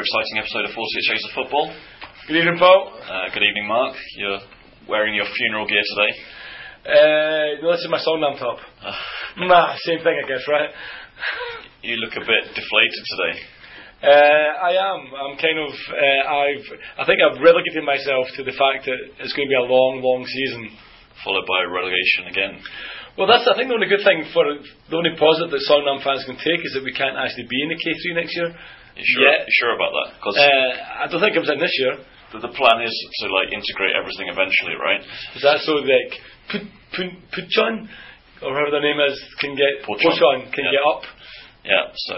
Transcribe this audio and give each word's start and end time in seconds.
another 0.00 0.16
exciting 0.16 0.40
episode 0.40 0.64
of 0.64 0.72
48 0.72 1.12
Shades 1.12 1.24
of 1.28 1.32
Football. 1.36 1.66
Good 2.24 2.36
evening, 2.40 2.56
Paul. 2.56 2.88
Uh, 3.04 3.28
good 3.36 3.44
evening, 3.44 3.68
Mark. 3.68 3.92
You're 4.16 4.40
wearing 4.88 5.12
your 5.12 5.28
funeral 5.28 5.68
gear 5.68 5.84
today. 5.92 6.12
Uh, 6.88 7.60
no, 7.60 7.76
this 7.76 7.84
is 7.84 7.92
my 7.92 8.00
Songnam 8.00 8.40
top. 8.40 8.64
nah, 9.44 9.76
same 9.84 10.00
thing, 10.00 10.16
I 10.16 10.24
guess, 10.24 10.40
right? 10.48 10.72
You 11.84 12.00
look 12.00 12.16
a 12.16 12.24
bit 12.24 12.48
deflated 12.48 13.04
today. 13.12 13.34
Uh, 14.00 14.50
I 14.64 14.72
am. 14.80 15.00
I'm 15.12 15.36
kind 15.36 15.60
of. 15.60 15.72
Uh, 15.92 16.22
I've. 16.32 16.66
I 16.96 17.04
think 17.04 17.20
I've 17.20 17.36
relegated 17.36 17.84
myself 17.84 18.24
to 18.40 18.44
the 18.44 18.56
fact 18.56 18.88
that 18.88 19.00
it's 19.20 19.36
going 19.36 19.48
to 19.48 19.52
be 19.52 19.60
a 19.60 19.68
long, 19.68 20.00
long 20.00 20.24
season. 20.24 20.80
Followed 21.28 21.44
by 21.44 21.68
relegation 21.68 22.32
again. 22.32 22.56
Well, 23.20 23.28
that's 23.28 23.44
I 23.44 23.52
think 23.52 23.68
the 23.68 23.76
only 23.76 23.92
good 23.92 24.00
thing 24.00 24.24
for 24.32 24.48
the 24.48 24.96
only 24.96 25.12
positive 25.20 25.52
that 25.52 25.60
Songnam 25.68 26.00
fans 26.00 26.24
can 26.24 26.40
take 26.40 26.64
is 26.64 26.72
that 26.72 26.88
we 26.88 26.96
can't 26.96 27.20
actually 27.20 27.52
be 27.52 27.60
in 27.60 27.68
the 27.68 27.76
K3 27.76 28.16
next 28.16 28.32
year. 28.32 28.56
You 29.00 29.06
sure? 29.08 29.24
Yeah. 29.24 29.40
You 29.48 29.54
sure 29.60 29.72
about 29.74 29.92
that? 29.96 30.08
Because 30.20 30.36
Uh, 30.36 30.70
I 31.02 31.04
don't 31.08 31.20
think 31.24 31.34
it 31.36 31.42
was 31.42 31.50
in 31.50 31.60
this 31.60 31.72
year. 31.80 31.94
the, 32.32 32.38
the 32.46 32.52
plan 32.54 32.78
is 32.84 32.94
to 33.20 33.24
like 33.32 33.50
integrate 33.50 33.96
everything 33.96 34.28
eventually, 34.28 34.76
right? 34.78 35.02
Is 35.34 35.42
that 35.42 35.58
so? 35.66 35.80
Like 35.82 36.12
Pu- 36.52 36.70
Pu- 36.94 37.18
Puchon 37.34 37.88
or 38.44 38.54
whoever 38.54 38.70
their 38.70 38.84
name 38.86 39.00
is 39.02 39.16
can 39.40 39.56
get 39.56 39.82
Pochon. 39.88 40.04
Pochon 40.14 40.38
can 40.54 40.64
Yeah. 40.68 40.76
get 40.78 40.84
up. 40.92 41.02
Yeah. 41.64 41.84
So 42.06 42.14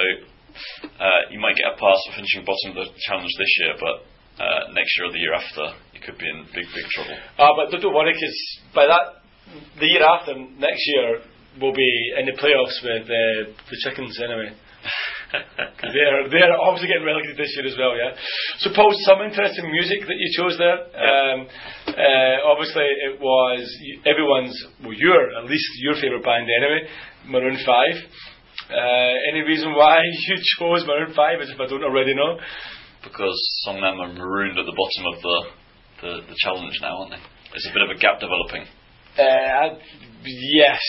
uh, 1.01 1.21
you 1.33 1.39
might 1.41 1.57
get 1.57 1.73
a 1.73 1.77
pass 1.81 1.99
for 2.07 2.13
finishing 2.21 2.45
bottom 2.45 2.77
of 2.77 2.85
the 2.85 2.87
challenge 3.09 3.33
this 3.41 3.53
year, 3.65 3.75
but 3.81 3.97
uh, 4.43 4.73
next 4.77 4.93
year 4.99 5.09
or 5.09 5.13
the 5.13 5.19
year 5.23 5.35
after, 5.35 5.65
you 5.97 6.01
could 6.05 6.19
be 6.19 6.29
in 6.29 6.45
big, 6.53 6.67
big 6.77 6.87
trouble. 6.93 7.17
Ah, 7.39 7.53
but 7.57 7.71
don't 7.81 7.95
worry, 7.95 8.13
because 8.13 8.37
by 8.75 8.85
that, 8.87 9.25
the 9.81 9.87
year 9.87 10.05
after, 10.05 10.35
next 10.37 10.83
year, 10.93 11.21
we'll 11.61 11.73
be 11.75 11.93
in 12.19 12.27
the 12.27 12.33
playoffs 12.37 12.77
with 12.85 13.05
uh, 13.09 13.49
the 13.71 13.77
chickens 13.85 14.21
anyway. 14.21 14.53
they're, 15.33 16.29
they're 16.29 16.57
obviously 16.61 16.89
getting 16.89 17.07
relegated 17.07 17.37
this 17.37 17.53
year 17.57 17.67
as 17.67 17.77
well, 17.79 17.97
yeah? 17.97 18.13
So, 18.61 18.71
Paul, 18.75 18.93
some 19.09 19.23
interesting 19.25 19.71
music 19.71 20.05
that 20.05 20.19
you 20.19 20.29
chose 20.37 20.57
there. 20.59 20.79
Um, 20.93 21.39
uh, 21.89 22.37
obviously, 22.49 22.85
it 22.85 23.21
was 23.21 23.65
everyone's, 24.05 24.57
well, 24.85 24.97
your, 24.97 25.21
at 25.39 25.49
least 25.49 25.69
your 25.81 25.95
favourite 25.97 26.25
band 26.25 26.49
anyway, 26.49 26.89
Maroon 27.27 27.59
5. 27.59 27.67
Uh, 27.67 28.75
any 29.33 29.43
reason 29.43 29.75
why 29.75 30.01
you 30.29 30.37
chose 30.59 30.85
Maroon 30.87 31.15
5, 31.15 31.41
as 31.41 31.51
if 31.51 31.61
I 31.61 31.67
don't 31.67 31.85
already 31.85 32.15
know? 32.15 32.39
because 33.03 33.37
some 33.65 33.77
of 33.77 33.83
them 33.83 34.01
are 34.01 34.13
marooned 34.13 34.59
at 34.59 34.67
the 34.67 34.77
bottom 34.77 35.15
of 35.15 35.23
the, 35.23 35.39
the, 36.03 36.13
the 36.31 36.37
challenge 36.39 36.79
now, 36.81 36.99
aren't 36.99 37.11
they? 37.11 37.23
There's 37.51 37.69
a 37.69 37.75
bit 37.75 37.83
of 37.83 37.91
a 37.91 37.99
gap 37.99 38.21
developing. 38.21 38.65
Uh, 39.19 39.79
yes, 40.25 40.81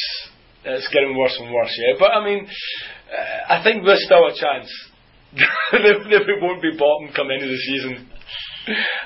it's 0.65 0.87
getting 0.93 1.17
worse 1.17 1.35
and 1.39 1.53
worse. 1.53 1.73
Yeah, 1.77 1.95
but 1.99 2.11
I 2.11 2.23
mean, 2.23 2.47
uh, 2.47 3.53
I 3.53 3.63
think 3.63 3.85
there's 3.85 4.03
still 4.05 4.27
a 4.27 4.35
chance 4.35 4.69
that 5.71 6.23
we 6.27 6.35
won't 6.41 6.61
be 6.61 6.77
bottom 6.77 7.09
come 7.15 7.31
of 7.31 7.41
the 7.41 7.63
season. 7.67 8.09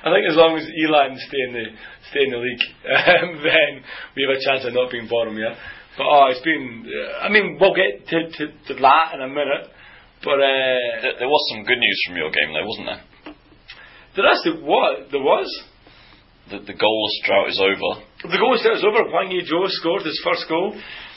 I 0.05 0.14
think 0.14 0.30
as 0.30 0.38
long 0.38 0.53
as 0.58 0.69
Elan 0.69 1.17
stay 1.17 1.41
in 1.49 1.53
the 1.53 1.66
stay 2.14 2.23
in 2.25 2.31
the 2.31 2.41
league, 2.41 2.66
um, 2.86 3.41
then 3.47 3.81
we 4.16 4.27
have 4.27 4.38
a 4.38 4.44
chance 4.45 4.66
of 4.66 4.73
not 4.73 4.91
being 4.91 5.09
bottom. 5.09 5.38
Yeah, 5.38 5.58
but 5.97 6.05
oh, 6.05 6.30
it's 6.30 6.43
been. 6.45 6.86
Uh, 6.86 7.26
I 7.26 7.30
mean, 7.30 7.58
we'll 7.59 7.73
get 7.73 8.05
to, 8.09 8.30
to, 8.30 8.43
to 8.70 8.73
that 8.82 9.15
in 9.15 9.21
a 9.21 9.30
minute. 9.30 9.73
But 10.23 10.42
uh, 10.42 11.02
There, 11.02 11.15
there 11.21 11.30
was 11.30 11.43
some 11.53 11.64
good 11.64 11.77
news 11.77 11.99
from 12.08 12.17
your 12.17 12.32
game, 12.33 12.49
though, 12.53 12.65
wasn't 12.65 12.89
there? 12.89 13.03
the 14.17 14.26
rest 14.26 14.49
of 14.49 14.65
what 14.65 15.14
there 15.14 15.21
was. 15.21 15.45
The, 16.49 16.58
the 16.58 16.73
goalless 16.73 17.15
drought 17.27 17.49
is 17.49 17.61
over. 17.61 18.02
The 18.23 18.39
goal 18.39 18.55
is 18.55 18.65
over. 18.65 19.03
Hwang 19.11 19.30
Ui-jo 19.30 19.67
scored 19.67 20.03
his 20.03 20.20
first 20.23 20.48
goal 20.49 20.73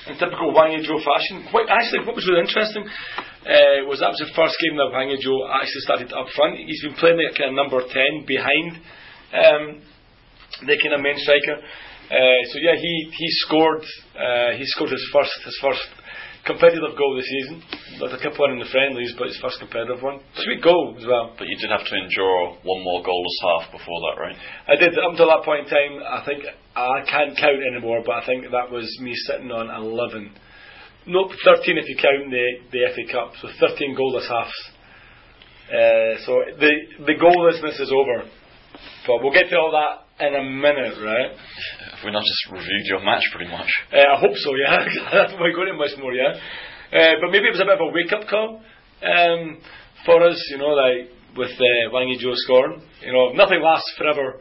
in 0.09 0.16
typical 0.16 0.53
Hwang 0.53 0.72
Ui-jo 0.72 0.97
fashion. 1.05 1.44
Quite, 1.50 1.69
actually, 1.69 2.06
what 2.06 2.16
was 2.16 2.25
really 2.25 2.41
interesting 2.41 2.84
uh, 2.87 3.84
was 3.84 4.00
that 4.00 4.12
was 4.12 4.22
the 4.25 4.33
first 4.33 4.56
game 4.61 4.77
that 4.81 4.88
Hwang 4.88 5.12
Ui-jo 5.12 5.34
actually 5.53 5.84
started 5.84 6.09
up 6.12 6.28
front. 6.33 6.56
He's 6.56 6.81
been 6.81 6.97
playing 6.97 7.21
like 7.21 7.37
kind 7.37 7.53
of 7.53 7.56
number 7.56 7.81
10 7.84 8.25
behind 8.25 8.81
um, 9.33 9.65
the 10.65 10.77
kind 10.81 10.94
of 10.97 11.00
main 11.00 11.16
striker. 11.21 11.60
Uh, 12.10 12.43
so 12.50 12.59
yeah, 12.59 12.75
he 12.75 12.94
he 13.15 13.28
scored 13.47 13.84
uh, 14.19 14.50
he 14.59 14.66
scored 14.66 14.91
his 14.91 15.06
first 15.15 15.31
his 15.44 15.56
first 15.62 15.78
competitive 16.47 16.97
goal 16.97 17.17
this 17.17 17.28
season. 17.28 17.62
A 18.01 18.17
couple 18.17 18.49
one 18.49 18.56
in 18.56 18.61
the 18.61 18.71
friendlies, 18.73 19.12
but 19.19 19.28
his 19.28 19.39
first 19.41 19.61
competitive 19.61 20.03
one. 20.03 20.21
Sweet 20.41 20.62
goal 20.62 20.97
as 20.97 21.05
well. 21.05 21.37
But 21.37 21.49
you 21.49 21.56
did 21.61 21.69
have 21.69 21.84
to 21.84 21.95
endure 21.97 22.56
one 22.65 22.81
more 22.81 23.05
goalless 23.05 23.39
half 23.45 23.73
before 23.73 24.01
that, 24.09 24.17
right? 24.17 24.37
I 24.69 24.77
did 24.77 24.97
up 24.97 25.12
until 25.12 25.28
that 25.28 25.45
point 25.45 25.69
in 25.69 25.71
time. 25.71 26.01
I 26.01 26.25
think 26.25 26.45
I 26.75 27.05
can't 27.05 27.37
count 27.37 27.61
anymore, 27.61 28.03
but 28.05 28.25
I 28.25 28.27
think 28.27 28.49
that 28.51 28.71
was 28.73 28.89
me 29.01 29.12
sitting 29.28 29.53
on 29.53 29.69
eleven. 29.69 30.33
Nope, 31.06 31.33
thirteen 31.45 31.77
if 31.77 31.89
you 31.89 31.97
count 31.97 32.33
the 32.33 32.47
the 32.72 32.89
FA 32.97 33.05
Cup. 33.12 33.33
So 33.41 33.49
thirteen 33.61 33.93
goalless 33.93 34.28
halves. 34.28 34.61
Uh, 35.69 36.25
so 36.25 36.33
the 36.57 36.72
the 37.05 37.17
goallessness 37.21 37.81
is 37.81 37.93
over. 37.93 38.25
But 39.07 39.22
we'll 39.22 39.33
get 39.33 39.49
to 39.51 39.57
all 39.57 39.72
that 39.72 40.09
in 40.20 40.34
a 40.34 40.44
minute, 40.44 40.97
right? 41.03 41.31
Have 41.91 42.04
we 42.04 42.12
not 42.12 42.22
just 42.22 42.53
reviewed 42.53 42.86
your 42.86 43.00
match 43.00 43.22
pretty 43.34 43.50
much? 43.50 43.69
Uh, 43.92 43.98
I 43.98 44.20
hope 44.20 44.36
so, 44.36 44.50
yeah. 44.54 44.78
That's 45.12 45.32
why 45.34 45.48
I 45.48 45.53
got 45.56 45.69
it 45.69 45.76
much 45.76 45.97
more, 45.98 46.12
yeah. 46.12 46.36
Uh, 46.92 47.14
but 47.20 47.31
maybe 47.31 47.47
it 47.47 47.54
was 47.56 47.60
a 47.60 47.64
bit 47.64 47.78
of 47.78 47.86
a 47.86 47.92
wake 47.92 48.12
up 48.12 48.28
call 48.28 48.60
um, 49.03 49.59
for 50.04 50.22
us, 50.26 50.38
you 50.50 50.59
know, 50.59 50.75
like 50.75 51.09
with 51.36 51.53
uh, 51.53 51.91
Hwang 51.91 52.10
Ui-jo 52.10 52.32
scoring. 52.34 52.82
You 53.03 53.12
know, 53.12 53.32
nothing 53.32 53.62
lasts 53.62 53.92
forever, 53.97 54.41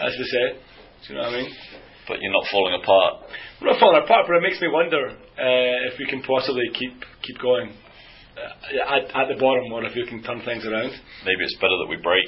as 0.00 0.12
they 0.16 0.24
say. 0.24 0.46
Do 1.06 1.14
you 1.14 1.14
know 1.20 1.26
what 1.26 1.34
I 1.34 1.42
mean? 1.42 1.50
But 2.08 2.18
you're 2.20 2.32
not 2.32 2.46
falling 2.50 2.80
apart. 2.80 3.30
We're 3.60 3.72
not 3.72 3.80
falling 3.80 4.02
apart, 4.02 4.26
but 4.26 4.36
it 4.36 4.42
makes 4.42 4.60
me 4.60 4.68
wonder 4.68 5.10
uh, 5.10 5.88
if 5.90 5.98
we 5.98 6.06
can 6.06 6.22
possibly 6.22 6.66
keep 6.74 6.94
keep 7.22 7.38
going 7.38 7.70
uh, 8.38 8.96
at, 8.96 9.10
at 9.14 9.26
the 9.28 9.38
bottom, 9.38 9.70
or 9.72 9.84
if 9.84 9.94
we 9.94 10.06
can 10.06 10.22
turn 10.22 10.42
things 10.44 10.66
around. 10.66 10.90
Maybe 11.24 11.42
it's 11.42 11.56
better 11.56 11.76
that 11.82 11.90
we 11.90 11.96
break. 12.02 12.26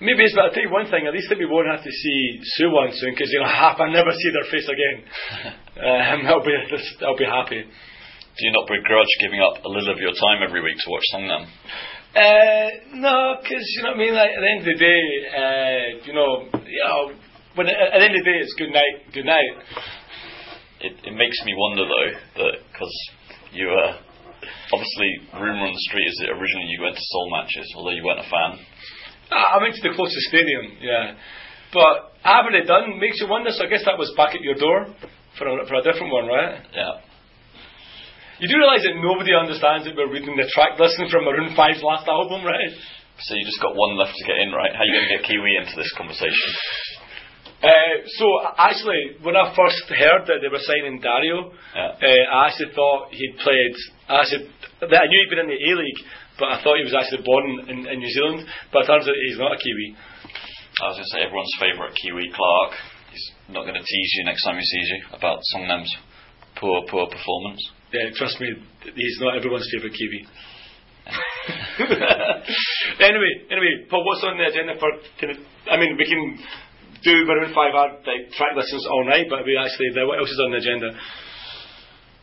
Maybe 0.00 0.24
it's, 0.24 0.34
but 0.34 0.50
I'll 0.50 0.54
tell 0.54 0.62
you 0.62 0.70
one 0.70 0.90
thing, 0.90 1.06
at 1.06 1.14
least 1.14 1.30
that 1.30 1.38
we 1.38 1.46
won't 1.46 1.70
have 1.70 1.82
to 1.84 1.90
see 1.90 2.40
Suwon 2.58 2.90
soon, 2.92 3.14
because, 3.14 3.30
you 3.30 3.38
know, 3.38 3.48
half, 3.48 3.78
I 3.78 3.90
never 3.90 4.10
see 4.10 4.30
their 4.34 4.48
face 4.50 4.66
again. 4.66 4.96
um, 5.78 6.26
I'll, 6.30 6.44
be, 6.44 6.54
I'll 7.06 7.18
be 7.18 7.28
happy. 7.28 7.62
Do 7.62 8.40
you 8.42 8.52
not 8.52 8.66
begrudge 8.66 9.12
giving 9.22 9.38
up 9.38 9.62
a 9.64 9.68
little 9.68 9.94
of 9.94 9.98
your 10.02 10.10
time 10.10 10.42
every 10.42 10.60
week 10.60 10.74
to 10.82 10.90
watch 10.90 11.06
Songnam? 11.14 11.46
Uh, 12.14 12.98
no, 12.98 13.38
because 13.42 13.62
you 13.74 13.82
know 13.82 13.90
what 13.90 13.98
I 13.98 14.06
mean. 14.06 14.14
Like 14.14 14.30
at 14.34 14.42
the 14.42 14.50
end 14.50 14.60
of 14.62 14.70
the 14.70 14.78
day, 14.78 15.02
uh, 15.34 15.86
you 16.06 16.14
know, 16.14 16.46
you 16.62 16.82
know, 16.86 17.14
when 17.54 17.66
at 17.66 17.94
the 17.94 18.06
end 18.06 18.14
of 18.14 18.22
the 18.22 18.30
day, 18.30 18.38
it's 18.38 18.54
good 18.54 18.70
night, 18.70 19.10
good 19.14 19.26
night. 19.26 19.50
It, 20.78 20.94
it 21.10 21.14
makes 21.14 21.38
me 21.46 21.54
wonder 21.58 21.86
though 21.86 22.10
that 22.42 22.54
because 22.70 22.94
you 23.50 23.66
uh, 23.66 23.98
obviously 24.70 25.10
rumor 25.34 25.66
on 25.66 25.74
the 25.74 25.86
street 25.90 26.06
is 26.06 26.18
that 26.22 26.34
originally 26.34 26.70
you 26.70 26.82
went 26.82 26.94
to 26.94 27.02
Seoul 27.02 27.30
matches, 27.30 27.66
although 27.74 27.94
you 27.94 28.02
weren't 28.02 28.22
a 28.22 28.30
fan. 28.30 28.62
I 29.30 29.56
I 29.56 29.62
went 29.62 29.74
to 29.76 29.82
the 29.82 29.94
closest 29.94 30.24
stadium, 30.28 30.76
yeah, 30.80 31.14
but 31.72 32.16
having 32.24 32.56
haven't 32.56 32.68
done. 32.68 32.98
Makes 33.00 33.20
you 33.20 33.28
wonder. 33.28 33.50
So 33.52 33.64
I 33.64 33.68
guess 33.68 33.84
that 33.84 33.98
was 33.98 34.12
back 34.16 34.34
at 34.34 34.40
your 34.42 34.54
door 34.56 34.88
for 35.38 35.44
a, 35.48 35.66
for 35.66 35.74
a 35.76 35.82
different 35.84 36.12
one, 36.12 36.26
right? 36.26 36.62
Yeah. 36.72 37.00
You 38.42 38.50
do 38.50 38.58
realise 38.58 38.82
that 38.82 38.98
nobody 38.98 39.30
understands 39.30 39.86
that 39.86 39.94
we're 39.94 40.10
reading 40.10 40.34
the 40.34 40.50
track 40.50 40.74
listing 40.78 41.06
from 41.06 41.22
Maroon 41.24 41.54
5's 41.54 41.82
last 41.86 42.06
album, 42.10 42.42
right? 42.42 42.72
So 43.22 43.38
you 43.38 43.46
just 43.46 43.62
got 43.62 43.78
one 43.78 43.94
left 43.94 44.10
to 44.10 44.24
get 44.26 44.42
in, 44.42 44.50
right? 44.50 44.74
How 44.74 44.82
are 44.82 44.88
you 44.90 44.94
going 44.98 45.06
to 45.06 45.14
get 45.14 45.22
Kiwi 45.22 45.54
into 45.54 45.74
this 45.78 45.86
conversation? 45.94 46.50
Uh, 47.62 48.02
so 48.18 48.26
actually, 48.58 49.22
when 49.22 49.36
I 49.38 49.54
first 49.54 49.86
heard 49.88 50.26
that 50.26 50.42
they 50.42 50.50
were 50.50 50.60
signing 50.66 50.98
Dario, 51.00 51.54
Yeah. 51.72 51.94
uh, 51.94 52.24
I 52.34 52.50
actually 52.50 52.74
thought 52.74 53.14
he'd 53.14 53.38
played. 53.38 53.74
I 54.10 54.26
that 54.82 54.98
I 54.98 55.06
knew 55.06 55.18
he'd 55.22 55.30
been 55.30 55.46
in 55.46 55.52
the 55.54 55.56
A 55.56 55.72
League, 55.78 56.00
but 56.38 56.50
I 56.50 56.62
thought 56.62 56.78
he 56.78 56.86
was 56.86 56.96
actually 56.96 57.22
born 57.22 57.44
in, 57.70 57.86
in 57.86 57.98
New 57.98 58.12
Zealand. 58.12 58.46
But 58.72 58.84
it 58.84 58.86
turns 58.90 59.06
out 59.06 59.14
he's 59.14 59.38
not 59.38 59.54
a 59.54 59.58
Kiwi. 59.58 59.96
I 60.82 60.90
was 60.90 60.98
going 60.98 61.06
to 61.06 61.14
say 61.14 61.22
everyone's 61.22 61.54
favourite 61.62 61.94
Kiwi 61.94 62.34
Clark. 62.34 62.72
He's 63.14 63.26
not 63.48 63.62
going 63.62 63.78
to 63.78 63.86
tease 63.86 64.10
you 64.18 64.26
next 64.26 64.42
time 64.42 64.58
he 64.58 64.66
sees 64.66 64.88
you 64.90 65.00
about 65.14 65.38
Songnam's 65.54 65.92
poor, 66.58 66.82
poor 66.90 67.06
performance. 67.06 67.62
Yeah, 67.94 68.10
trust 68.18 68.40
me, 68.42 68.50
he's 68.82 69.18
not 69.22 69.38
everyone's 69.38 69.70
favourite 69.70 69.94
Kiwi. 69.94 70.26
anyway, 72.98 73.32
anyway, 73.52 73.86
Paul, 73.90 74.02
what's 74.02 74.24
on 74.24 74.38
the 74.40 74.48
agenda 74.48 74.72
for? 74.80 74.88
Can 75.20 75.36
I 75.70 75.76
mean, 75.76 75.96
we 76.00 76.08
can 76.08 76.40
do 77.04 77.24
Maroon 77.28 77.52
Five 77.54 77.76
art 77.76 78.00
like 78.08 78.32
track 78.32 78.56
listens 78.56 78.86
all 78.90 79.04
night, 79.04 79.26
but 79.28 79.44
we 79.44 79.54
actually, 79.54 79.92
what 80.08 80.18
else 80.18 80.30
is 80.32 80.40
on 80.42 80.50
the 80.50 80.58
agenda? 80.58 80.90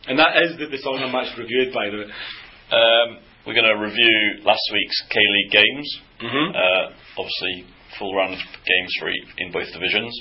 And 0.08 0.18
that 0.18 0.34
is 0.42 0.58
the, 0.58 0.66
the 0.66 0.82
song 0.82 0.98
I'm 0.98 1.12
match 1.12 1.30
reviewed, 1.38 1.72
by 1.72 1.86
the 1.88 1.98
way. 2.02 2.10
Um, 2.74 3.22
we're 3.46 3.54
going 3.58 3.66
to 3.66 3.78
review 3.80 4.44
last 4.44 4.62
week's 4.72 4.98
K 5.10 5.18
League 5.18 5.52
games. 5.52 5.88
Mm-hmm. 6.22 6.48
Uh, 6.54 6.84
obviously, 7.18 7.66
full 7.98 8.14
round 8.14 8.34
of 8.34 8.40
games 8.40 8.92
for 9.00 9.10
e- 9.10 9.26
in 9.38 9.50
both 9.50 9.66
divisions. 9.72 10.14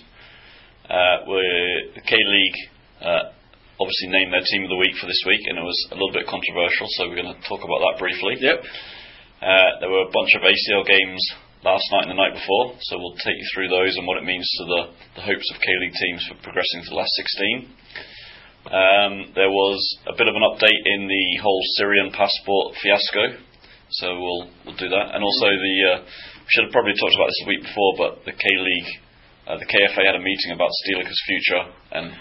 Uh, 0.90 1.24
we're, 1.28 1.94
the 1.94 2.02
K 2.02 2.18
League 2.18 2.60
uh, 3.02 3.32
obviously 3.80 4.10
named 4.10 4.34
their 4.34 4.46
team 4.46 4.66
of 4.66 4.70
the 4.70 4.82
week 4.82 4.98
for 4.98 5.06
this 5.06 5.22
week, 5.26 5.42
and 5.50 5.58
it 5.58 5.66
was 5.66 5.80
a 5.92 5.96
little 5.96 6.14
bit 6.14 6.26
controversial, 6.30 6.86
so 6.98 7.10
we're 7.10 7.18
going 7.22 7.34
to 7.34 7.42
talk 7.50 7.62
about 7.62 7.82
that 7.82 7.98
briefly. 7.98 8.38
Yep. 8.42 8.58
Uh, 9.42 9.72
there 9.82 9.90
were 9.90 10.06
a 10.06 10.14
bunch 10.14 10.34
of 10.38 10.46
ACL 10.46 10.86
games 10.86 11.22
last 11.66 11.86
night 11.94 12.10
and 12.10 12.14
the 12.14 12.22
night 12.22 12.38
before, 12.38 12.78
so 12.86 12.98
we'll 12.98 13.18
take 13.22 13.38
you 13.38 13.48
through 13.54 13.70
those 13.70 13.98
and 13.98 14.06
what 14.06 14.18
it 14.18 14.26
means 14.26 14.46
to 14.58 14.64
the, 14.66 14.82
the 15.22 15.26
hopes 15.26 15.46
of 15.50 15.62
K 15.62 15.70
League 15.82 15.98
teams 15.98 16.22
for 16.30 16.38
progressing 16.46 16.86
to 16.86 16.90
the 16.94 17.00
last 17.02 17.14
16. 17.18 17.70
Um, 18.70 19.34
there 19.34 19.50
was 19.50 19.82
a 20.06 20.14
bit 20.14 20.30
of 20.30 20.38
an 20.38 20.46
update 20.46 20.82
in 20.86 21.10
the 21.10 21.42
whole 21.42 21.62
Syrian 21.82 22.14
passport 22.14 22.78
fiasco. 22.78 23.42
so 23.90 24.14
we'll 24.22 24.46
we'll 24.66 24.78
do 24.78 24.90
that. 24.90 25.18
And 25.18 25.24
also 25.26 25.50
the 25.50 25.76
uh, 25.90 25.98
we 26.06 26.50
should 26.54 26.66
have 26.70 26.76
probably 26.76 26.94
talked 26.94 27.18
about 27.18 27.34
this 27.34 27.42
a 27.42 27.50
week 27.50 27.64
before, 27.66 27.92
but 27.98 28.12
the 28.26 28.38
K 28.38 28.46
League, 28.46 28.92
uh, 29.50 29.58
the 29.58 29.66
KFA 29.66 30.06
had 30.06 30.14
a 30.14 30.22
meeting 30.22 30.54
about 30.54 30.70
Stielike's 30.86 31.22
future, 31.26 31.64
and 31.90 32.14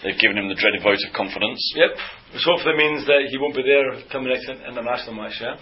they've 0.00 0.16
given 0.16 0.40
him 0.40 0.48
the 0.48 0.56
dreaded 0.56 0.80
vote 0.80 1.02
of 1.04 1.12
confidence. 1.12 1.60
Yep. 1.76 1.92
Which 2.32 2.44
hopefully 2.48 2.80
means 2.80 3.04
that 3.04 3.28
he 3.28 3.36
won't 3.36 3.52
be 3.52 3.62
there 3.62 3.92
the 3.92 4.20
next 4.24 4.48
international 4.48 5.12
match, 5.20 5.36
yeah? 5.44 5.60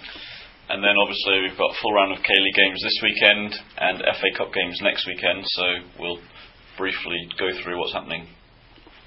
And 0.71 0.79
then 0.79 0.95
obviously 0.95 1.43
we've 1.43 1.59
got 1.59 1.75
a 1.75 1.79
full 1.83 1.91
round 1.91 2.15
of 2.15 2.23
K 2.23 2.31
League 2.31 2.55
games 2.55 2.79
this 2.79 2.99
weekend 3.03 3.51
and 3.83 3.99
FA 3.99 4.31
Cup 4.39 4.55
games 4.55 4.79
next 4.79 5.03
weekend, 5.11 5.43
so 5.59 5.65
we'll 5.99 6.23
briefly 6.79 7.19
go 7.35 7.51
through 7.63 7.83
what's 7.83 7.93
happening. 7.93 8.31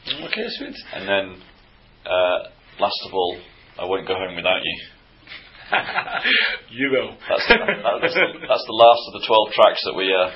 Okay, 0.03 0.45
sweet. 0.57 0.75
And 0.93 1.07
then, 1.07 1.41
uh, 2.05 2.49
last 2.79 2.99
of 3.07 3.13
all, 3.13 3.37
I 3.79 3.85
won't 3.85 4.07
go 4.07 4.15
home 4.15 4.35
without 4.35 4.59
you. 4.63 4.77
you 6.71 6.91
will. 6.91 7.15
That's, 7.29 7.47
that, 7.47 7.59
that's, 8.01 8.13
the, 8.13 8.27
that's 8.47 8.67
the 8.67 8.77
last 8.77 9.01
of 9.07 9.21
the 9.21 9.25
12 9.25 9.51
tracks 9.55 9.81
that 9.85 9.95
we, 9.95 10.13
uh, 10.13 10.29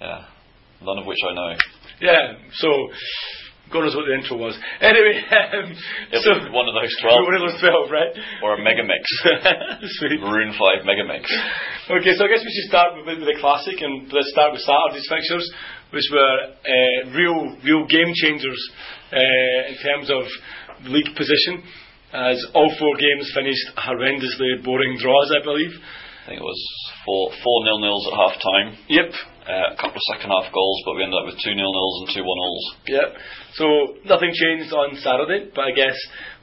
yeah, 0.00 0.24
none 0.82 0.98
of 0.98 1.06
which 1.06 1.22
I 1.22 1.34
know. 1.34 1.54
Yeah, 2.00 2.34
so 2.54 2.68
God 3.72 3.88
knows 3.88 3.96
what 3.96 4.04
the 4.04 4.14
intro 4.18 4.36
was. 4.36 4.58
Anyway, 4.82 5.16
um, 5.56 5.72
so 6.20 6.30
one 6.52 6.68
of 6.68 6.76
those 6.76 6.92
12, 7.00 7.24
one 7.24 7.36
of 7.38 7.42
those 7.48 7.60
twelve, 7.62 7.88
right? 7.88 8.12
or 8.42 8.54
a 8.54 8.60
mega 8.60 8.84
mix. 8.84 9.02
Sweet. 10.02 10.20
Maroon 10.20 10.52
5 10.52 10.84
mega 10.84 11.06
mix. 11.06 11.30
Okay, 11.88 12.12
so 12.18 12.26
I 12.26 12.28
guess 12.28 12.44
we 12.44 12.52
should 12.52 12.68
start 12.68 12.98
with, 12.98 13.06
with 13.06 13.24
the 13.24 13.38
classic, 13.40 13.80
and 13.80 14.10
let's 14.12 14.28
start 14.34 14.52
with 14.52 14.60
Saturday's 14.66 15.08
fixtures, 15.08 15.46
which 15.94 16.10
were 16.12 16.36
uh, 16.50 17.16
real, 17.16 17.56
real 17.62 17.86
game 17.86 18.12
changers 18.14 18.60
uh, 19.12 19.70
in 19.70 19.76
terms 19.78 20.10
of 20.10 20.26
league 20.90 21.14
position, 21.16 21.62
as 22.12 22.44
all 22.54 22.70
four 22.78 22.94
games 22.98 23.30
finished 23.34 23.66
horrendously 23.78 24.62
boring 24.62 24.98
draws, 24.98 25.32
I 25.32 25.42
believe. 25.42 25.72
I 26.24 26.26
think 26.28 26.40
it 26.40 26.44
was 26.44 26.62
four, 27.04 27.30
four 27.44 27.64
nil 27.64 27.80
nils 27.80 28.08
at 28.08 28.16
half 28.16 28.36
time. 28.40 28.68
Yep. 28.88 29.10
Uh, 29.44 29.76
a 29.76 29.76
couple 29.76 30.00
of 30.00 30.08
second 30.08 30.32
half 30.32 30.48
goals, 30.56 30.78
but 30.88 30.96
we 30.96 31.04
ended 31.04 31.20
up 31.20 31.28
with 31.28 31.36
two 31.44 31.52
nil 31.52 31.68
nils 31.68 31.96
and 32.00 32.08
two 32.16 32.24
one 32.24 32.40
alls. 32.40 32.66
Yep. 32.88 33.08
So 33.60 33.64
nothing 34.08 34.32
changed 34.32 34.72
on 34.72 34.96
Saturday, 35.04 35.52
but 35.52 35.68
I 35.68 35.72
guess 35.76 35.92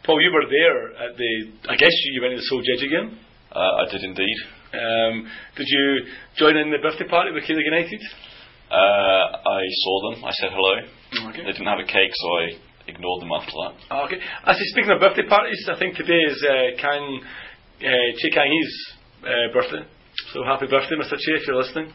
Paul, 0.05 0.21
you 0.21 0.29
were 0.29 0.45
there 0.45 1.09
at 1.09 1.17
the. 1.17 1.31
I 1.65 1.75
guess 1.77 1.89
you, 2.05 2.13
you 2.13 2.21
went 2.21 2.33
to 2.33 2.37
the 2.37 2.45
Seoul 2.45 2.61
Jeju 2.61 2.89
game. 2.93 3.17
Uh, 3.51 3.81
I 3.81 3.91
did 3.91 4.03
indeed. 4.05 4.37
Um, 4.73 5.27
did 5.57 5.67
you 5.67 6.05
join 6.37 6.57
in 6.57 6.71
the 6.71 6.77
birthday 6.77 7.07
party 7.09 7.31
with 7.31 7.43
K 7.43 7.53
League 7.53 7.65
United? 7.65 8.01
Uh, 8.71 9.25
I 9.43 9.61
saw 9.83 9.95
them. 10.11 10.23
I 10.23 10.31
said 10.31 10.49
hello. 10.55 10.73
Okay. 11.29 11.43
They 11.43 11.51
didn't 11.51 11.67
have 11.67 11.83
a 11.83 11.89
cake, 11.91 12.11
so 12.15 12.27
I 12.39 12.43
ignored 12.87 13.19
them 13.21 13.31
after 13.35 13.51
that. 13.51 13.73
Oh, 13.91 14.05
okay. 14.07 14.15
Actually, 14.47 14.71
speaking 14.71 14.91
of 14.95 14.99
birthday 15.03 15.27
parties, 15.27 15.59
I 15.67 15.75
think 15.77 15.95
today 15.99 16.23
is 16.23 16.39
uh, 16.39 16.79
Kang 16.79 17.19
uh, 17.19 18.09
Che 18.15 18.29
Kang 18.31 18.47
uh, 18.47 19.27
birthday. 19.51 19.83
So 20.31 20.43
happy 20.47 20.67
birthday, 20.71 20.95
Mr. 20.95 21.19
Che, 21.19 21.31
if 21.35 21.43
you're 21.47 21.59
listening. 21.59 21.91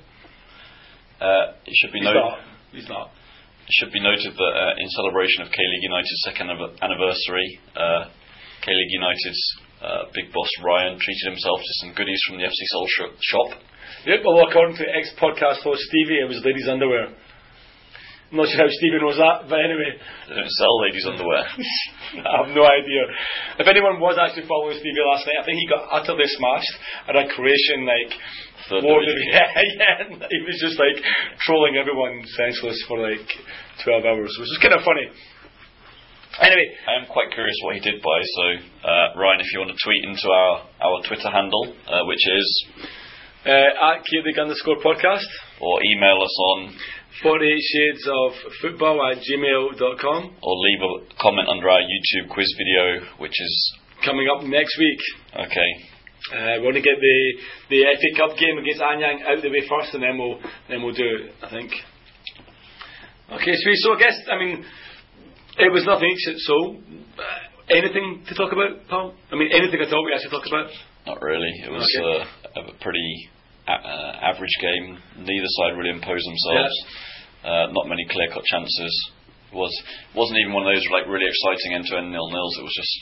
Uh, 1.16 1.56
it 1.64 1.72
should 1.80 1.92
be 1.96 2.00
He's 2.04 2.12
noted. 2.12 2.20
not. 2.20 2.38
He's 2.76 2.88
not. 2.92 3.08
It 3.66 3.72
should 3.80 3.92
be 3.92 4.00
noted 4.04 4.36
that 4.36 4.52
uh, 4.52 4.76
in 4.76 4.86
celebration 5.00 5.42
of 5.42 5.48
K 5.48 5.56
League 5.58 5.84
United's 5.88 6.22
second 6.28 6.52
anniv- 6.52 6.76
anniversary, 6.84 7.48
uh, 7.72 8.12
K 8.60 8.68
League 8.68 8.92
United's 9.00 9.42
uh, 9.80 10.02
big 10.12 10.28
boss 10.28 10.48
Ryan 10.60 11.00
treated 11.00 11.32
himself 11.32 11.56
to 11.64 11.72
some 11.80 11.96
goodies 11.96 12.20
from 12.28 12.36
the 12.36 12.44
FC 12.44 12.60
Seoul 12.68 12.86
sh- 12.86 13.16
shop. 13.32 13.48
Yep. 14.06 14.22
Well, 14.24 14.46
according 14.46 14.76
to 14.78 14.86
ex-podcast 14.86 15.66
host 15.66 15.82
Stevie, 15.90 16.22
it 16.22 16.28
was 16.30 16.38
ladies' 16.46 16.70
underwear. 16.70 17.10
I'm 18.26 18.38
not 18.38 18.50
sure 18.50 18.62
how 18.62 18.70
Stevie 18.70 19.02
knows 19.02 19.18
that, 19.18 19.46
but 19.50 19.58
anyway. 19.62 19.98
Don't 20.30 20.50
sell 20.58 20.74
ladies' 20.82 21.06
underwear. 21.06 21.42
I 22.26 22.46
have 22.46 22.50
no 22.54 22.66
idea. 22.66 23.02
If 23.58 23.66
anyone 23.66 23.98
was 23.98 24.18
actually 24.18 24.46
following 24.46 24.78
Stevie 24.78 25.02
last 25.02 25.26
night, 25.26 25.42
I 25.42 25.44
think 25.46 25.58
he 25.58 25.66
got 25.66 25.90
utterly 25.90 26.26
smashed 26.26 26.74
at 27.06 27.18
a 27.18 27.26
Croatian 27.34 27.86
like 27.86 28.14
Third. 28.68 28.82
Yeah, 29.30 29.46
yeah. 29.54 30.26
He 30.26 30.40
was 30.42 30.58
just 30.58 30.78
like 30.78 30.98
trolling 31.46 31.76
everyone 31.78 32.22
senseless 32.34 32.82
for 32.88 32.98
like 32.98 33.26
12 33.84 34.04
hours, 34.04 34.30
which 34.38 34.50
was 34.50 34.58
kind 34.62 34.74
of 34.74 34.82
funny. 34.82 35.06
Anyway, 36.42 36.68
I 36.86 37.00
am 37.00 37.06
quite 37.06 37.32
curious 37.32 37.56
what 37.62 37.74
he 37.78 37.80
did 37.80 38.02
by. 38.02 38.18
So, 38.22 38.44
uh, 38.86 39.06
Ryan, 39.16 39.40
if 39.40 39.48
you 39.54 39.60
want 39.62 39.70
to 39.70 39.78
tweet 39.78 40.04
into 40.04 40.28
our, 40.28 40.66
our 40.82 40.98
Twitter 41.06 41.30
handle, 41.30 41.72
uh, 41.88 42.04
which 42.04 42.20
is, 42.20 42.46
uh, 43.46 43.94
at 43.94 44.04
Gaelic 44.10 44.38
underscore 44.38 44.76
podcast, 44.84 45.24
or 45.60 45.78
email 45.84 46.18
us 46.22 46.36
on, 46.52 46.74
48 47.22 47.56
shades 47.72 48.02
of 48.06 48.32
football 48.60 49.00
at 49.10 49.18
gmail.com. 49.22 50.36
or 50.42 50.54
leave 50.58 50.82
a 50.82 50.92
comment 51.22 51.48
under 51.48 51.70
our 51.70 51.80
YouTube 51.80 52.28
quiz 52.28 52.52
video, 52.58 53.06
which 53.18 53.32
is 53.40 53.78
Coming 54.04 54.28
up 54.28 54.44
next 54.44 54.76
week. 54.78 55.00
okay. 55.34 55.70
Uh, 56.34 56.58
we 56.58 56.64
want 56.66 56.74
to 56.76 56.82
get 56.82 56.98
the 57.00 57.18
the 57.70 57.80
FA 57.96 58.10
Cup 58.18 58.36
game 58.36 58.58
against 58.58 58.82
Anyang 58.82 59.22
out 59.24 59.36
of 59.38 59.42
the 59.42 59.48
way 59.48 59.62
first, 59.68 59.94
and 59.94 60.02
then 60.02 60.18
we'll 60.18 60.38
then 60.68 60.82
we'll 60.82 60.92
do 60.94 61.06
it. 61.06 61.32
I 61.42 61.48
think. 61.50 61.70
Okay, 63.32 63.54
sweet. 63.54 63.76
So 63.82 63.94
I 63.94 63.98
guess 63.98 64.16
I 64.30 64.36
mean 64.38 64.64
it 65.58 65.72
was 65.72 65.84
nothing. 65.86 66.14
So 66.44 66.76
uh, 67.18 67.74
anything 67.74 68.24
to 68.28 68.34
talk 68.34 68.52
about, 68.52 68.86
Paul? 68.88 69.14
I 69.32 69.36
mean 69.36 69.50
anything 69.52 69.80
at 69.80 69.92
all 69.92 70.04
we 70.04 70.12
actually 70.14 70.30
talk 70.30 70.46
about? 70.46 70.70
Not 71.06 71.22
really. 71.22 71.50
It 71.64 71.70
was 71.70 71.86
Okay. 71.98 72.24
uh, 72.56 72.60
a 72.60 72.72
pretty 72.82 73.28
a- 73.68 73.84
uh, 73.86 74.12
average 74.32 74.54
game. 74.60 74.98
Neither 75.18 75.50
side 75.60 75.76
really 75.76 75.90
imposed 75.90 76.26
themselves. 76.26 76.74
Uh, 77.44 77.66
not 77.72 77.86
many 77.88 78.04
clear-cut 78.10 78.44
chances. 78.44 78.94
It 79.52 79.56
was 79.56 79.70
wasn't 80.14 80.38
even 80.42 80.52
one 80.52 80.66
of 80.66 80.74
those 80.74 80.86
like 80.90 81.06
really 81.06 81.26
exciting 81.30 81.74
end-to-end 81.78 82.10
nil-nils. 82.10 82.58
It 82.58 82.64
was 82.66 82.74
just 82.76 82.94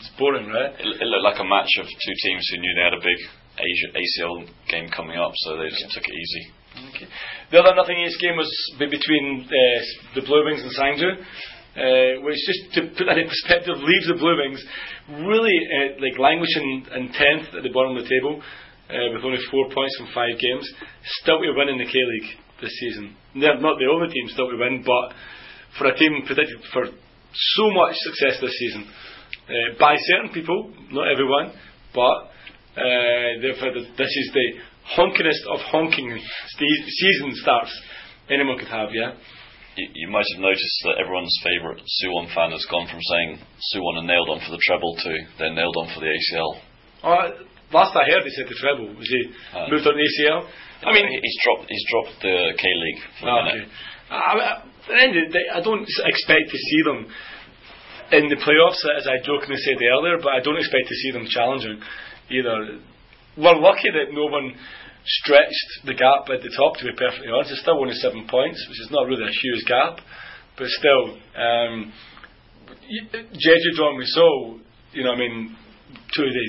It's 0.00 0.10
boring, 0.18 0.48
right? 0.50 0.74
it, 0.74 0.86
it 1.02 1.06
looked 1.06 1.24
like 1.24 1.38
a 1.40 1.46
match 1.46 1.70
of 1.78 1.86
two 1.86 2.16
teams 2.26 2.42
who 2.50 2.58
knew 2.58 2.72
they 2.74 2.86
had 2.90 2.98
a 2.98 3.04
big 3.04 3.20
Asia, 3.54 3.88
ACL 3.94 4.34
game 4.66 4.88
coming 4.90 5.14
up, 5.16 5.30
so 5.46 5.56
they 5.56 5.70
just 5.70 5.86
took 5.94 6.02
it 6.02 6.14
easy. 6.14 6.42
Okay. 6.90 7.06
The 7.54 7.62
other 7.62 7.74
nothing 7.78 7.98
ace 8.02 8.18
game 8.18 8.34
was 8.34 8.50
between 8.78 9.46
uh, 9.46 9.80
the 10.18 10.22
Blue 10.26 10.42
Wings 10.44 10.58
and 10.66 10.74
Sangju, 10.74 11.06
uh, 11.14 12.22
which 12.26 12.34
just 12.34 12.74
to 12.74 12.80
put 12.98 13.06
that 13.06 13.18
in 13.18 13.28
perspective 13.30 13.78
leaves 13.78 14.08
the 14.10 14.18
Blue 14.18 14.34
Wings 14.34 14.58
really 15.22 15.54
uh, 15.70 16.02
like 16.02 16.18
languishing 16.18 16.82
in 16.98 17.14
tenth 17.14 17.54
at 17.54 17.62
the 17.62 17.70
bottom 17.70 17.94
of 17.96 18.02
the 18.02 18.10
table 18.10 18.42
uh, 18.90 19.12
with 19.14 19.24
only 19.24 19.38
four 19.50 19.68
points 19.72 19.96
from 19.96 20.08
five 20.14 20.38
games, 20.38 20.66
still 21.22 21.40
to 21.40 21.52
win 21.56 21.68
in 21.68 21.78
the 21.78 21.88
K 21.88 21.96
League 21.96 22.30
this 22.60 22.72
season. 22.80 23.16
They're 23.34 23.60
not 23.60 23.78
the 23.78 23.90
only 23.90 24.08
team 24.12 24.28
still 24.28 24.50
to 24.50 24.56
win, 24.56 24.84
but 24.84 25.16
for 25.78 25.86
a 25.88 25.96
team 25.96 26.22
predicted 26.26 26.60
for 26.72 26.86
so 26.86 27.64
much 27.70 27.94
success 27.96 28.40
this 28.40 28.54
season 28.58 28.86
uh, 29.48 29.78
by 29.78 29.96
certain 29.98 30.30
people, 30.32 30.72
not 30.90 31.10
everyone, 31.10 31.52
but 31.94 32.30
uh, 32.76 33.40
this 33.42 34.10
is 34.10 34.30
the 34.32 34.48
honkingest 34.96 35.42
of 35.50 35.60
honking 35.70 36.18
season 36.58 37.30
starts 37.34 37.72
anyone 38.30 38.58
could 38.58 38.68
have, 38.68 38.88
yeah? 38.92 39.12
You, 39.76 39.88
you 39.94 40.08
might 40.10 40.24
have 40.34 40.40
noticed 40.40 40.78
that 40.84 41.02
everyone's 41.02 41.36
favourite 41.42 41.82
Suwon 41.82 42.32
fan 42.34 42.52
has 42.52 42.64
gone 42.70 42.86
from 42.88 43.00
saying 43.02 43.38
Suwon 43.74 44.02
are 44.02 44.06
nailed 44.06 44.28
on 44.30 44.40
for 44.40 44.52
the 44.52 44.62
treble 44.62 44.94
to 44.94 45.10
they're 45.38 45.54
nailed 45.54 45.76
on 45.76 45.92
for 45.94 46.00
the 46.00 46.10
ACL. 46.10 46.52
Uh, 47.02 47.44
last 47.74 47.92
I 47.98 48.06
heard, 48.08 48.22
he 48.22 48.30
said 48.30 48.46
the 48.48 48.54
treble. 48.54 48.94
Was 48.94 49.08
he 49.10 49.22
Uh, 49.52 49.66
moved 49.68 49.86
on 49.86 49.94
the 49.98 50.06
ACL? 50.06 50.46
I 50.86 50.92
mean, 50.94 51.06
he's 51.10 51.38
dropped 51.44 51.66
he's 51.68 51.86
dropped 51.90 52.14
the 52.22 52.36
K 52.56 52.64
League 52.70 53.02
for 53.18 53.28
Ah, 53.28 53.48
okay. 53.50 53.64
I, 54.10 54.14
I, 54.14 54.34
at 54.54 54.88
the 54.88 55.02
end 55.02 55.12
of 55.16 55.22
the 55.26 55.32
day, 55.32 55.46
I 55.52 55.60
don't 55.60 55.82
expect 55.82 56.44
to 56.50 56.58
see 56.58 56.80
them 56.84 57.00
in 58.12 58.28
the 58.28 58.36
playoffs, 58.36 58.78
as 59.00 59.08
I 59.08 59.16
jokingly 59.24 59.56
said 59.64 59.80
earlier, 59.80 60.18
but 60.22 60.32
I 60.36 60.40
don't 60.40 60.58
expect 60.58 60.86
to 60.88 60.94
see 60.94 61.10
them 61.10 61.26
challenging 61.28 61.80
either. 62.30 62.78
We're 63.36 63.58
lucky 63.58 63.90
that 63.90 64.12
no 64.12 64.26
one 64.28 64.54
stretched 65.04 65.70
the 65.84 65.94
gap 65.94 66.28
at 66.30 66.42
the 66.44 66.52
top, 66.54 66.76
to 66.78 66.84
be 66.84 66.92
perfectly 66.96 67.28
honest. 67.32 67.50
It's 67.52 67.60
still 67.64 67.80
only 67.80 67.94
seven 67.96 68.28
points, 68.28 68.60
which 68.68 68.80
is 68.80 68.90
not 68.92 69.08
really 69.08 69.24
a 69.24 69.32
huge 69.32 69.64
gap, 69.66 69.98
but 70.56 70.68
still, 70.68 71.16
um, 71.34 71.92
Jeju 73.32 73.96
we 73.96 74.04
saw, 74.06 74.56
you 74.92 75.04
know, 75.04 75.12
I 75.12 75.18
mean, 75.18 75.56
two 76.14 76.24
of 76.24 76.30
the 76.32 76.44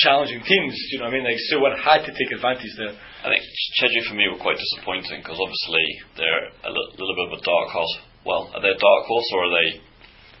challenging 0.00 0.40
teams, 0.40 0.72
you 0.90 0.98
know, 0.98 1.06
what 1.06 1.14
I 1.14 1.16
mean, 1.20 1.24
like, 1.24 1.40
so 1.52 1.60
one 1.60 1.76
had 1.76 2.04
to 2.04 2.12
take 2.12 2.30
advantage 2.32 2.72
there. 2.78 2.94
I 2.96 3.28
think 3.28 3.42
Jeju 3.80 4.08
for 4.08 4.16
me 4.16 4.28
were 4.28 4.40
quite 4.40 4.56
disappointing 4.56 5.20
because 5.20 5.36
obviously 5.36 5.84
they're 6.16 6.48
a 6.64 6.70
li- 6.72 6.92
little 6.96 7.16
bit 7.16 7.26
of 7.32 7.34
a 7.38 7.42
dark 7.44 7.68
horse. 7.70 7.94
Well, 8.24 8.48
are 8.54 8.62
they 8.62 8.72
a 8.72 8.80
dark 8.80 9.02
horse 9.04 9.28
or 9.36 9.40
are 9.50 9.54
they? 9.60 9.68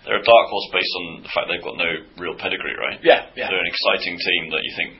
They're 0.08 0.22
a 0.22 0.26
dark 0.26 0.46
horse 0.50 0.68
based 0.72 0.94
on 0.98 1.04
the 1.22 1.30
fact 1.30 1.46
they've 1.46 1.62
got 1.62 1.78
no 1.78 1.90
real 2.18 2.34
pedigree, 2.34 2.74
right? 2.74 2.98
Yeah, 3.04 3.30
yeah. 3.38 3.46
They're 3.46 3.62
an 3.62 3.70
exciting 3.70 4.18
team 4.18 4.50
that 4.50 4.62
you 4.64 4.72
think 4.74 4.90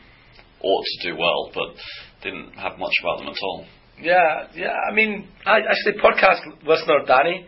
ought 0.62 0.84
to 0.86 0.98
do 1.10 1.18
well, 1.18 1.50
but 1.50 1.74
didn't 2.22 2.54
have 2.54 2.78
much 2.78 2.94
about 3.02 3.18
them 3.18 3.28
at 3.28 3.40
all. 3.42 3.66
Yeah, 3.98 4.46
yeah. 4.54 4.74
I 4.74 4.94
mean, 4.94 5.26
I, 5.46 5.58
actually, 5.62 5.98
podcast 5.98 6.42
listener 6.62 7.02
Danny 7.06 7.46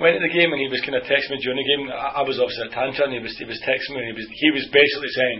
went 0.00 0.16
to 0.16 0.22
the 0.24 0.32
game 0.32 0.52
and 0.52 0.60
he 0.60 0.68
was 0.68 0.80
kind 0.80 0.96
of 0.96 1.04
texting 1.04 1.36
me 1.36 1.40
during 1.44 1.60
the 1.60 1.68
game. 1.68 1.82
I, 1.92 2.20
I 2.20 2.22
was 2.24 2.40
obviously 2.40 2.68
at 2.68 2.72
Tanchon 2.72 3.12
and 3.12 3.16
he 3.20 3.24
was 3.24 3.34
he 3.36 3.44
was 3.44 3.60
texting 3.60 3.96
me 3.96 4.04
and 4.04 4.10
he 4.12 4.16
was 4.16 4.28
he 4.28 4.50
was 4.52 4.64
basically 4.72 5.12
saying 5.12 5.38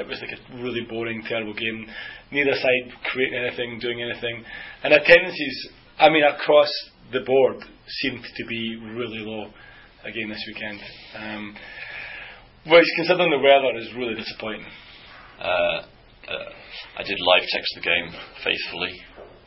it 0.00 0.08
was 0.08 0.20
like 0.20 0.32
a 0.32 0.62
really 0.62 0.86
boring, 0.88 1.22
terrible 1.28 1.54
game. 1.54 1.86
Neither 2.32 2.54
side 2.54 2.92
creating 3.12 3.38
anything, 3.38 3.78
doing 3.78 4.02
anything, 4.02 4.44
and 4.82 4.94
attendances. 4.94 5.70
I 5.98 6.08
mean, 6.08 6.24
across 6.24 6.70
the 7.12 7.20
board 7.20 7.56
seemed 7.86 8.24
to 8.24 8.46
be 8.46 8.76
really 8.96 9.18
low 9.18 9.50
again 10.04 10.30
this 10.30 10.44
weekend. 10.48 10.80
Um, 11.16 11.54
which, 12.66 12.84
considering 12.96 13.30
the 13.30 13.38
weather, 13.38 13.76
is 13.78 13.94
really 13.96 14.14
disappointing. 14.14 14.64
Uh, 15.38 15.44
uh, 15.44 16.50
I 16.98 17.02
did 17.02 17.16
live 17.20 17.42
text 17.52 17.72
the 17.74 17.80
game 17.80 18.20
faithfully. 18.44 18.92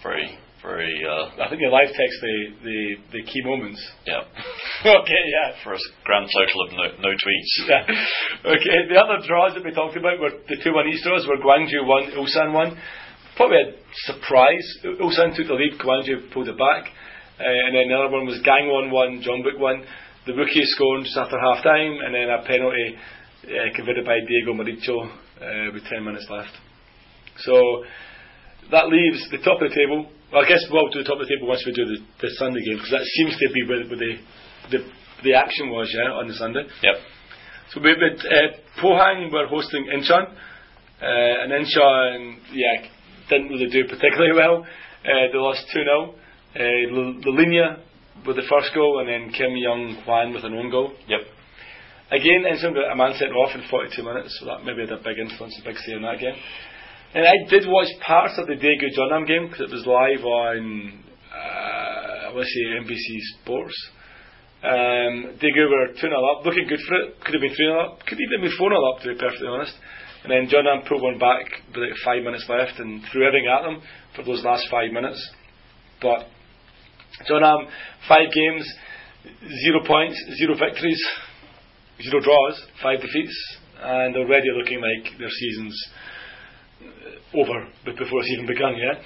Very, 0.01 0.37
very. 0.63 0.95
Uh, 1.03 1.43
I 1.43 1.49
think 1.49 1.61
you 1.61 1.69
live 1.69 1.91
text 1.91 2.17
the, 2.23 2.37
the, 2.63 2.79
the 3.19 3.21
key 3.27 3.43
moments. 3.43 3.79
yeah. 4.07 4.23
okay, 5.03 5.23
yeah. 5.27 5.59
For 5.63 5.73
a 5.75 5.81
grand 6.07 6.31
total 6.31 6.59
of 6.65 6.69
no, 6.71 6.85
no 7.03 7.11
tweets. 7.11 7.53
Yeah. 7.67 7.83
Okay, 8.43 8.77
the 8.91 8.99
other 8.99 9.23
draws 9.27 9.53
that 9.55 9.63
we 9.63 9.71
talked 9.71 9.95
about 9.95 10.19
were 10.19 10.35
the 10.47 10.57
two 10.63 10.73
one 10.73 10.87
East 10.87 11.03
draws 11.03 11.27
were 11.27 11.37
Gwangju 11.39 11.87
one, 11.87 12.11
Ulsan 12.11 12.51
one. 12.51 12.75
Probably 13.35 13.57
a 13.57 13.71
surprise. 14.11 14.67
Ulsan 14.83 15.35
took 15.35 15.47
the 15.47 15.55
lead, 15.55 15.79
Gwangju 15.79 16.33
pulled 16.33 16.49
it 16.49 16.57
back. 16.57 16.91
Uh, 17.39 17.47
and 17.47 17.75
then 17.75 17.87
the 17.87 17.95
other 17.95 18.11
one 18.11 18.25
was 18.25 18.39
Gangwon 18.43 18.91
one, 18.91 19.23
Jeonbuk 19.23 19.59
one. 19.59 19.85
The 20.27 20.33
rookie 20.33 20.63
scored 20.63 21.03
just 21.03 21.17
after 21.17 21.39
half 21.39 21.63
time, 21.63 21.99
and 22.03 22.13
then 22.13 22.29
a 22.29 22.43
penalty 22.45 22.95
uh, 23.47 23.75
converted 23.75 24.05
by 24.05 24.19
Diego 24.27 24.53
Mauricio 24.53 25.07
uh, 25.07 25.71
with 25.73 25.83
10 25.89 26.03
minutes 26.03 26.27
left. 26.29 26.51
So 27.39 27.83
that 28.71 28.87
leaves 28.87 29.27
the 29.31 29.37
top 29.39 29.61
of 29.61 29.69
the 29.69 29.75
table. 29.75 30.09
Well, 30.31 30.43
I 30.43 30.47
guess 30.47 30.65
we'll 30.71 30.89
do 30.89 30.99
the 30.99 31.07
top 31.07 31.19
of 31.19 31.27
the 31.27 31.33
table 31.35 31.47
once 31.47 31.63
we 31.65 31.73
do 31.73 31.85
the, 31.85 31.99
the 32.21 32.29
Sunday 32.37 32.61
game, 32.65 32.77
because 32.77 32.91
that 32.91 33.05
seems 33.21 33.37
to 33.37 33.47
be 33.53 33.61
where, 33.67 33.85
where 33.85 34.01
the, 34.01 34.13
the, 34.71 34.79
the 35.23 35.33
action 35.35 35.69
was, 35.69 35.93
yeah, 35.93 36.09
on 36.09 36.27
the 36.27 36.33
Sunday. 36.33 36.65
Yep. 36.81 36.95
So 37.71 37.81
we 37.81 37.93
had 37.93 38.17
uh, 38.17 38.57
Pohang 38.81 39.31
were 39.31 39.47
hosting 39.47 39.85
Incheon, 39.93 40.25
uh, 40.25 41.43
and 41.43 41.51
Incheon, 41.51 42.37
yeah, 42.53 42.87
didn't 43.29 43.49
really 43.49 43.69
do 43.69 43.85
particularly 43.85 44.33
well. 44.33 44.65
Uh, 45.03 45.27
they 45.31 45.37
lost 45.37 45.65
2 45.73 45.83
0. 45.83 46.15
Uh, 46.55 47.29
Linia 47.29 47.79
with 48.25 48.35
the 48.35 48.47
first 48.49 48.73
goal, 48.73 48.99
and 48.99 49.09
then 49.09 49.33
Kim 49.33 49.55
Young 49.57 50.01
Hwan 50.05 50.33
with 50.33 50.43
an 50.45 50.53
own 50.53 50.69
goal. 50.69 50.93
Yep. 51.07 51.21
Again, 52.11 52.45
Incheon 52.45 52.73
got 52.73 52.91
a 52.91 52.95
man 52.95 53.13
sent 53.17 53.31
off 53.31 53.55
in 53.55 53.63
42 53.69 54.03
minutes, 54.03 54.37
so 54.39 54.45
that 54.45 54.63
maybe 54.63 54.81
had 54.81 54.91
a 54.91 54.97
big 54.97 55.17
influence, 55.17 55.59
a 55.59 55.65
big 55.65 55.77
say 55.77 55.93
in 55.93 56.03
that 56.03 56.19
game. 56.19 56.35
And 57.13 57.27
I 57.27 57.47
did 57.47 57.69
watch 57.69 57.89
parts 58.01 58.39
of 58.39 58.47
the 58.47 58.53
Daegu 58.53 58.89
Jeonnam 58.97 59.27
game 59.27 59.45
because 59.45 59.69
it 59.69 59.71
was 59.71 59.85
live 59.85 60.25
on, 60.25 61.03
uh, 61.29 62.29
I 62.29 62.33
want 62.33 62.47
say 62.47 62.81
NBC 62.81 63.21
Sports. 63.37 63.77
Um, 64.63 65.37
Daegu 65.37 65.69
were 65.69 65.93
2 65.93 65.99
0 65.99 66.09
up, 66.09 66.43
looking 66.43 66.65
good 66.67 66.79
for 66.89 66.95
it. 66.95 67.21
Could 67.21 67.35
have 67.35 67.41
been 67.41 67.53
3 67.53 67.65
0 67.69 67.79
up, 67.85 67.99
could 68.07 68.17
even 68.17 68.41
be 68.41 68.57
4 68.57 68.67
0 68.67 68.81
up, 68.89 69.01
to 69.03 69.13
be 69.13 69.19
perfectly 69.19 69.47
honest. 69.47 69.73
And 70.23 70.31
then 70.31 70.49
Jeonnam 70.49 70.89
pulled 70.89 71.03
one 71.03 71.19
back 71.19 71.45
with 71.69 71.85
like 71.85 71.99
five 72.03 72.23
minutes 72.23 72.49
left 72.49 72.79
and 72.79 73.03
threw 73.11 73.27
everything 73.27 73.45
at 73.45 73.61
them 73.61 73.83
for 74.15 74.23
those 74.23 74.43
last 74.43 74.65
five 74.71 74.91
minutes. 74.91 75.21
But 76.01 76.25
Jeonnam, 77.29 77.69
five 78.09 78.33
games, 78.33 78.65
zero 79.69 79.85
points, 79.85 80.17
zero 80.41 80.57
victories, 80.57 81.01
zero 82.01 82.23
draws, 82.25 82.57
five 82.81 83.01
defeats, 83.01 83.37
and 83.77 84.17
already 84.17 84.49
looking 84.57 84.81
like 84.81 85.13
their 85.19 85.29
season's 85.29 85.77
over 87.35 87.67
but 87.85 87.97
before 87.97 88.21
it's 88.21 88.31
even 88.31 88.47
begun, 88.47 88.77
yeah? 88.77 89.01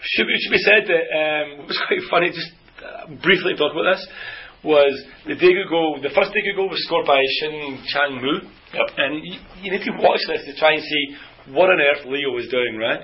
Should 0.00 0.26
be, 0.26 0.34
should 0.38 0.56
be 0.56 0.64
said 0.64 0.82
that 0.86 1.04
um, 1.10 1.46
it 1.62 1.68
was 1.68 1.80
quite 1.86 2.04
funny, 2.10 2.28
just 2.30 2.52
uh, 2.80 3.12
briefly 3.22 3.54
talk 3.56 3.72
about 3.72 3.94
this, 3.96 4.02
was 4.64 4.92
the 5.26 5.34
Daegu 5.38 5.68
goal, 5.70 6.00
the 6.02 6.10
first 6.10 6.34
Daegu 6.34 6.56
goal 6.56 6.68
was 6.68 6.82
scored 6.84 7.06
by 7.06 7.22
Shin 7.40 7.78
Chang 7.86 8.18
Mu. 8.18 8.42
Yep. 8.74 8.88
And 8.98 9.12
you, 9.24 9.38
you 9.62 9.70
need 9.70 9.84
to 9.86 9.94
watch 10.02 10.20
this 10.28 10.44
to 10.44 10.52
try 10.58 10.74
and 10.74 10.82
see 10.82 11.04
what 11.54 11.70
on 11.70 11.80
earth 11.80 12.04
Leo 12.04 12.34
was 12.34 12.48
doing, 12.50 12.76
right? 12.76 13.00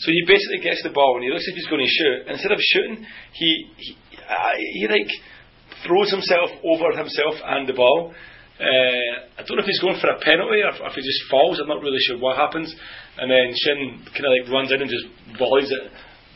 So 0.00 0.10
he 0.10 0.24
basically 0.26 0.64
gets 0.64 0.82
the 0.82 0.90
ball 0.90 1.16
and 1.16 1.24
he 1.24 1.30
looks 1.30 1.44
like 1.44 1.56
he's 1.56 1.68
going 1.68 1.84
to 1.84 1.92
shoot. 1.92 2.18
And 2.24 2.32
instead 2.40 2.52
of 2.52 2.60
shooting, 2.60 3.04
he 3.36 3.50
he, 3.76 3.92
uh, 4.16 4.56
he 4.56 4.88
like 4.88 5.12
throws 5.84 6.10
himself 6.10 6.50
over 6.64 6.96
himself 6.96 7.36
and 7.44 7.68
the 7.68 7.76
ball. 7.76 8.12
Uh, 8.60 9.40
I 9.40 9.44
don't 9.44 9.56
know 9.56 9.64
if 9.64 9.68
he's 9.68 9.80
going 9.80 10.00
for 10.00 10.08
a 10.08 10.20
penalty 10.20 10.60
or 10.60 10.72
if 10.72 10.94
he 10.96 11.00
just 11.00 11.24
falls. 11.30 11.60
I'm 11.60 11.68
not 11.68 11.80
really 11.80 12.00
sure 12.04 12.18
what 12.18 12.36
happens. 12.36 12.74
And 13.20 13.30
then 13.30 13.52
Shin 13.52 14.00
kind 14.16 14.24
of 14.24 14.32
like 14.32 14.46
runs 14.48 14.72
in 14.72 14.80
and 14.80 14.90
just 14.90 15.38
volleys 15.38 15.70
it 15.70 15.84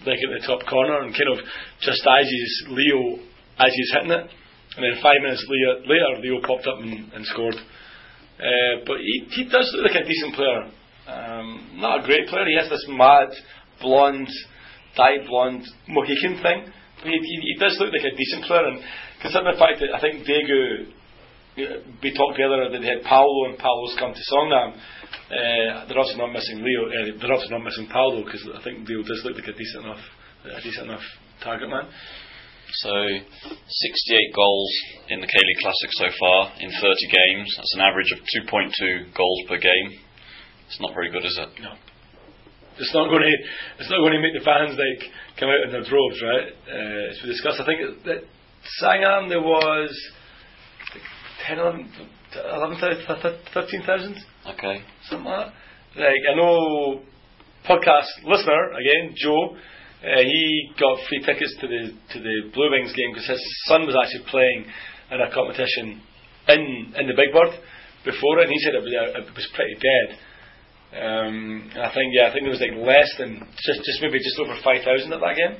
like 0.04 0.20
at 0.20 0.30
the 0.36 0.44
top 0.46 0.60
corner 0.68 1.00
and 1.00 1.16
kind 1.16 1.32
of 1.32 1.40
he's 1.40 2.54
Leo 2.68 3.18
as 3.58 3.72
he's 3.72 3.90
hitting 3.92 4.12
it. 4.12 4.28
And 4.76 4.82
then 4.84 5.00
five 5.02 5.22
minutes 5.22 5.44
later, 5.48 5.86
later 5.88 6.20
Leo 6.20 6.40
popped 6.44 6.66
up 6.66 6.78
and, 6.80 7.12
and 7.12 7.24
scored. 7.26 7.54
Uh, 7.54 8.84
but 8.86 8.98
he, 8.98 9.24
he 9.30 9.44
does 9.48 9.70
look 9.74 9.86
like 9.92 10.02
a 10.02 10.06
decent 10.06 10.34
player. 10.34 10.68
Um, 11.06 11.78
not 11.80 12.02
a 12.02 12.06
great 12.06 12.28
player. 12.28 12.44
He 12.46 12.58
has 12.58 12.68
this 12.68 12.84
mad, 12.88 13.28
blonde, 13.80 14.28
dyed 14.96 15.26
blonde 15.26 15.64
Mohican 15.88 16.42
thing. 16.42 16.66
But 17.00 17.08
he, 17.08 17.18
he, 17.18 17.54
he 17.54 17.56
does 17.60 17.76
look 17.78 17.92
like 17.92 18.12
a 18.12 18.16
decent 18.16 18.44
player. 18.44 18.66
And 18.66 18.80
considering 19.22 19.54
the 19.54 19.58
fact 19.58 19.80
that 19.80 19.94
I 19.94 20.00
think 20.00 20.26
Daegu, 20.26 20.90
we 21.56 22.10
talked 22.14 22.38
earlier 22.40 22.70
that 22.70 22.80
they 22.82 22.90
had 22.90 23.02
Paolo 23.04 23.50
and 23.50 23.58
Paolo's 23.58 23.94
come 23.98 24.12
to 24.12 24.24
Songnam. 24.34 24.74
Uh, 24.74 25.86
they're 25.86 25.98
also 25.98 26.18
not 26.18 26.32
missing 26.32 26.58
Leo. 26.58 26.82
Uh, 26.90 27.18
they're 27.20 27.32
also 27.32 27.48
not 27.50 27.62
missing 27.62 27.86
Paolo 27.86 28.24
because 28.24 28.42
I 28.54 28.62
think 28.62 28.88
Leo 28.88 29.02
does 29.02 29.22
look 29.24 29.36
like 29.36 29.46
a 29.46 29.56
decent 29.56 29.84
enough, 29.86 30.04
a 30.44 30.60
decent 30.62 30.90
enough 30.90 31.06
target 31.42 31.70
man. 31.70 31.86
So, 32.82 32.90
68 32.90 34.34
goals 34.34 34.70
in 35.08 35.20
the 35.20 35.30
K-League 35.30 35.62
Classic 35.62 35.90
so 35.94 36.08
far 36.18 36.50
in 36.58 36.70
30 36.70 36.82
games. 36.82 37.54
That's 37.56 37.74
an 37.74 37.82
average 37.86 38.10
of 38.10 38.18
2.2 38.50 39.14
goals 39.14 39.40
per 39.46 39.58
game. 39.58 39.88
It's 40.66 40.80
not 40.80 40.94
very 40.94 41.10
good, 41.12 41.24
is 41.24 41.38
it? 41.38 41.62
No. 41.62 41.74
It's 42.78 42.92
not 42.92 43.06
going 43.06 43.22
to. 43.22 43.34
It's 43.78 43.90
not 43.90 44.02
going 44.02 44.18
to 44.18 44.20
make 44.20 44.34
the 44.34 44.42
fans 44.42 44.74
like 44.74 45.02
come 45.38 45.48
out 45.48 45.62
in 45.62 45.70
their 45.70 45.86
droves, 45.86 46.18
right? 46.18 46.50
Uh, 46.66 47.10
as 47.14 47.20
we 47.22 47.30
discussed, 47.30 47.60
I 47.60 47.66
think 47.66 48.02
that 48.10 48.26
Sangam 48.82 49.28
there 49.28 49.42
was 49.42 49.94
10, 51.46 51.58
11, 51.58 51.88
11 52.34 52.76
13,000, 53.52 54.16
Okay. 54.54 54.82
something 55.08 55.24
like 55.26 55.46
that. 55.46 56.00
Like 56.00 56.22
I 56.30 56.34
know, 56.34 57.00
podcast 57.68 58.08
listener 58.24 58.72
again, 58.72 59.14
Joe. 59.16 59.56
Uh, 60.04 60.20
he 60.20 60.70
got 60.78 60.98
free 61.08 61.20
tickets 61.24 61.54
to 61.60 61.66
the 61.66 61.92
to 62.12 62.18
the 62.20 62.50
Blue 62.52 62.70
Wings 62.70 62.92
game 62.92 63.12
because 63.14 63.28
his 63.28 63.40
son 63.66 63.86
was 63.86 63.96
actually 63.96 64.24
playing 64.28 64.66
in 65.12 65.20
a 65.20 65.30
competition 65.32 66.00
in 66.48 66.92
in 66.98 67.06
the 67.08 67.14
Big 67.16 67.32
Bird 67.32 67.56
before 68.04 68.40
it, 68.40 68.44
and 68.44 68.52
he 68.52 68.58
said 68.60 68.74
it 68.74 68.82
was, 68.84 68.92
uh, 68.92 69.20
it 69.24 69.34
was 69.34 69.48
pretty 69.54 69.76
dead. 69.80 70.08
Um, 70.94 71.70
and 71.74 71.82
I 71.82 71.90
think 71.94 72.12
yeah, 72.12 72.28
I 72.28 72.32
think 72.32 72.44
there 72.44 72.52
was 72.54 72.60
like 72.60 72.76
less 72.76 73.08
than 73.18 73.40
just 73.64 73.80
just 73.82 73.98
maybe 74.02 74.18
just 74.18 74.38
over 74.38 74.54
five 74.62 74.84
thousand 74.84 75.12
at 75.14 75.20
that 75.24 75.36
game. 75.40 75.56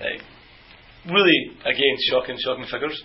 Like, 0.00 0.22
really, 1.10 1.38
again, 1.66 1.96
shocking, 2.10 2.38
shocking 2.40 2.66
figures. 2.70 2.96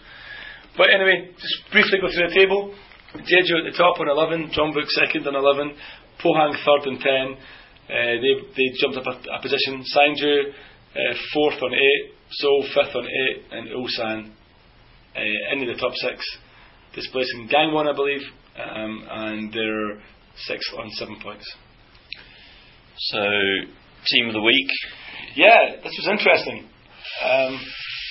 But 0.80 0.96
anyway, 0.96 1.28
just 1.36 1.60
briefly 1.76 2.00
go 2.00 2.08
through 2.08 2.30
the 2.32 2.40
table. 2.40 2.74
Jeju 3.12 3.68
at 3.68 3.68
the 3.68 3.76
top 3.76 4.00
on 4.00 4.08
11, 4.08 4.56
Jeonbuk 4.56 4.88
second 4.96 5.28
on 5.28 5.36
11, 5.36 5.76
Pohang 6.24 6.56
third 6.64 6.88
on 6.88 6.96
10. 6.96 7.04
Uh, 7.04 8.16
they, 8.24 8.34
they 8.56 8.68
jumped 8.80 8.96
up 8.96 9.04
a, 9.04 9.20
a 9.28 9.42
position. 9.42 9.84
Sangju 9.84 10.56
uh, 10.96 11.16
fourth 11.34 11.62
on 11.62 11.74
8, 11.74 11.80
Seoul 12.32 12.64
fifth 12.74 12.96
on 12.96 13.04
8, 13.04 13.44
and 13.52 13.68
Ulsan 13.76 14.32
uh, 15.18 15.54
into 15.54 15.66
the 15.74 15.78
top 15.78 15.92
6, 15.94 16.38
displacing 16.96 17.50
Gangwon, 17.50 17.92
I 17.92 17.96
believe, 17.96 18.22
um, 18.56 19.06
and 19.12 19.52
they're 19.52 20.02
sixth 20.48 20.72
on 20.78 20.90
7 20.92 21.18
points. 21.22 21.44
So, 22.98 23.20
team 24.08 24.28
of 24.28 24.34
the 24.34 24.42
week, 24.42 24.70
Yeah, 25.36 25.76
this 25.84 25.92
was 25.98 26.08
interesting. 26.10 26.70
Um, 27.26 27.60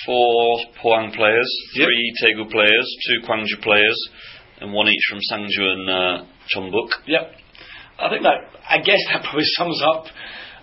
four 0.05 0.59
Pohang 0.81 1.13
players, 1.15 1.49
Yep. 1.75 1.85
three 1.87 2.13
Daegu 2.23 2.49
players, 2.51 2.87
two 3.07 3.27
Gwangju 3.27 3.61
players, 3.61 4.09
and 4.61 4.73
one 4.73 4.87
each 4.87 5.05
from 5.09 5.19
Sangju 5.31 5.63
and 5.63 5.89
uh. 5.89 6.25
Yep. 7.05 7.35
I 7.99 8.09
think 8.09 8.23
that, 8.23 8.37
I 8.67 8.77
guess 8.79 8.99
that 9.11 9.23
probably 9.27 9.43
sums 9.57 9.81
up. 9.93 10.05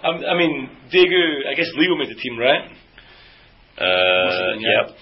Um, 0.03 0.23
I 0.29 0.35
mean, 0.37 0.69
Daegu, 0.93 1.49
I 1.51 1.55
guess 1.55 1.67
Leo 1.77 1.97
made 1.97 2.09
the 2.11 2.21
team, 2.21 2.39
right? 2.39 2.71
Uh, 3.79 4.53
been, 4.53 4.61
yep. 4.61 4.97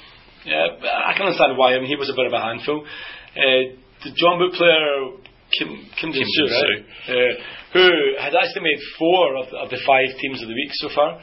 Yeah, 0.45 0.67
I 1.07 1.15
can 1.17 1.27
understand 1.27 1.57
why. 1.57 1.75
I 1.75 1.79
mean, 1.79 1.89
he 1.89 1.97
was 1.97 2.11
a 2.11 2.17
bit 2.17 2.27
of 2.27 2.33
a 2.33 2.41
handful. 2.41 2.85
Uh, 2.85 3.75
the 4.05 4.11
Jeonbuk 4.13 4.53
player, 4.53 5.17
Kim, 5.59 5.69
Kim 5.99 6.13
Kim 6.13 6.13
Jin-soo. 6.13 6.45
right? 6.53 6.85
Uh, 7.09 7.35
who 7.73 7.89
has 8.21 8.35
actually 8.35 8.63
made 8.63 8.79
four 8.99 9.37
of 9.37 9.51
the, 9.51 9.57
of 9.57 9.71
the 9.71 9.81
five 9.87 10.09
teams 10.21 10.43
of 10.43 10.49
the 10.49 10.55
week 10.55 10.71
so 10.73 10.89
far. 10.95 11.21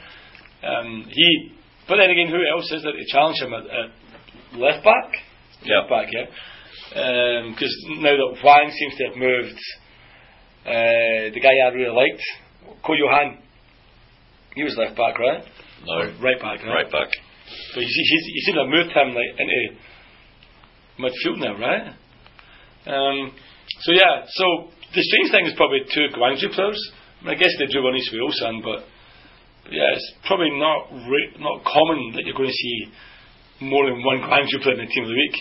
Um, 0.62 1.06
he, 1.08 1.52
but 1.92 2.00
then 2.00 2.08
again, 2.08 2.32
who 2.32 2.40
else 2.48 2.72
is 2.72 2.80
there 2.82 2.96
to 2.96 3.04
challenge 3.12 3.36
him 3.36 3.52
at, 3.52 3.68
at 3.68 3.92
left 4.56 4.80
back? 4.80 5.12
Yeah. 5.60 5.84
Left 5.84 5.90
back, 5.92 6.08
yeah. 6.08 6.24
Because 7.52 7.68
now 8.00 8.16
that 8.16 8.40
Wang 8.40 8.72
seems 8.72 8.96
to 8.96 9.04
have 9.12 9.16
moved, 9.20 9.60
uh, 10.64 11.36
the 11.36 11.40
guy 11.44 11.52
I 11.52 11.68
really 11.68 11.92
liked, 11.92 12.24
Ko 12.80 12.96
Johan, 12.96 13.44
he 14.56 14.64
was 14.64 14.72
left 14.80 14.96
back, 14.96 15.18
right? 15.18 15.44
No. 15.84 16.16
Right 16.16 16.40
back, 16.40 16.64
right? 16.64 16.80
Right 16.80 16.90
back. 16.90 17.12
But 17.74 17.84
you 17.84 17.92
see, 17.92 18.04
he's, 18.08 18.24
you 18.24 18.40
seem 18.40 18.54
to 18.56 18.64
have 18.64 18.72
moved 18.72 18.92
him 18.96 19.12
like 19.12 19.36
into 19.36 19.76
midfield 20.96 21.44
now, 21.44 21.60
right? 21.60 21.92
Um, 22.88 23.36
so 23.84 23.92
yeah, 23.92 24.24
so 24.32 24.44
the 24.96 25.02
strange 25.04 25.28
thing 25.28 25.44
is 25.44 25.52
probably 25.60 25.84
two 25.92 26.08
Gwangju 26.16 26.56
players. 26.56 26.80
I, 27.20 27.24
mean, 27.24 27.34
I 27.36 27.38
guess 27.38 27.52
they 27.58 27.66
drew 27.66 27.84
one 27.84 27.96
each 27.96 28.08
with 28.12 28.24
Ulsan, 28.24 28.64
but, 28.64 28.80
but 28.80 28.84
yeah, 29.70 29.94
it's 29.94 30.12
probably 30.26 30.50
not 30.58 30.90
re- 30.90 31.36
not 31.38 31.62
common 31.64 32.12
that 32.16 32.24
you're 32.24 32.36
going 32.36 32.50
to 32.50 32.62
see 32.66 32.78
more 33.60 33.86
than 33.86 34.02
one 34.02 34.18
Gwangju 34.18 34.58
player 34.62 34.74
in 34.80 34.86
the 34.86 34.92
team 34.92 35.04
of 35.04 35.10
the 35.10 35.20
week. 35.20 35.36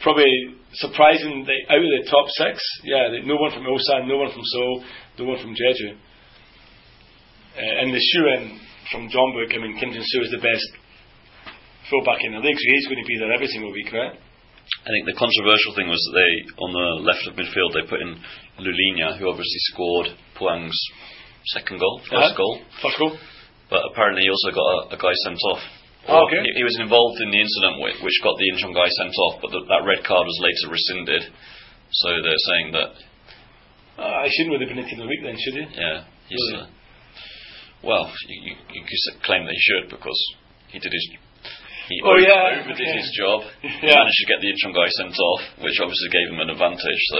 Probably 0.00 0.30
surprising 0.78 1.42
that 1.42 1.60
out 1.74 1.82
of 1.82 1.90
the 1.90 2.06
top 2.08 2.26
six, 2.38 2.62
yeah, 2.84 3.10
that 3.10 3.26
no 3.26 3.34
one 3.34 3.50
from 3.50 3.66
Ulsan, 3.66 4.06
no 4.06 4.18
one 4.18 4.30
from 4.30 4.44
Seoul, 4.44 4.84
no 5.18 5.24
one 5.26 5.40
from 5.42 5.54
Jeju. 5.58 5.90
Uh, 5.90 7.82
and 7.82 7.90
the 7.90 7.98
shoe 7.98 8.26
in 8.38 8.60
from 8.92 9.08
Jeonbuk, 9.10 9.50
I 9.50 9.58
mean, 9.58 9.74
Kim 9.80 9.90
Jin 9.90 10.04
Soo 10.06 10.22
is 10.22 10.30
the 10.30 10.38
best 10.38 10.68
fullback 11.90 12.22
in 12.22 12.32
the 12.32 12.38
league, 12.38 12.54
so 12.56 12.66
he's 12.70 12.86
going 12.86 13.02
to 13.02 13.08
be 13.08 13.18
there 13.18 13.32
every 13.32 13.48
single 13.48 13.72
week, 13.72 13.90
right? 13.92 14.12
I 14.14 14.88
think 14.92 15.04
the 15.08 15.16
controversial 15.18 15.74
thing 15.74 15.88
was 15.88 15.98
that 15.98 16.14
they, 16.14 16.32
on 16.62 16.70
the 16.76 16.88
left 17.02 17.24
of 17.26 17.34
midfield, 17.34 17.72
they 17.74 17.88
put 17.88 18.00
in 18.00 18.14
Lulinha, 18.60 19.18
who 19.18 19.26
obviously 19.28 19.60
scored 19.72 20.06
Pohang's 20.38 20.78
second 21.56 21.80
goal, 21.80 22.00
1st 22.06 22.12
Uh-huh. 22.14 22.36
goal. 22.36 22.60
First 22.82 22.98
goal. 22.98 23.16
But 23.70 23.84
apparently 23.92 24.24
he 24.24 24.30
also 24.32 24.50
got 24.50 24.64
a, 24.64 24.78
a 24.96 24.98
guy 24.98 25.12
sent 25.24 25.38
off. 25.52 25.62
Oh, 26.08 26.24
okay. 26.24 26.40
He, 26.40 26.60
he 26.60 26.64
was 26.64 26.78
involved 26.80 27.20
in 27.20 27.28
the 27.28 27.40
incident 27.40 27.84
which, 27.84 28.00
which 28.00 28.16
got 28.24 28.32
the 28.40 28.48
Incheon 28.56 28.72
guy 28.72 28.88
sent 28.88 29.12
off, 29.28 29.44
but 29.44 29.52
th 29.52 29.60
that 29.68 29.84
red 29.84 30.00
card 30.08 30.24
was 30.24 30.38
later 30.40 30.72
rescinded. 30.72 31.22
So 31.92 32.08
they're 32.24 32.44
saying 32.48 32.72
that, 32.72 32.90
Uh, 34.00 34.24
I 34.24 34.28
shouldn't 34.32 34.52
really 34.56 34.66
have 34.68 34.74
been 34.76 34.84
in 34.88 35.00
the 35.04 35.10
week 35.10 35.20
then, 35.24 35.36
should 35.36 35.56
he? 35.60 35.64
yeah, 35.76 36.04
he's. 36.32 36.40
Really? 36.52 36.64
Uh, 36.64 36.66
well, 37.82 38.10
you, 38.28 38.56
you, 38.72 38.80
you 38.80 38.82
claim 39.22 39.44
that 39.44 39.52
he 39.54 39.60
should 39.60 39.90
because 39.90 40.18
he 40.72 40.78
did 40.78 40.92
his. 40.92 41.04
He 41.88 41.96
Oh, 42.04 42.10
over- 42.12 42.20
yeah, 42.20 42.60
overdid 42.60 42.84
okay. 42.84 42.96
his 43.00 43.10
job. 43.16 43.40
Yeah. 43.84 43.96
Managed 43.96 44.20
to 44.20 44.26
get 44.28 44.38
the 44.44 44.50
Incheon 44.52 44.72
guy 44.76 44.88
sent 45.00 45.14
off, 45.16 45.40
which 45.64 45.76
obviously 45.80 46.08
gave 46.12 46.28
him 46.32 46.40
an 46.40 46.50
advantage. 46.50 47.02
So 47.12 47.18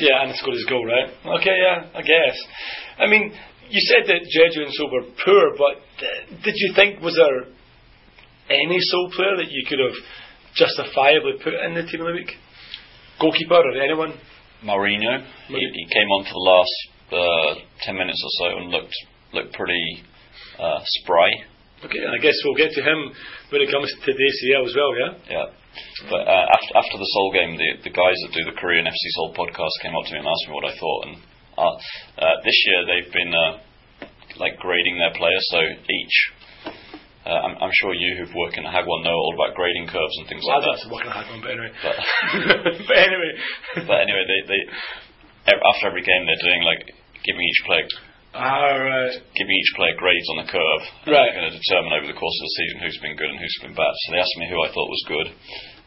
Yeah, 0.00 0.22
and 0.24 0.30
it 0.32 0.36
scored 0.40 0.56
his 0.56 0.64
goal, 0.64 0.84
right? 0.86 1.08
Okay, 1.40 1.56
yeah, 1.56 1.88
I 1.92 2.00
guess. 2.00 2.36
I 2.98 3.06
mean, 3.08 3.32
you 3.68 3.80
said 3.92 4.08
that 4.08 4.20
Jeju 4.24 4.64
and 4.64 4.74
So 4.74 4.86
were 4.90 5.06
poor, 5.24 5.54
but 5.56 5.82
uh, 6.00 6.42
did 6.44 6.54
you 6.56 6.72
think 6.74 7.00
was 7.00 7.16
there 7.16 7.52
any 8.50 8.78
Seoul 8.78 9.10
player 9.14 9.36
that 9.38 9.50
you 9.50 9.64
could 9.68 9.78
have 9.78 9.96
justifiably 10.54 11.38
put 11.42 11.54
in 11.54 11.74
the 11.74 11.84
team 11.84 12.00
of 12.00 12.08
the 12.08 12.12
week? 12.14 12.32
Goalkeeper 13.20 13.54
or 13.54 13.76
anyone? 13.80 14.14
Mourinho, 14.64 15.24
he, 15.48 15.54
he 15.54 15.84
came 15.92 16.08
on 16.16 16.24
for 16.24 16.34
the 16.34 16.46
last 16.46 16.76
uh, 17.12 17.60
ten 17.82 17.96
minutes 17.96 18.22
or 18.24 18.32
so 18.38 18.58
and 18.58 18.70
looked 18.70 18.96
looked 19.32 19.52
pretty 19.54 20.02
uh, 20.58 20.80
spry. 21.02 21.30
Okay, 21.84 22.00
and 22.00 22.12
I 22.16 22.20
guess 22.22 22.34
we'll 22.44 22.56
get 22.56 22.72
to 22.72 22.82
him 22.82 23.12
when 23.52 23.60
it 23.60 23.70
comes 23.70 23.92
to 23.92 24.10
the 24.12 24.24
ACL 24.24 24.64
as 24.64 24.74
well, 24.74 24.92
yeah? 24.96 25.12
Yeah. 25.28 25.46
But 26.08 26.24
uh, 26.24 26.46
after, 26.48 26.72
after 26.72 26.96
the 26.96 27.04
Seoul 27.04 27.30
game, 27.36 27.52
the, 27.60 27.84
the 27.84 27.92
guys 27.92 28.16
that 28.24 28.32
do 28.32 28.48
the 28.48 28.56
Korean 28.56 28.88
FC 28.88 29.04
Seoul 29.12 29.36
podcast 29.36 29.76
came 29.84 29.92
up 29.92 30.08
to 30.08 30.12
me 30.16 30.24
and 30.24 30.28
asked 30.28 30.48
me 30.48 30.56
what 30.56 30.64
I 30.64 30.72
thought. 30.72 31.00
And 31.04 31.16
uh, 31.58 31.74
uh, 32.20 32.36
this 32.44 32.58
year 32.68 32.78
they've 32.86 33.12
been 33.12 33.32
uh, 33.34 33.52
like 34.38 34.56
grading 34.60 34.98
their 34.98 35.12
players. 35.16 35.44
So 35.50 35.60
each, 35.64 36.16
uh, 37.26 37.40
I'm, 37.42 37.54
I'm 37.58 37.74
sure 37.80 37.92
you 37.94 38.16
who've 38.20 38.34
worked 38.36 38.56
in 38.60 38.64
Hagwon 38.64 39.02
know 39.02 39.16
all 39.16 39.34
about 39.34 39.56
grading 39.56 39.88
curves 39.88 40.14
and 40.20 40.28
things 40.28 40.44
Well, 40.46 40.60
like 40.60 40.64
that. 40.68 40.72
that's 40.78 40.88
working 40.92 41.10
hard 41.10 41.26
on, 41.32 41.40
but 41.40 41.50
anyway. 41.56 41.72
But, 41.82 41.96
but 42.88 42.98
anyway. 42.98 43.32
but 43.88 43.98
anyway, 44.04 44.24
they, 44.28 44.40
they 44.46 44.60
after 45.48 45.88
every 45.88 46.02
game 46.02 46.22
they're 46.26 46.44
doing 46.44 46.62
like 46.66 46.82
giving 47.24 47.42
each 47.42 47.62
player 47.66 47.86
Alright. 48.36 49.16
giving 49.32 49.54
each 49.56 49.72
player 49.80 49.96
grades 49.96 50.28
on 50.36 50.44
the 50.44 50.48
curve. 50.52 50.82
Right. 51.08 51.32
They're 51.32 51.40
going 51.40 51.50
to 51.50 51.56
determine 51.56 51.92
over 51.96 52.06
the 52.10 52.18
course 52.18 52.36
of 52.36 52.44
the 52.44 52.54
season 52.60 52.76
who's 52.84 53.00
been 53.00 53.16
good 53.16 53.30
and 53.32 53.38
who's 53.40 53.58
been 53.64 53.72
bad. 53.74 53.88
So 54.04 54.06
they 54.12 54.20
asked 54.20 54.36
me 54.36 54.46
who 54.52 54.60
I 54.60 54.68
thought 54.68 54.92
was 54.92 55.04
good, 55.08 55.28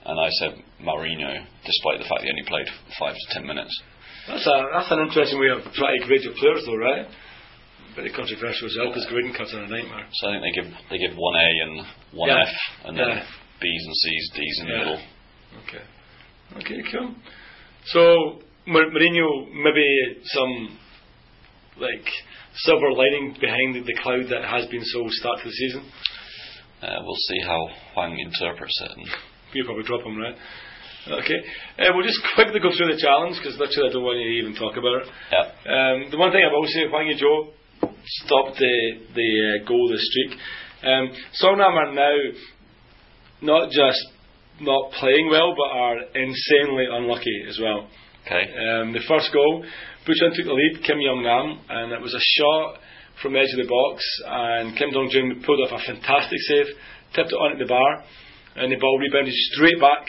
and 0.10 0.16
I 0.18 0.30
said 0.42 0.52
Mourinho, 0.82 1.46
despite 1.62 2.02
the 2.02 2.10
fact 2.10 2.26
he 2.26 2.32
only 2.34 2.48
played 2.50 2.66
five 2.98 3.14
to 3.14 3.26
ten 3.38 3.46
minutes. 3.46 3.70
That's, 4.30 4.46
a, 4.46 4.56
that's 4.78 4.92
an 4.94 5.00
interesting 5.10 5.40
way 5.42 5.50
of 5.50 5.66
trying 5.74 5.98
to 6.00 6.06
grade 6.08 6.22
your 6.22 6.38
players, 6.38 6.62
though, 6.66 6.78
right? 6.78 7.08
Very 7.96 8.14
controversial 8.14 8.68
as 8.70 8.76
well, 8.78 8.94
because 8.94 9.08
grading 9.10 9.34
cuts 9.34 9.54
are 9.54 9.64
a 9.66 9.68
nightmare. 9.68 10.06
So 10.14 10.30
I 10.30 10.38
think 10.38 10.44
they 10.46 10.54
give 10.62 10.70
they 10.94 10.98
give 11.02 11.18
one 11.18 11.36
A 11.36 11.50
and 11.66 11.74
one 12.14 12.30
Yeah. 12.30 12.46
F, 12.46 12.54
and 12.86 12.94
then 12.98 13.10
Yeah. 13.10 13.26
B's 13.60 13.84
and 13.86 13.96
C's, 13.96 14.30
D's 14.36 14.58
in 14.62 14.66
the 14.68 14.72
Yeah. 14.72 14.78
middle. 14.80 15.02
Okay. 15.66 15.84
Okay, 16.62 16.80
cool. 16.92 17.16
So, 17.86 18.42
Mar- 18.68 18.90
Mourinho, 18.94 19.50
maybe 19.54 19.86
some, 20.26 20.78
like, 21.78 22.06
silver 22.56 22.92
lining 22.94 23.36
behind 23.42 23.76
the, 23.76 23.82
the 23.82 23.98
cloud 24.02 24.30
that 24.30 24.44
has 24.46 24.66
been 24.68 24.84
so 24.86 25.06
start 25.10 25.40
to 25.40 25.46
the 25.46 25.52
season? 25.52 25.84
Uh, 26.82 26.98
we'll 27.04 27.16
see 27.28 27.40
how 27.46 27.70
Hwang 27.96 28.18
interprets 28.20 28.80
it. 28.86 28.92
And 28.98 29.08
You 29.54 29.66
probably 29.66 29.84
drop 29.84 30.02
him, 30.04 30.18
right? 30.18 30.36
Okay. 31.10 31.40
Uh, 31.80 31.92
we'll 31.96 32.06
just 32.06 32.22
quickly 32.36 32.60
go 32.60 32.70
through 32.76 32.94
the 32.94 33.02
challenge, 33.02 33.38
because 33.42 33.58
literally 33.58 33.90
I 33.90 33.94
don't 33.94 34.04
want 34.04 34.20
you 34.20 34.28
to 34.30 34.38
even 34.46 34.54
talk 34.56 34.78
about 34.78 35.02
it. 35.02 35.08
yeah, 35.32 35.46
Um, 35.66 35.98
the 36.12 36.18
one 36.18 36.32
thing 36.32 36.42
I 36.46 36.52
will 36.54 36.66
say, 36.68 36.88
Hwang 36.90 37.10
Ui-jo 37.10 37.54
stopped 38.26 38.58
the 38.58 38.76
the 39.16 39.30
uh, 39.62 39.68
goal, 39.68 39.88
the 39.90 39.98
streak. 40.00 40.40
Um, 40.84 41.12
Songnam 41.42 41.76
are 41.76 41.92
now 41.94 42.16
not 43.42 43.72
just 43.72 44.00
not 44.62 44.92
playing 45.00 45.30
well, 45.32 45.56
but 45.56 45.70
are 45.76 45.98
insanely 46.16 46.86
unlucky 46.92 47.46
as 47.48 47.60
well. 47.62 47.88
okay. 48.26 48.44
Um, 48.44 48.92
the 48.94 49.00
first 49.08 49.32
goal, 49.32 49.64
Bucheon 50.06 50.36
took 50.36 50.46
the 50.46 50.54
lead, 50.54 50.84
Kim 50.84 51.00
Young 51.00 51.24
Nam, 51.24 51.60
and 51.70 51.92
it 51.94 52.02
was 52.02 52.14
a 52.14 52.20
shot 52.40 52.80
from 53.22 53.34
the 53.34 53.40
edge 53.40 53.52
of 53.58 53.64
the 53.64 53.68
box, 53.72 54.04
and 54.28 54.78
Kim 54.78 54.92
Dong 54.92 55.10
Jun 55.12 55.42
pulled 55.46 55.60
off 55.68 55.80
a 55.80 55.86
fantastic 55.86 56.40
save, 56.48 56.68
tipped 57.16 57.32
it 57.32 57.36
onto 57.36 57.58
the 57.60 57.68
bar, 57.68 58.04
and 58.56 58.72
the 58.72 58.78
ball 58.78 59.00
rebounded 59.00 59.34
straight 59.52 59.80
back. 59.80 60.08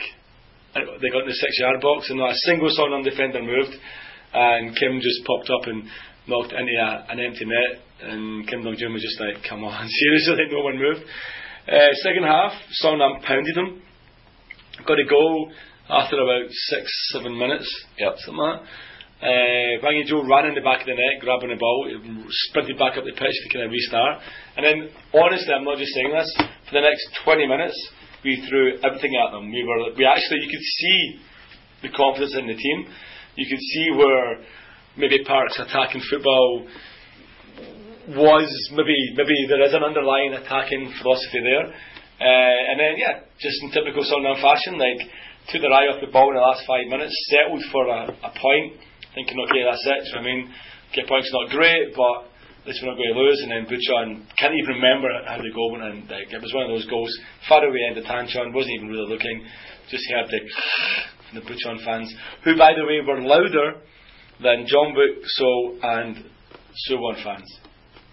They 0.74 1.08
got 1.10 1.22
in 1.26 1.28
the 1.28 1.34
six 1.34 1.58
yard 1.58 1.80
box, 1.80 2.10
and 2.10 2.18
not 2.18 2.30
a 2.30 2.42
single 2.46 2.70
Songnam 2.70 3.02
defender 3.04 3.42
moved, 3.42 3.74
and 4.32 4.76
Kim 4.76 5.00
just 5.00 5.24
popped 5.26 5.50
up 5.50 5.66
and 5.66 5.82
knocked 6.28 6.52
into 6.52 6.72
a, 6.78 7.06
an 7.10 7.18
empty 7.18 7.44
net, 7.44 7.82
and 8.06 8.46
Kim 8.46 8.62
Dong 8.62 8.76
Jun 8.78 8.92
was 8.92 9.02
just 9.02 9.18
like, 9.20 9.42
come 9.48 9.64
on, 9.64 9.88
seriously, 9.88 10.46
no 10.50 10.62
one 10.62 10.78
moved. 10.78 11.02
Uh, 11.66 11.90
second 12.02 12.22
half, 12.24 12.52
Songnam 12.82 13.22
pounded 13.22 13.54
them, 13.56 13.82
got 14.86 14.98
a 14.98 15.08
goal 15.08 15.50
after 15.88 16.16
about 16.22 16.46
six, 16.70 16.86
seven 17.12 17.36
minutes, 17.36 17.66
Yep. 17.98 18.14
something 18.24 18.38
like 18.38 18.60
that. 18.62 18.66
Uh, 19.20 19.76
Wang 19.84 20.00
Joe 20.06 20.24
ran 20.24 20.46
in 20.48 20.54
the 20.54 20.64
back 20.64 20.80
of 20.80 20.86
the 20.86 20.94
net, 20.96 21.20
grabbing 21.20 21.50
the 21.50 21.60
ball, 21.60 21.84
sprinted 22.48 22.78
back 22.78 22.96
up 22.96 23.04
the 23.04 23.12
pitch 23.12 23.36
to 23.44 23.48
kind 23.52 23.66
of 23.66 23.70
restart. 23.70 24.22
And 24.56 24.64
then, 24.64 24.88
honestly, 25.12 25.52
I'm 25.52 25.64
not 25.64 25.76
just 25.76 25.92
saying 25.92 26.08
this, 26.08 26.30
for 26.70 26.80
the 26.80 26.86
next 26.86 27.04
20 27.26 27.44
minutes, 27.46 27.76
we 28.24 28.44
threw 28.48 28.78
everything 28.84 29.16
at 29.16 29.32
them. 29.32 29.50
We 29.50 29.64
were, 29.64 29.94
we 29.96 30.04
actually, 30.04 30.44
you 30.44 30.50
could 30.50 30.66
see 30.78 30.98
the 31.82 31.90
confidence 31.96 32.36
in 32.36 32.46
the 32.46 32.56
team. 32.56 32.86
You 33.36 33.46
could 33.48 33.60
see 33.60 33.86
where 33.96 34.44
maybe 34.96 35.24
Park's 35.24 35.58
attacking 35.58 36.02
football 36.10 36.66
was 38.08 38.48
maybe 38.72 38.96
maybe 39.14 39.36
there 39.48 39.62
is 39.62 39.72
an 39.72 39.84
underlying 39.84 40.34
attacking 40.34 40.92
philosophy 41.00 41.40
there. 41.40 41.68
Uh, 42.20 42.60
and 42.72 42.76
then 42.80 42.94
yeah, 42.98 43.24
just 43.40 43.56
in 43.62 43.70
typical 43.70 44.02
Sunderland 44.04 44.42
fashion, 44.42 44.76
like 44.76 45.00
took 45.48 45.62
their 45.62 45.72
eye 45.72 45.88
off 45.88 46.00
the 46.00 46.12
ball 46.12 46.28
in 46.30 46.36
the 46.36 46.44
last 46.44 46.66
five 46.66 46.84
minutes, 46.88 47.14
settled 47.32 47.62
for 47.72 47.88
a, 47.88 48.12
a 48.12 48.32
point, 48.36 48.76
thinking 49.14 49.38
okay 49.48 49.64
that's 49.64 49.84
it. 49.86 50.12
So, 50.12 50.18
I 50.18 50.22
mean, 50.22 50.52
get 50.92 51.08
points 51.08 51.30
not 51.32 51.50
great, 51.50 51.94
but 51.96 52.29
least 52.66 52.80
we're 52.82 52.90
not 52.92 52.98
going 52.98 53.14
to 53.14 53.20
lose. 53.20 53.40
And 53.42 53.50
then 53.50 53.64
Bucheon 53.66 54.26
can't 54.38 54.54
even 54.54 54.76
remember 54.76 55.08
how 55.26 55.38
the 55.38 55.52
goal 55.54 55.72
went, 55.72 55.84
and 55.84 56.08
like, 56.10 56.32
it 56.32 56.42
was 56.42 56.52
one 56.54 56.64
of 56.64 56.70
those 56.70 56.86
goals 56.88 57.10
far 57.48 57.64
away 57.64 57.80
end 57.88 57.98
of 57.98 58.04
Tanchon, 58.04 58.52
wasn't 58.52 58.74
even 58.76 58.88
really 58.88 59.08
looking, 59.08 59.44
just 59.90 60.04
heard 60.12 60.28
the 60.28 60.40
from 61.30 61.38
the 61.40 61.46
Bucheon 61.46 61.84
fans, 61.84 62.12
who 62.44 62.56
by 62.56 62.72
the 62.74 62.84
way 62.84 63.00
were 63.06 63.20
louder 63.22 63.80
than 64.42 64.66
Jeonbuk, 64.66 65.24
So 65.24 65.76
and 65.82 66.24
Suwon 66.88 67.22
fans. 67.22 67.48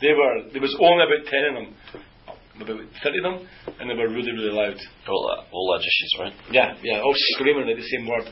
They 0.01 0.13
were 0.13 0.49
there 0.51 0.62
was 0.62 0.75
only 0.79 1.03
about 1.05 1.25
ten 1.25 1.43
of 1.49 1.53
them, 1.55 1.67
about 2.62 2.77
thirty 3.03 3.17
of 3.17 3.23
them, 3.23 3.47
and 3.79 3.89
they 3.89 3.95
were 3.95 4.10
really 4.10 4.31
really 4.31 4.53
loud. 4.53 4.77
All 5.07 5.23
that, 5.29 5.49
all 5.51 5.73
that 5.73 5.81
issues, 5.81 6.13
right? 6.19 6.33
Yeah, 6.51 6.75
yeah, 6.83 7.01
all 7.01 7.13
screaming 7.36 7.69
at 7.69 7.77
the 7.77 7.83
same 7.83 8.07
word. 8.07 8.25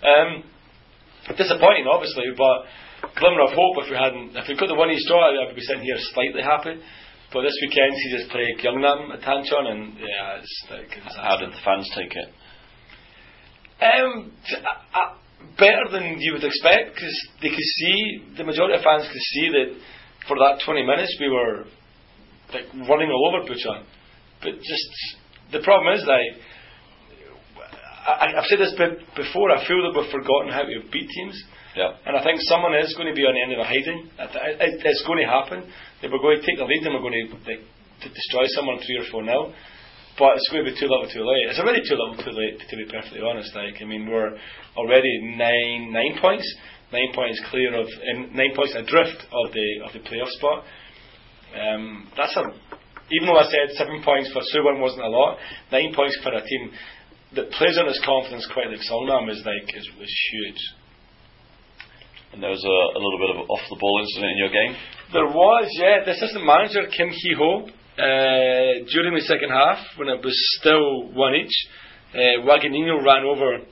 Um, 0.00 0.44
disappointing, 1.36 1.86
obviously, 1.90 2.24
but 2.36 2.64
glimmer 3.18 3.42
of 3.42 3.52
hope. 3.52 3.84
If 3.84 3.90
we 3.90 3.96
hadn't, 3.96 4.36
if 4.36 4.48
we 4.48 4.56
got 4.56 4.68
the 4.68 4.74
one 4.74 4.90
each 4.90 5.06
draw, 5.08 5.24
I 5.24 5.46
would 5.46 5.56
be 5.56 5.62
sitting 5.62 5.82
here 5.82 5.96
slightly 6.12 6.42
happy. 6.42 6.80
But 7.32 7.42
this 7.42 7.54
weekend, 7.62 7.94
he 7.94 8.16
just 8.18 8.30
played 8.30 8.58
Gyeongnam 8.58 9.14
at 9.14 9.22
Tanchon, 9.22 9.70
and 9.70 9.94
yeah, 9.98 10.42
it's 10.42 10.64
like 10.70 10.90
it's 10.90 11.16
How 11.16 11.36
did 11.38 11.50
the 11.50 11.62
fans 11.64 11.88
take 11.94 12.10
it? 12.10 12.28
Um, 13.80 14.32
uh, 14.50 14.98
uh, 14.98 15.14
better 15.56 15.88
than 15.90 16.20
you 16.20 16.32
would 16.32 16.44
expect 16.44 16.94
because 16.94 17.16
they 17.40 17.48
could 17.48 17.70
see 17.78 18.34
the 18.36 18.44
majority 18.44 18.76
of 18.76 18.82
fans 18.82 19.06
could 19.08 19.22
see 19.22 19.48
that 19.48 19.68
for 20.28 20.36
that 20.36 20.60
20 20.64 20.84
minutes 20.84 21.16
we 21.18 21.30
were 21.30 21.64
like 22.52 22.66
running 22.88 23.08
all 23.08 23.32
over 23.32 23.48
Bucheon. 23.48 23.84
But 24.42 24.58
just 24.58 24.88
the 25.52 25.60
problem 25.60 25.94
is 25.94 26.04
like 26.04 26.42
I, 28.06 28.36
I've 28.36 28.44
said 28.46 28.58
this 28.58 28.74
be- 28.76 29.04
before. 29.16 29.50
I 29.50 29.66
feel 29.66 29.80
that 29.84 29.94
we've 29.96 30.10
forgotten 30.10 30.52
how 30.52 30.62
to 30.62 30.80
beat 30.90 31.08
teams. 31.08 31.36
Yeah. 31.76 31.94
And 32.06 32.16
I 32.16 32.22
think 32.24 32.40
someone 32.50 32.74
is 32.74 32.94
going 32.98 33.08
to 33.08 33.14
be 33.14 33.22
on 33.22 33.34
the 33.34 33.42
end 33.42 33.52
of 33.54 33.60
a 33.62 33.68
hiding. 33.68 34.10
It's 34.18 35.04
going 35.06 35.22
to 35.22 35.28
happen. 35.30 35.70
That 36.02 36.10
we're 36.10 36.18
going 36.18 36.40
to 36.40 36.46
take 36.46 36.58
the 36.58 36.66
lead 36.66 36.82
and 36.82 36.94
we're 36.94 37.04
going 37.04 37.30
to, 37.30 37.36
like, 37.46 37.62
to 38.02 38.08
destroy 38.08 38.44
someone 38.56 38.78
three 38.82 38.98
or 38.98 39.06
four 39.10 39.22
nil. 39.22 39.54
But 40.18 40.36
it's 40.36 40.50
going 40.50 40.66
to 40.66 40.70
be 40.72 40.76
too 40.76 40.90
little, 40.90 41.06
too 41.06 41.22
late. 41.22 41.48
It's 41.48 41.62
already 41.62 41.80
too 41.86 41.94
little, 41.94 42.18
too 42.18 42.34
late. 42.34 42.58
To 42.58 42.74
be 42.76 42.84
perfectly 42.90 43.22
honest, 43.22 43.54
like 43.54 43.78
I 43.80 43.86
mean, 43.86 44.10
we're 44.10 44.34
already 44.76 45.36
nine 45.38 45.92
nine 45.92 46.18
points, 46.20 46.44
nine 46.92 47.14
points 47.14 47.40
clear 47.48 47.72
of, 47.78 47.86
nine 48.34 48.52
points 48.54 48.74
adrift 48.74 49.22
of 49.30 49.54
the 49.54 49.68
of 49.86 49.92
the 49.94 50.02
playoff 50.04 50.28
spot. 50.36 50.64
Um, 51.54 52.10
that's 52.16 52.36
a 52.36 52.42
even 53.10 53.26
though 53.26 53.38
I 53.38 53.46
said 53.48 53.74
seven 53.78 54.02
points 54.04 54.30
for 54.32 54.42
Suwon 54.54 54.80
wasn't 54.80 55.04
a 55.04 55.08
lot, 55.08 55.38
nine 55.72 55.94
points 55.94 56.18
for 56.22 56.34
a 56.34 56.42
team 56.42 56.70
that 57.34 57.50
plays 57.52 57.78
on 57.78 57.88
its 57.88 58.02
confidence 58.04 58.46
quite 58.52 58.68
like 58.68 58.82
Songnam 58.90 59.30
is 59.30 59.42
like 59.46 59.76
is, 59.76 59.86
is 59.86 60.14
huge. 60.32 60.60
And 62.32 62.42
there 62.42 62.50
was 62.50 62.62
a, 62.62 62.78
a 62.94 63.00
little 63.00 63.18
bit 63.18 63.30
of 63.34 63.50
off 63.50 63.64
the 63.68 63.76
ball 63.80 63.98
incident 64.00 64.30
in 64.32 64.38
your 64.38 64.54
game. 64.54 64.72
There 65.12 65.26
was, 65.26 65.66
yeah, 65.74 66.04
the 66.06 66.14
assistant 66.14 66.46
manager 66.46 66.86
Kim 66.86 67.10
Hee 67.10 67.34
Ho. 67.36 67.66
Uh, 68.00 68.86
during 68.88 69.12
the 69.12 69.26
second 69.26 69.50
half, 69.50 69.76
when 69.98 70.08
it 70.08 70.24
was 70.24 70.32
still 70.56 71.10
one 71.12 71.34
each, 71.34 71.52
uh, 72.14 72.40
Waganino 72.46 73.02
ran 73.04 73.26
over. 73.26 73.66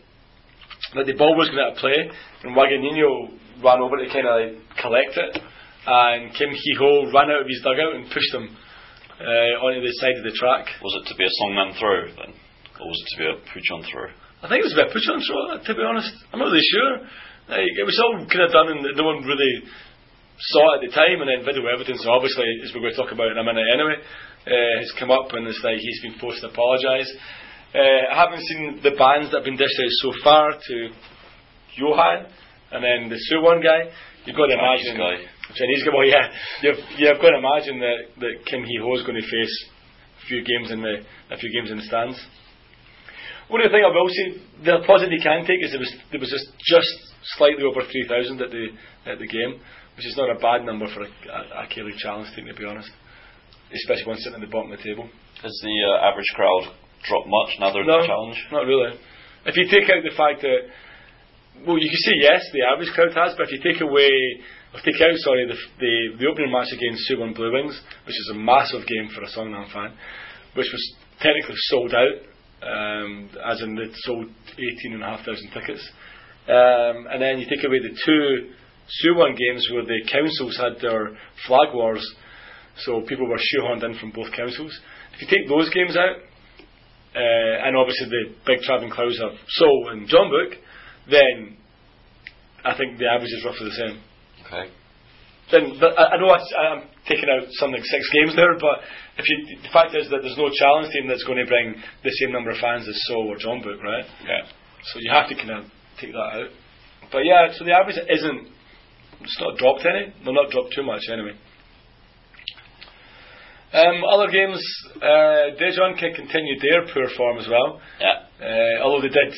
Like 0.94 1.06
the 1.06 1.16
ball 1.16 1.32
was 1.38 1.48
going 1.48 1.64
to 1.64 1.80
play, 1.80 2.10
and 2.44 2.52
Waganino 2.52 3.32
ran 3.62 3.80
over 3.80 3.96
to 3.96 4.06
kind 4.10 4.26
of 4.26 4.34
like 4.36 4.54
collect 4.82 5.16
it, 5.16 5.32
and 5.86 6.34
Kim 6.34 6.50
Hee 6.50 6.76
Ho 6.78 7.08
ran 7.14 7.30
out 7.30 7.40
of 7.40 7.48
his 7.48 7.62
dugout 7.62 7.94
and 7.94 8.10
pushed 8.10 8.34
him 8.34 8.52
uh, 9.22 9.64
onto 9.64 9.80
the 9.80 9.94
side 10.02 10.18
of 10.18 10.24
the 10.26 10.34
track. 10.36 10.66
Was 10.82 10.92
it 11.00 11.08
to 11.08 11.14
be 11.16 11.24
a 11.24 11.32
Songnam 11.40 11.78
throw 11.78 12.06
then? 12.18 12.34
Or 12.78 12.86
was 12.86 12.98
it 13.00 13.08
to 13.14 13.18
be 13.22 13.26
a 13.26 13.36
Puchon 13.50 13.82
throw? 13.90 14.10
I 14.38 14.46
think 14.46 14.62
it 14.62 14.70
was 14.70 14.76
a 14.78 14.86
bit 14.86 14.94
push 14.94 15.08
on 15.10 15.18
throw, 15.18 15.58
to 15.58 15.72
be 15.74 15.82
honest. 15.82 16.14
I'm 16.30 16.38
not 16.38 16.54
really 16.54 16.62
sure. 16.62 17.02
Like, 17.48 17.72
it 17.80 17.86
was 17.88 17.96
all 18.04 18.20
kind 18.28 18.44
of 18.44 18.52
done 18.52 18.68
and 18.68 18.84
no 18.96 19.04
one 19.04 19.24
really 19.24 19.64
saw 20.38 20.76
it 20.76 20.84
at 20.84 20.90
the 20.90 20.94
time, 20.94 21.18
and 21.18 21.28
then 21.28 21.42
video 21.42 21.66
evidence, 21.66 22.04
obviously, 22.06 22.46
as 22.62 22.70
we're 22.70 22.84
going 22.84 22.94
to 22.94 23.00
talk 23.00 23.10
about 23.10 23.32
in 23.32 23.38
a 23.40 23.44
minute 23.44 23.66
anyway, 23.72 23.98
uh, 23.98 24.74
has 24.78 24.92
come 25.00 25.10
up 25.10 25.32
and 25.32 25.48
it's 25.48 25.60
like 25.64 25.80
he's 25.80 26.02
been 26.02 26.20
forced 26.20 26.44
to 26.44 26.52
apologise. 26.52 27.10
Uh, 27.74 28.12
I 28.12 28.16
haven't 28.16 28.44
seen 28.46 28.80
the 28.84 28.94
bans 28.96 29.32
that 29.32 29.42
have 29.42 29.48
been 29.48 29.58
dished 29.58 29.76
out 29.76 29.94
so 30.00 30.10
far 30.24 30.46
to 30.56 30.76
Johan 31.76 32.30
and 32.72 32.80
then 32.84 33.08
the 33.08 33.20
Suwon 33.28 33.64
guy. 33.64 33.92
You've 34.24 34.36
got 34.36 34.48
to 34.48 34.56
Chinese 34.56 34.88
imagine 34.88 34.96
guy. 34.96 35.16
Chinese 35.56 35.82
guy. 35.84 35.92
Well, 35.92 36.08
yeah, 36.08 36.26
you've 36.62 36.80
you've 36.96 37.20
got 37.20 37.32
to 37.32 37.40
imagine 37.40 37.80
that, 37.80 37.98
that 38.20 38.34
Kim 38.44 38.64
Hee 38.64 38.80
Ho 38.80 38.92
is 38.96 39.04
going 39.04 39.20
to 39.20 39.24
face 39.24 39.54
a 40.20 40.24
few 40.28 40.44
games 40.44 40.70
in 40.70 40.80
the 40.80 41.00
a 41.32 41.36
few 41.36 41.52
games 41.52 41.70
in 41.70 41.80
the 41.80 41.88
stands. 41.88 42.20
One 43.48 43.64
of 43.64 43.72
the 43.72 43.72
thing 43.72 43.84
I 43.84 43.92
will 43.92 44.08
say, 44.12 44.26
the 44.64 44.84
positive 44.84 45.12
you 45.16 45.24
can 45.24 45.48
take 45.48 45.64
is 45.64 45.72
there 45.72 45.80
was 45.80 45.92
there 46.12 46.20
was 46.20 46.28
just 46.28 46.52
just 46.60 47.07
slightly 47.36 47.64
over 47.64 47.82
three 47.82 48.06
thousand 48.08 48.40
at 48.42 48.50
the 48.50 48.66
at 49.06 49.18
the 49.18 49.26
game, 49.26 49.60
which 49.96 50.06
is 50.06 50.16
not 50.16 50.30
a 50.30 50.38
bad 50.38 50.64
number 50.64 50.86
for 50.92 51.02
a, 51.02 51.10
a, 51.10 51.64
a 51.64 51.66
K 51.68 51.82
League 51.82 51.98
challenge 51.98 52.34
team 52.34 52.46
to 52.46 52.54
be 52.54 52.64
honest, 52.64 52.90
especially 53.74 54.06
one 54.06 54.16
sitting 54.18 54.40
at 54.40 54.44
the 54.46 54.52
bottom 54.52 54.72
of 54.72 54.78
the 54.78 54.84
table. 54.84 55.08
Has 55.42 55.54
the 55.62 55.76
uh, 55.94 56.08
average 56.10 56.30
crowd 56.34 56.74
dropped 57.06 57.28
much 57.30 57.50
now 57.60 57.70
they're 57.72 57.82
in 57.82 57.88
No, 57.88 58.00
the 58.02 58.06
challenge? 58.10 58.38
not 58.50 58.66
really. 58.66 58.98
If 59.46 59.54
you 59.56 59.70
take 59.70 59.86
out 59.88 60.02
the 60.02 60.14
fact 60.18 60.42
that, 60.42 60.66
well, 61.66 61.78
you 61.78 61.86
can 61.88 62.02
say 62.02 62.16
yes, 62.20 62.42
the 62.52 62.66
average 62.66 62.90
crowd 62.90 63.14
has, 63.14 63.34
but 63.38 63.46
if 63.46 63.52
you 63.54 63.62
take 63.62 63.80
away, 63.80 64.10
or 64.74 64.82
take 64.82 64.98
out, 65.00 65.14
sorry, 65.22 65.46
the 65.46 65.54
the, 65.78 65.94
the 66.18 66.26
opening 66.26 66.50
match 66.50 66.74
against 66.74 67.06
Suwon 67.06 67.34
Blue 67.34 67.54
Wings, 67.54 67.78
which 68.04 68.18
is 68.18 68.30
a 68.34 68.38
massive 68.38 68.82
game 68.86 69.08
for 69.14 69.22
a 69.22 69.30
Songnam 69.30 69.70
fan, 69.72 69.94
which 70.58 70.66
was 70.74 70.82
technically 71.22 71.54
sold 71.70 71.94
out, 71.94 72.14
um, 72.66 73.30
as 73.46 73.62
in 73.62 73.74
they 73.78 73.86
sold 74.02 74.26
eighteen 74.58 74.98
and 74.98 75.02
a 75.02 75.06
half 75.06 75.24
thousand 75.24 75.50
tickets, 75.54 75.86
um, 76.48 77.06
and 77.12 77.20
then 77.20 77.38
you 77.38 77.46
take 77.48 77.64
away 77.64 77.78
the 77.78 77.94
two 78.04 78.50
Suwon 79.04 79.36
games 79.36 79.68
where 79.72 79.84
the 79.84 80.00
councils 80.10 80.56
had 80.56 80.80
their 80.80 81.12
flag 81.46 81.74
wars, 81.74 82.04
so 82.78 83.02
people 83.02 83.28
were 83.28 83.36
shoehorned 83.36 83.84
in 83.84 83.98
from 83.98 84.12
both 84.12 84.32
councils. 84.32 84.72
If 85.14 85.22
you 85.22 85.28
take 85.28 85.48
those 85.48 85.68
games 85.70 85.96
out, 85.96 86.16
uh, 87.14 87.66
and 87.66 87.76
obviously 87.76 88.08
the 88.08 88.34
big 88.46 88.60
travelling 88.60 88.90
crowds 88.90 89.20
of 89.20 89.32
Seoul 89.48 89.90
and 89.92 90.08
Jeonbuk, 90.08 90.56
then 91.10 91.56
I 92.64 92.76
think 92.76 92.98
the 92.98 93.06
average 93.06 93.32
is 93.32 93.44
roughly 93.44 93.68
the 93.68 93.76
same. 93.76 93.96
Okay. 94.46 94.70
Then 95.50 95.80
I, 95.82 96.14
I 96.14 96.16
know 96.16 96.32
I, 96.32 96.40
I'm 96.40 96.88
taking 97.08 97.28
out 97.28 97.44
something 97.60 97.82
six 97.82 98.08
games 98.12 98.36
there, 98.36 98.56
but 98.56 98.84
if 99.16 99.24
you, 99.28 99.60
the 99.62 99.72
fact 99.72 99.96
is 99.96 100.08
that 100.08 100.20
there's 100.22 100.36
no 100.36 100.48
challenge 100.48 100.92
team 100.92 101.08
that's 101.08 101.24
going 101.24 101.40
to 101.40 101.48
bring 101.48 101.76
the 102.04 102.12
same 102.24 102.32
number 102.32 102.50
of 102.50 102.58
fans 102.58 102.88
as 102.88 102.96
Seoul 103.08 103.28
or 103.28 103.36
Jeonbuk, 103.36 103.82
right? 103.82 104.04
Yeah. 104.24 104.48
So 104.92 105.00
you 105.00 105.10
have 105.12 105.28
to 105.28 105.34
kind 105.34 105.50
of 105.50 105.64
take 106.00 106.12
that 106.12 106.18
out. 106.18 106.50
But 107.10 107.24
yeah, 107.24 107.52
so 107.56 107.64
the 107.64 107.72
average 107.72 107.96
isn't. 108.08 108.48
It's 109.20 109.40
not 109.40 109.58
dropped 109.58 109.84
any. 109.86 110.12
They're 110.24 110.34
not 110.34 110.50
dropped 110.50 110.74
too 110.74 110.82
much 110.82 111.02
anyway. 111.10 111.34
Um, 113.72 114.02
other 114.08 114.30
games, 114.32 114.64
uh, 114.96 115.52
can 115.98 116.14
continue 116.14 116.58
their 116.58 116.86
poor 116.92 117.08
form 117.16 117.38
as 117.38 117.46
well. 117.48 117.80
Yeah. 118.00 118.24
Uh, 118.40 118.82
although 118.82 119.02
they 119.02 119.12
did, 119.12 119.34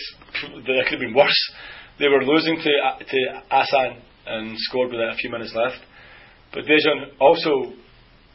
they 0.67 0.83
could 0.85 1.01
have 1.01 1.01
been 1.01 1.15
worse. 1.15 1.53
They 1.99 2.07
were 2.07 2.23
losing 2.23 2.57
to 2.57 3.05
to 3.05 3.43
Asan 3.51 4.03
and 4.27 4.57
scored 4.59 4.91
with 4.91 5.01
a 5.01 5.15
few 5.19 5.31
minutes 5.31 5.53
left. 5.55 5.83
But 6.53 6.65
Daejeon 6.65 7.19
also 7.19 7.73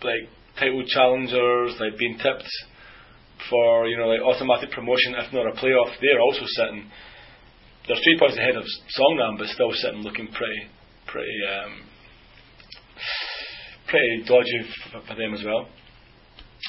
like 0.03 0.29
title 0.59 0.83
challengers, 0.87 1.75
like 1.79 1.97
being 1.97 2.17
tipped 2.17 2.49
for 3.49 3.87
you 3.87 3.97
know 3.97 4.07
like 4.07 4.21
automatic 4.21 4.71
promotion, 4.71 5.15
if 5.15 5.31
not 5.31 5.47
a 5.47 5.51
playoff. 5.51 5.95
They're 6.01 6.21
also 6.21 6.43
sitting. 6.45 6.91
They're 7.87 7.97
three 8.03 8.17
points 8.19 8.37
ahead 8.37 8.55
of 8.55 8.63
Songnam, 8.97 9.37
but 9.37 9.47
still 9.47 9.71
sitting 9.73 10.01
looking 10.01 10.27
pretty, 10.27 10.61
pretty, 11.05 11.37
um, 11.45 11.83
pretty 13.87 14.23
dodgy 14.25 14.59
f- 14.61 15.03
for 15.07 15.15
them 15.15 15.33
as 15.33 15.43
well. 15.43 15.67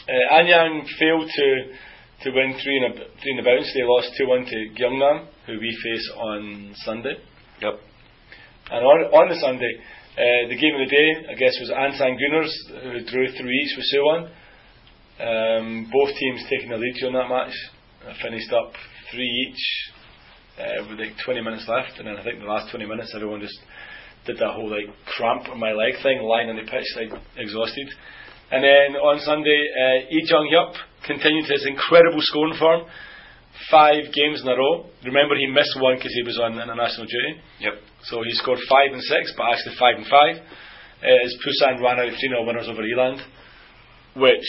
Uh, 0.09 0.35
Anyang 0.35 0.85
failed 0.99 1.29
to 1.29 1.73
to 2.25 2.31
win 2.31 2.55
three 2.63 2.77
in 2.77 2.85
a 2.85 2.95
three 2.95 3.33
in 3.33 3.39
a 3.39 3.43
bounce. 3.43 3.73
They 3.75 3.83
lost 3.85 4.09
two 4.19 4.29
one 4.29 4.45
to 4.45 4.57
Gyeongnam, 4.77 5.27
who 5.47 5.59
we 5.59 5.79
face 5.85 6.11
on 6.17 6.75
Sunday. 6.85 7.17
Yep. 7.63 7.81
And 8.71 8.85
on 8.85 8.99
on 9.13 9.29
the 9.29 9.41
Sunday, 9.41 9.73
uh, 10.19 10.49
the 10.49 10.57
game 10.57 10.75
of 10.75 10.89
the 10.89 10.93
day, 10.93 11.33
I 11.33 11.35
guess, 11.35 11.55
was 11.61 11.71
Ansan 11.71 12.17
Greeners, 12.17 12.53
who 12.83 13.05
drew 13.05 13.27
three 13.33 13.57
each 13.65 13.77
with 13.77 13.87
Suwon. 13.95 14.31
Um, 15.19 15.91
both 15.91 16.11
teams 16.15 16.43
taking 16.51 16.69
the 16.71 16.77
lead 16.77 16.95
during 17.01 17.15
that 17.15 17.29
match. 17.29 17.55
Finished 18.23 18.53
up 18.53 18.73
three 19.11 19.49
each 19.49 19.96
uh, 20.59 20.88
with 20.88 20.99
like 20.99 21.12
20 21.25 21.40
minutes 21.40 21.66
left, 21.69 21.99
and 21.99 22.09
then 22.09 22.16
I 22.16 22.25
think 22.25 22.40
the 22.40 22.47
last 22.47 22.71
20 22.71 22.87
minutes, 22.87 23.12
everyone 23.14 23.40
just 23.40 23.59
did 24.27 24.38
that 24.38 24.53
whole 24.53 24.71
like 24.71 24.90
cramp 25.07 25.49
on 25.49 25.59
my 25.59 25.73
leg 25.73 25.95
thing, 26.03 26.23
lying 26.23 26.51
on 26.51 26.57
the 26.57 26.66
pitch 26.66 26.87
like 26.97 27.12
exhausted. 27.37 27.88
And 28.51 28.62
then 28.62 28.99
on 28.99 29.19
Sunday, 29.21 29.59
uh, 29.59 30.07
Lee 30.11 30.27
Jung 30.27 30.47
Hyup 30.51 30.75
continued 31.07 31.47
his 31.47 31.66
incredible 31.66 32.21
scoring 32.21 32.59
form. 32.59 32.87
Five 33.71 34.12
games 34.12 34.42
in 34.42 34.49
a 34.49 34.57
row. 34.57 34.87
Remember, 35.03 35.35
he 35.35 35.47
missed 35.49 35.81
one 35.81 35.97
because 35.97 36.12
he 36.12 36.23
was 36.23 36.38
on 36.38 36.53
international 36.53 37.07
duty. 37.07 37.40
Yep. 37.61 37.75
So 38.05 38.23
he 38.23 38.31
scored 38.33 38.59
five 38.69 38.92
and 38.92 39.03
six, 39.03 39.33
but 39.37 39.49
actually 39.51 39.75
five 39.81 39.97
and 39.97 40.07
five. 40.07 40.37
Uh, 41.03 41.25
as 41.25 41.35
Busan 41.40 41.81
ran 41.83 41.99
out 41.99 42.12
3 42.12 42.16
0 42.21 42.45
winners 42.47 42.69
over 42.69 42.83
Eland, 42.83 43.21
which 44.14 44.49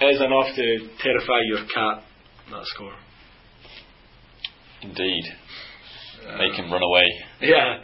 is 0.00 0.20
enough 0.20 0.54
to 0.54 0.88
terrify 1.00 1.40
your 1.48 1.64
cat, 1.72 2.04
that 2.50 2.64
score. 2.64 2.94
Indeed. 4.88 5.24
Make 6.38 6.54
him 6.58 6.70
run 6.72 6.82
away. 6.82 7.06
Yeah. 7.40 7.82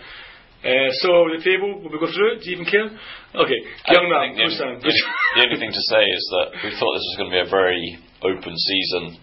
Uh, 0.62 0.90
so 1.02 1.26
the 1.34 1.42
table, 1.42 1.82
will 1.82 1.90
we 1.90 1.98
go 1.98 2.06
through 2.06 2.38
it? 2.38 2.42
Do 2.42 2.46
you 2.50 2.54
even 2.62 2.66
care? 2.70 2.86
Okay. 3.34 3.60
I 3.86 3.98
Gyeongnam, 3.98 4.38
think 4.38 4.54
the, 4.54 4.62
only, 4.62 4.78
the 5.34 5.42
only 5.42 5.58
thing 5.58 5.74
to 5.74 5.84
say 5.90 6.02
is 6.06 6.22
that 6.38 6.46
we 6.62 6.70
thought 6.78 6.92
this 6.94 7.06
was 7.10 7.16
going 7.18 7.30
to 7.30 7.36
be 7.38 7.42
a 7.42 7.50
very 7.50 7.82
open 8.22 8.54
season 8.54 9.18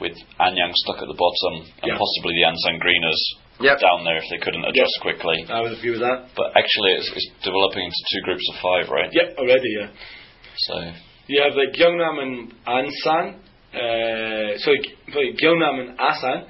with 0.00 0.16
Anyang 0.40 0.72
stuck 0.84 1.04
at 1.04 1.08
the 1.08 1.18
bottom 1.18 1.68
and 1.84 1.92
Yeah. 1.92 2.00
possibly 2.00 2.32
the 2.40 2.44
Ansan 2.48 2.80
Greeners 2.80 3.20
Yep. 3.60 3.80
down 3.84 4.04
there 4.08 4.16
if 4.16 4.24
they 4.30 4.38
couldn't 4.38 4.64
adjust 4.64 4.94
quickly. 5.02 5.44
I 5.50 5.60
would 5.60 5.76
agree 5.76 5.90
with 5.92 6.00
that. 6.06 6.30
But 6.38 6.56
actually, 6.56 6.94
it's, 6.96 7.10
it's 7.12 7.28
developing 7.44 7.84
into 7.84 8.02
two 8.14 8.22
groups 8.24 8.46
of 8.54 8.56
five, 8.62 8.86
right? 8.88 9.10
Yep, 9.12 9.36
already, 9.36 9.70
yeah. 9.80 9.90
So 10.56 10.74
You 11.26 11.42
have 11.44 11.52
like 11.58 11.74
Gyeongnam 11.76 12.16
and 12.22 12.32
Ansan. 12.64 13.24
Uh, 13.74 14.56
sorry, 14.62 14.80
sorry, 15.12 15.36
Gyeongnam 15.36 15.74
and 15.84 15.90
Asan. 16.00 16.46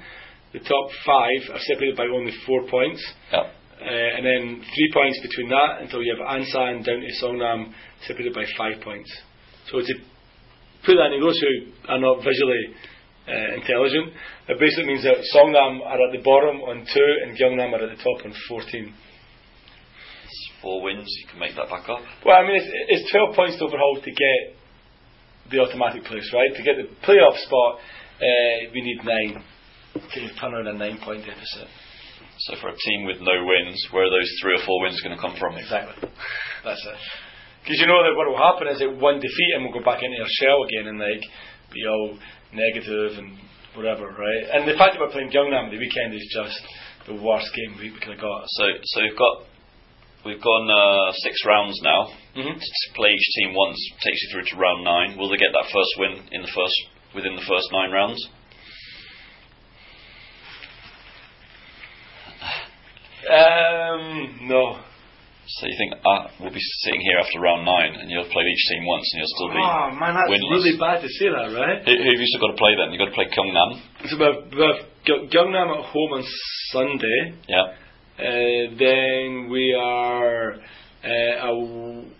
The 0.53 0.59
top 0.59 0.89
five 1.05 1.41
are 1.53 1.59
separated 1.59 1.95
by 1.95 2.05
only 2.05 2.33
four 2.45 2.65
points. 2.69 3.01
yeah, 3.31 3.51
Uh, 3.79 4.17
and 4.17 4.25
then 4.25 4.61
three 4.61 4.89
points 4.93 5.19
between 5.21 5.49
that 5.49 5.81
until 5.81 6.01
you 6.01 6.15
have 6.17 6.25
Ansan 6.25 6.83
down 6.83 6.99
to 6.99 7.11
Songnam 7.23 7.71
separated 8.07 8.33
by 8.33 8.45
five 8.57 8.81
points. 8.81 9.09
So 9.71 9.79
to 9.79 9.93
put 10.85 10.95
that 10.97 11.13
in 11.13 11.21
those 11.21 11.39
who 11.39 11.71
are 11.87 11.99
not 11.99 12.17
visually 12.23 12.73
uh, 13.29 13.55
intelligent, 13.55 14.11
it 14.49 14.59
basically 14.59 14.87
means 14.87 15.03
that 15.03 15.21
Songnam 15.33 15.85
are 15.85 16.01
at 16.01 16.11
the 16.11 16.21
bottom 16.25 16.59
on 16.65 16.83
two 16.83 17.09
and 17.23 17.37
Gyeongnam 17.37 17.71
are 17.77 17.83
at 17.85 17.95
the 17.95 18.03
top 18.03 18.25
on 18.25 18.33
14. 18.49 18.93
it's 20.25 20.51
four 20.61 20.81
wins. 20.81 21.07
You 21.21 21.27
can 21.29 21.39
make 21.39 21.55
that 21.55 21.69
back 21.69 21.87
up. 21.87 22.01
Well, 22.25 22.35
I 22.35 22.41
mean, 22.43 22.57
it's, 22.57 22.67
it's 22.89 23.11
12 23.11 23.35
points 23.35 23.57
to 23.59 23.65
overhaul 23.65 24.01
to 24.01 24.11
get 24.11 24.57
the 25.51 25.59
automatic 25.59 26.03
place, 26.03 26.25
right? 26.33 26.51
To 26.57 26.63
get 26.63 26.75
the 26.77 26.89
playoff 27.05 27.37
spot, 27.45 27.79
uh, 28.19 28.69
we 28.73 28.81
need 28.81 28.99
nine 29.05 29.43
to 29.93 30.19
turn 30.39 30.53
around 30.53 30.67
a 30.67 30.73
nine 30.73 30.99
point 31.03 31.25
deficit. 31.25 31.67
So 32.39 32.55
for 32.61 32.69
a 32.69 32.77
team 32.77 33.05
with 33.05 33.19
no 33.19 33.35
wins, 33.43 33.79
where 33.91 34.07
are 34.07 34.13
those 34.13 34.31
three 34.41 34.55
or 34.55 34.63
four 34.65 34.81
wins 34.81 35.01
going 35.01 35.15
to 35.15 35.21
come 35.21 35.35
from? 35.35 35.55
Exactly. 35.55 36.07
That's 36.63 36.83
it. 36.87 36.99
Because 37.63 37.79
you 37.83 37.87
know 37.87 37.99
that 37.99 38.15
what 38.15 38.31
will 38.31 38.39
happen 38.39 38.71
is 38.71 38.79
that 38.79 38.95
one 38.95 39.19
defeat 39.19 39.51
and 39.55 39.67
we'll 39.67 39.75
go 39.75 39.83
back 39.83 39.99
into 40.01 40.15
our 40.15 40.33
shell 40.39 40.63
again 40.63 40.87
and 40.87 40.97
like 40.99 41.23
be 41.75 41.83
all 41.83 42.15
negative 42.55 43.19
and 43.19 43.35
whatever, 43.75 44.07
right? 44.15 44.43
And 44.55 44.63
the 44.63 44.79
fact 44.79 44.95
that 44.95 45.03
we're 45.03 45.11
playing 45.11 45.35
Gyeongnam 45.35 45.69
the 45.69 45.77
weekend 45.77 46.15
is 46.15 46.25
just 46.31 46.57
the 47.05 47.19
worst 47.19 47.51
game 47.51 47.75
we 47.77 47.91
could 47.91 48.15
have 48.15 48.23
got. 48.23 48.47
So 48.55 48.63
so 48.95 48.97
we've 49.03 49.19
got 49.19 49.35
we've 50.23 50.41
gone 50.41 50.67
uh, 50.71 51.11
six 51.19 51.43
rounds 51.43 51.75
now. 51.83 52.15
Mm-hmm. 52.39 52.55
To 52.55 52.87
play 52.95 53.11
each 53.11 53.29
team 53.43 53.51
once 53.51 53.77
takes 53.99 54.19
you 54.23 54.27
through 54.31 54.47
to 54.49 54.55
round 54.55 54.87
nine. 54.87 55.19
Will 55.19 55.29
they 55.29 55.37
get 55.37 55.51
that 55.51 55.67
first 55.67 55.93
win 55.99 56.23
in 56.31 56.41
the 56.41 56.51
first 56.55 56.77
within 57.13 57.35
the 57.35 57.43
first 57.43 57.67
nine 57.75 57.91
rounds? 57.91 58.19
Um, 63.29 64.47
no. 64.49 64.79
So 65.49 65.65
you 65.65 65.73
think 65.81 65.93
uh, 66.05 66.29
we'll 66.39 66.53
be 66.53 66.61
sitting 66.85 67.01
here 67.01 67.17
after 67.17 67.39
round 67.39 67.65
nine, 67.65 67.95
and 67.99 68.09
you'll 68.11 68.29
played 68.29 68.45
each 68.45 68.65
team 68.69 68.85
once, 68.85 69.05
and 69.13 69.17
you'll 69.17 69.33
still 69.33 69.49
be 69.49 69.57
Oh 69.57 69.89
man, 69.97 70.13
that's 70.13 70.29
winless. 70.29 70.53
really 70.61 70.77
bad 70.77 71.01
to 71.01 71.09
see 71.09 71.25
that, 71.25 71.49
right? 71.57 71.81
Who, 71.85 71.89
who 71.89 72.05
have 72.05 72.21
you 72.21 72.29
still 72.29 72.41
got 72.45 72.53
to 72.53 72.59
play 72.61 72.73
then? 72.77 72.93
You've 72.93 73.01
got 73.01 73.09
to 73.09 73.17
play 73.17 73.25
Gyeongnam. 73.33 73.69
So 74.05 74.13
we 74.17 74.25
have, 74.29 74.37
we 74.53 74.61
have 74.61 74.79
Gy- 75.09 75.25
Gyeongnam 75.33 75.73
at 75.73 75.85
home 75.89 76.11
on 76.13 76.23
Sunday. 76.69 77.19
Yeah. 77.49 77.73
Uh, 78.19 78.77
then 78.77 79.49
we 79.49 79.73
are 79.73 80.53
uh, 81.01 81.55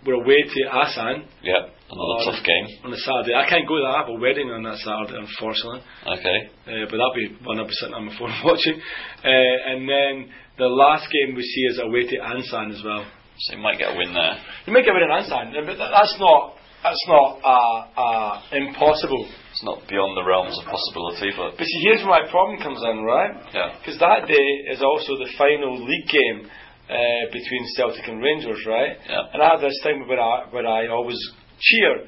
we're 0.06 0.14
away 0.24 0.42
to 0.42 0.60
Asan 0.72 1.26
Yeah. 1.44 1.70
Another 1.92 2.22
on, 2.22 2.34
tough 2.34 2.44
game. 2.46 2.66
on 2.86 2.92
the 2.92 2.98
Saturday. 2.98 3.34
I 3.36 3.50
can't 3.50 3.68
go 3.68 3.76
that. 3.82 3.90
I 3.94 4.00
have 4.06 4.10
a 4.10 4.18
wedding 4.18 4.50
on 4.50 4.64
that 4.64 4.78
Saturday, 4.78 5.18
unfortunately. 5.22 5.82
Okay. 6.06 6.38
Uh, 6.66 6.86
but 6.90 6.98
that'll 6.98 7.18
be 7.18 7.34
one 7.44 7.60
I'll 7.60 7.66
be 7.68 7.74
sitting 7.78 7.94
on 7.96 8.06
my 8.06 8.14
phone 8.18 8.30
watching. 8.46 8.78
Uh, 8.78 9.58
and 9.74 9.90
then 9.90 10.30
the 10.60 10.68
last 10.68 11.08
game 11.10 11.36
we 11.36 11.42
see 11.42 11.64
is 11.72 11.80
away 11.80 12.04
to 12.06 12.16
Ansan 12.20 12.76
as 12.76 12.84
well. 12.84 13.08
So 13.40 13.56
you 13.56 13.64
might 13.64 13.80
get 13.80 13.96
a 13.96 13.98
win 13.98 14.14
there. 14.14 14.36
You 14.68 14.74
might 14.76 14.84
get 14.84 14.92
rid 14.92 15.08
of 15.08 15.16
Ansan, 15.16 15.56
but 15.66 15.80
that's 15.80 16.16
not 16.20 16.60
that's 16.84 17.06
not 17.08 17.40
uh, 17.44 17.80
uh, 17.96 18.34
impossible. 18.56 19.28
It's 19.52 19.64
not 19.64 19.84
beyond 19.88 20.16
the 20.16 20.24
realms 20.24 20.56
of 20.60 20.64
possibility, 20.68 21.32
but 21.36 21.56
But 21.60 21.68
see, 21.68 21.82
here's 21.84 22.04
where 22.08 22.24
my 22.24 22.32
problem 22.32 22.60
comes 22.64 22.80
in, 22.80 23.04
right? 23.04 23.36
yeah. 23.52 23.76
Because 23.80 24.00
that 24.00 24.28
day 24.28 24.48
is 24.72 24.80
also 24.84 25.20
the 25.20 25.28
final 25.38 25.76
league 25.76 26.08
game 26.08 26.48
uh, 26.48 26.96
between 27.36 27.64
Celtic 27.76 28.08
and 28.08 28.24
Rangers, 28.24 28.64
right? 28.68 28.96
Yeah. 29.08 29.28
And 29.34 29.44
I 29.44 29.50
have 29.52 29.62
this 29.62 29.76
thing 29.84 30.08
where 30.08 30.20
I, 30.20 30.48
where 30.52 30.68
I 30.68 30.88
always 30.88 31.20
cheer 31.60 32.08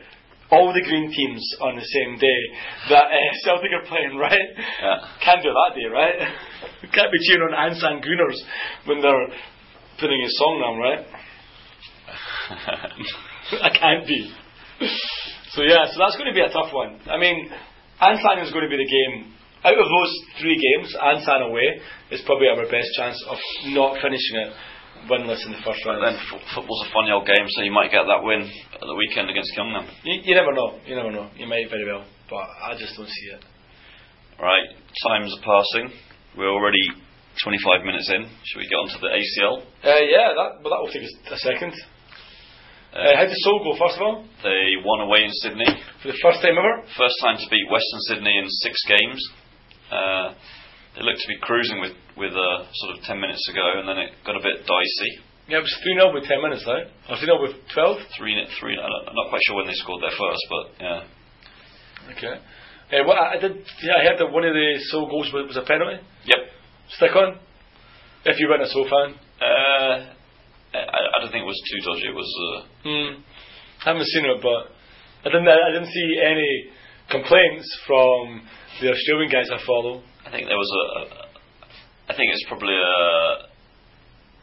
all 0.51 0.73
the 0.73 0.83
green 0.83 1.09
teams 1.11 1.41
on 1.61 1.75
the 1.75 1.87
same 1.87 2.19
day 2.19 2.39
that 2.89 3.07
uh, 3.07 3.31
Celtic 3.43 3.71
are 3.71 3.87
playing, 3.87 4.17
right? 4.17 4.47
Yeah. 4.83 4.99
Can't 5.23 5.41
do 5.41 5.49
that 5.49 5.75
day, 5.75 5.87
right? 5.87 6.15
Can't 6.93 7.11
be 7.11 7.19
cheering 7.25 7.47
on 7.47 7.55
Ansan 7.55 8.03
Gooners 8.03 8.37
when 8.85 9.01
they're 9.01 9.27
putting 9.99 10.21
a 10.21 10.29
song 10.29 10.59
down, 10.59 10.77
right? 10.77 11.05
I 13.63 13.69
can't 13.69 14.05
be. 14.05 14.33
So 15.51 15.61
yeah, 15.63 15.85
so 15.87 15.99
that's 15.99 16.17
going 16.17 16.27
to 16.27 16.33
be 16.33 16.41
a 16.41 16.51
tough 16.51 16.73
one. 16.73 16.99
I 17.07 17.17
mean, 17.17 17.49
Ansan 18.01 18.43
is 18.43 18.51
going 18.51 18.63
to 18.63 18.69
be 18.69 18.77
the 18.77 18.89
game. 18.89 19.33
Out 19.63 19.77
of 19.77 19.85
those 19.85 20.11
three 20.41 20.57
games, 20.57 20.95
Ansan 20.97 21.47
away 21.47 21.79
is 22.09 22.21
probably 22.25 22.47
our 22.47 22.63
best 22.65 22.89
chance 22.97 23.23
of 23.29 23.37
not 23.67 24.01
finishing 24.01 24.35
it 24.35 24.53
winless 25.09 25.41
in 25.45 25.51
the 25.53 25.61
first 25.65 25.81
round. 25.85 26.03
then 26.03 26.17
f- 26.17 26.41
football's 26.53 26.83
a 26.87 26.91
funny 26.93 27.11
old 27.11 27.25
game, 27.25 27.45
so 27.47 27.63
you 27.63 27.71
might 27.71 27.91
get 27.91 28.05
that 28.05 28.21
win 28.21 28.41
at 28.45 28.85
the 28.85 28.97
weekend 28.97 29.29
against 29.29 29.51
Gyeongnam. 29.57 29.87
You, 30.03 30.21
you 30.23 30.35
never 30.35 30.53
know. 30.53 30.79
You 30.85 30.95
never 30.95 31.11
know. 31.11 31.29
You 31.37 31.47
might 31.47 31.69
very 31.69 31.85
well, 31.85 32.05
but 32.29 32.45
I 32.61 32.75
just 32.77 32.95
don't 32.97 33.09
see 33.09 33.27
it. 33.33 33.41
Right, 34.41 34.67
times 35.07 35.33
are 35.37 35.43
passing. 35.45 35.93
We're 36.37 36.49
already 36.49 36.81
25 37.43 37.85
minutes 37.85 38.09
in. 38.09 38.25
Should 38.25 38.59
we 38.59 38.67
get 38.67 38.75
on 38.81 38.89
to 38.89 38.99
the 38.99 39.11
ACL? 39.13 39.55
Uh, 39.83 40.03
yeah, 40.09 40.33
that 40.35 40.63
but 40.63 40.69
that 40.69 40.79
will 40.81 40.91
take 40.91 41.03
us 41.03 41.13
a 41.31 41.37
second. 41.37 41.73
Uh, 42.91 43.15
how 43.15 43.23
did 43.23 43.37
Seoul 43.47 43.63
go 43.63 43.77
first 43.79 43.95
of 43.95 44.01
all? 44.03 44.25
They 44.43 44.75
won 44.83 45.07
away 45.07 45.23
in 45.23 45.31
Sydney. 45.39 45.69
For 46.01 46.11
the 46.11 46.19
first 46.21 46.41
time 46.41 46.57
ever. 46.59 46.83
First 46.97 47.15
time 47.23 47.37
to 47.39 47.47
beat 47.47 47.63
Western 47.71 48.01
Sydney 48.11 48.35
in 48.35 48.49
six 48.59 48.75
games. 48.83 49.21
Uh, 49.91 50.33
they 50.95 51.01
looked 51.03 51.21
to 51.23 51.27
be 51.31 51.39
cruising 51.39 51.79
with, 51.79 51.95
with 52.17 52.33
uh, 52.35 52.67
sort 52.73 52.97
of 52.97 53.03
10 53.03 53.19
minutes 53.19 53.47
ago, 53.49 53.63
and 53.79 53.87
then 53.87 53.97
it 53.97 54.11
got 54.25 54.35
a 54.35 54.43
bit 54.43 54.67
dicey. 54.67 55.11
Yeah, 55.47 55.59
it 55.59 55.67
was 55.67 55.75
3 55.83 55.95
0 55.99 56.13
with 56.13 56.23
10 56.27 56.41
minutes 56.41 56.63
now. 56.67 56.83
Or 57.11 57.15
3 57.17 57.25
0 57.27 57.41
with 57.41 57.55
12. 57.73 57.97
Three, 58.17 58.35
3 58.35 58.75
I'm 58.77 59.15
not 59.15 59.29
quite 59.31 59.41
sure 59.47 59.55
when 59.57 59.67
they 59.67 59.75
scored 59.79 60.03
their 60.03 60.15
first, 60.15 60.43
but 60.51 60.65
yeah. 60.79 61.01
Okay. 62.15 62.35
Uh, 62.91 63.07
what 63.07 63.17
I 63.17 63.35
I 63.35 63.37
did, 63.39 63.63
yeah, 63.83 63.95
I 63.99 64.03
heard 64.03 64.19
that 64.19 64.31
one 64.31 64.43
of 64.43 64.53
the 64.53 64.69
Seoul 64.91 65.07
goals 65.07 65.31
was, 65.33 65.47
was 65.47 65.57
a 65.57 65.63
penalty. 65.63 66.03
Yep. 66.27 66.41
Stick 66.99 67.15
on. 67.15 67.39
If 68.25 68.39
you 68.39 68.47
weren't 68.49 68.63
a 68.63 68.69
Seoul 68.69 68.85
fan. 68.87 69.15
Uh, 69.41 69.95
I, 70.75 70.99
I 71.15 71.17
don't 71.23 71.31
think 71.31 71.43
it 71.43 71.51
was 71.51 71.61
too 71.71 71.79
dodgy. 71.87 72.07
It 72.11 72.15
was. 72.15 72.31
Uh, 72.35 72.59
Hmm. 72.83 73.11
haven't 73.83 74.07
seen 74.07 74.25
it, 74.25 74.39
but 74.43 74.71
I 75.23 75.31
didn't. 75.31 75.47
I 75.47 75.71
didn't 75.71 75.91
see 75.91 76.09
any 76.19 76.51
complaints 77.09 77.67
from 77.87 78.43
the 78.81 78.91
Australian 78.91 79.31
guys 79.31 79.49
I 79.51 79.59
follow. 79.65 80.03
I 80.25 80.29
think 80.31 80.47
there 80.47 80.57
was 80.59 80.71
a. 80.71 80.83
a 80.99 81.01
I 82.09 82.13
think 82.17 82.27
it's 82.33 82.45
probably 82.47 82.75
a. 82.75 83.47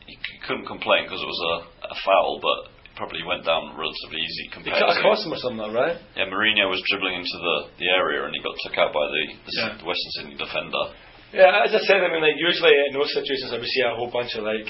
You 0.08 0.16
c- 0.16 0.40
couldn't 0.48 0.64
complain 0.66 1.04
because 1.04 1.20
it 1.20 1.28
was 1.28 1.42
a, 1.52 1.54
a 1.92 1.96
foul, 2.00 2.40
but 2.40 2.72
it 2.88 2.96
probably 2.96 3.20
went 3.28 3.44
down 3.44 3.76
relatively 3.76 4.20
easy 4.24 4.44
They 4.48 4.54
compared 4.56 4.80
cut 4.80 4.96
to. 4.96 5.00
across 5.04 5.20
him 5.20 5.36
or 5.36 5.40
something, 5.42 5.68
right? 5.76 6.00
Yeah, 6.16 6.32
Mourinho 6.32 6.72
was 6.72 6.80
dribbling 6.88 7.20
into 7.20 7.36
the, 7.36 7.56
the 7.76 7.88
area 7.92 8.24
and 8.24 8.32
he 8.32 8.40
got 8.40 8.56
took 8.64 8.72
out 8.80 8.96
by 8.96 9.04
the, 9.04 9.22
the, 9.44 9.52
Yeah. 9.52 9.76
the 9.76 9.84
Western 9.84 10.12
Sydney 10.16 10.36
defender. 10.40 10.84
Yeah, 11.36 11.60
as 11.60 11.76
I 11.76 11.80
said, 11.84 12.00
I 12.00 12.08
mean, 12.08 12.24
like 12.24 12.40
usually 12.40 12.72
in 12.88 12.96
those 12.96 13.12
situations, 13.12 13.52
I 13.52 13.60
would 13.60 13.68
see 13.68 13.84
a 13.84 13.92
whole 13.92 14.08
bunch 14.08 14.32
of 14.40 14.48
like 14.48 14.64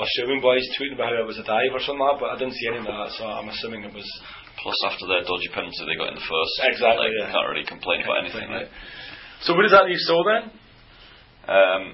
Australian 0.00 0.40
boys 0.40 0.64
tweeting 0.80 0.96
about 0.96 1.12
how 1.12 1.20
it 1.20 1.28
was 1.28 1.36
a 1.36 1.44
dive 1.44 1.76
or 1.76 1.82
something 1.84 2.00
like 2.00 2.16
that, 2.16 2.20
but 2.24 2.28
I 2.32 2.36
didn't 2.40 2.56
see 2.56 2.72
any 2.72 2.80
of 2.80 2.88
that, 2.88 3.12
so 3.20 3.28
I'm 3.28 3.52
assuming 3.52 3.84
it 3.84 3.92
was. 3.92 4.08
Plus, 4.64 4.76
after 4.92 5.08
their 5.08 5.24
dodgy 5.24 5.48
penalty 5.56 5.76
they 5.88 5.96
got 5.96 6.12
in 6.12 6.20
the 6.20 6.24
first, 6.24 6.52
Exactly, 6.68 7.08
like, 7.08 7.12
yeah. 7.16 7.32
can't 7.32 7.48
really 7.48 7.64
complain 7.64 8.00
about 8.04 8.24
anything. 8.24 8.44
Right. 8.48 8.68
So 9.42 9.54
where 9.54 9.64
does 9.64 9.72
that 9.72 9.86
leave 9.86 10.00
Seoul 10.04 10.24
then? 10.24 10.50
Um, 11.48 11.84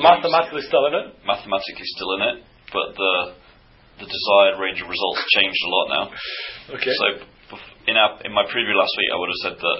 Mathematically 0.00 0.62
still 0.64 0.86
in 0.88 0.94
it. 0.94 1.06
mathematically 1.26 1.84
still 1.84 2.10
in 2.16 2.20
it, 2.32 2.36
but 2.72 2.96
the 2.96 3.12
the 4.00 4.08
desired 4.08 4.60
range 4.60 4.80
of 4.80 4.88
results 4.88 5.20
changed 5.36 5.60
a 5.64 5.70
lot 5.72 5.86
now. 5.88 6.04
Okay. 6.76 6.92
So 6.96 7.06
in 7.88 7.96
our 7.96 8.20
in 8.24 8.32
my 8.32 8.44
preview 8.48 8.72
last 8.76 8.92
week, 8.96 9.10
I 9.12 9.16
would 9.20 9.30
have 9.32 9.42
said 9.44 9.56
that 9.60 9.78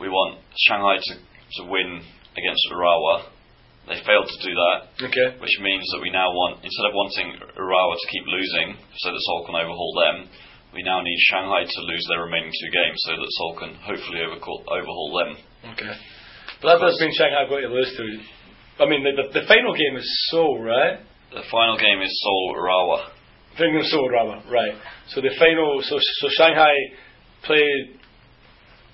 we 0.00 0.08
want 0.08 0.40
Shanghai 0.68 0.96
to 1.00 1.12
to 1.16 1.62
win 1.72 2.04
against 2.36 2.62
Urawa. 2.72 3.32
They 3.88 3.96
failed 4.04 4.28
to 4.28 4.38
do 4.44 4.52
that, 4.54 4.78
okay. 5.08 5.40
which 5.40 5.56
means 5.64 5.82
that 5.90 6.04
we 6.04 6.12
now 6.12 6.28
want 6.30 6.60
instead 6.62 6.86
of 6.86 6.94
wanting 6.94 7.32
Urawa 7.56 7.94
to 7.96 8.06
keep 8.12 8.24
losing 8.28 8.76
so 9.00 9.08
that 9.10 9.18
Seoul 9.24 9.48
can 9.48 9.56
overhaul 9.56 9.94
them, 10.04 10.16
we 10.76 10.84
now 10.84 11.00
need 11.00 11.18
Shanghai 11.32 11.64
to 11.64 11.80
lose 11.88 12.04
their 12.12 12.22
remaining 12.22 12.52
two 12.52 12.70
games 12.70 13.00
so 13.08 13.16
that 13.16 13.30
Seoul 13.40 13.54
can 13.56 13.72
hopefully 13.82 14.20
overhaul 14.20 15.10
them. 15.16 15.32
Okay. 15.64 15.92
But 16.62 16.76
that 16.76 16.80
does 16.80 17.00
mean 17.00 17.12
Shanghai 17.16 17.48
got 17.48 17.60
to 17.60 17.68
lose 17.68 17.92
to. 17.96 18.84
I 18.84 18.88
mean, 18.88 19.04
the, 19.04 19.12
the, 19.12 19.40
the 19.40 19.46
final 19.46 19.74
game 19.76 19.96
is 19.96 20.08
Seoul, 20.30 20.60
right? 20.62 21.00
The 21.32 21.44
final 21.50 21.76
game 21.76 22.00
is 22.02 22.10
Seoul 22.22 22.56
Urawa. 22.56 23.12
Final 23.56 23.82
Seoul, 23.84 24.08
rather. 24.08 24.38
Right. 24.48 24.74
So 25.08 25.20
the 25.20 25.32
final. 25.38 25.80
So 25.82 25.96
so 25.98 26.28
Shanghai 26.36 26.72
play 27.44 27.64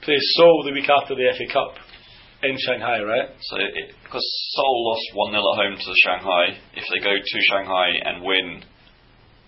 plays 0.02 0.22
Seoul 0.36 0.64
the 0.64 0.72
week 0.72 0.88
after 0.90 1.14
the 1.14 1.26
FA 1.34 1.46
Cup 1.52 1.74
in 2.42 2.56
Shanghai, 2.58 3.02
right? 3.02 3.28
So 3.40 3.56
it, 3.58 3.94
because 4.04 4.26
Seoul 4.54 4.78
lost 4.86 5.06
1 5.14 5.32
0 5.32 5.42
at 5.42 5.56
home 5.58 5.76
to 5.78 5.92
Shanghai, 6.04 6.44
if 6.74 6.84
they 6.92 7.00
go 7.02 7.14
to 7.14 7.38
Shanghai 7.50 7.88
and 8.04 8.22
win 8.22 8.62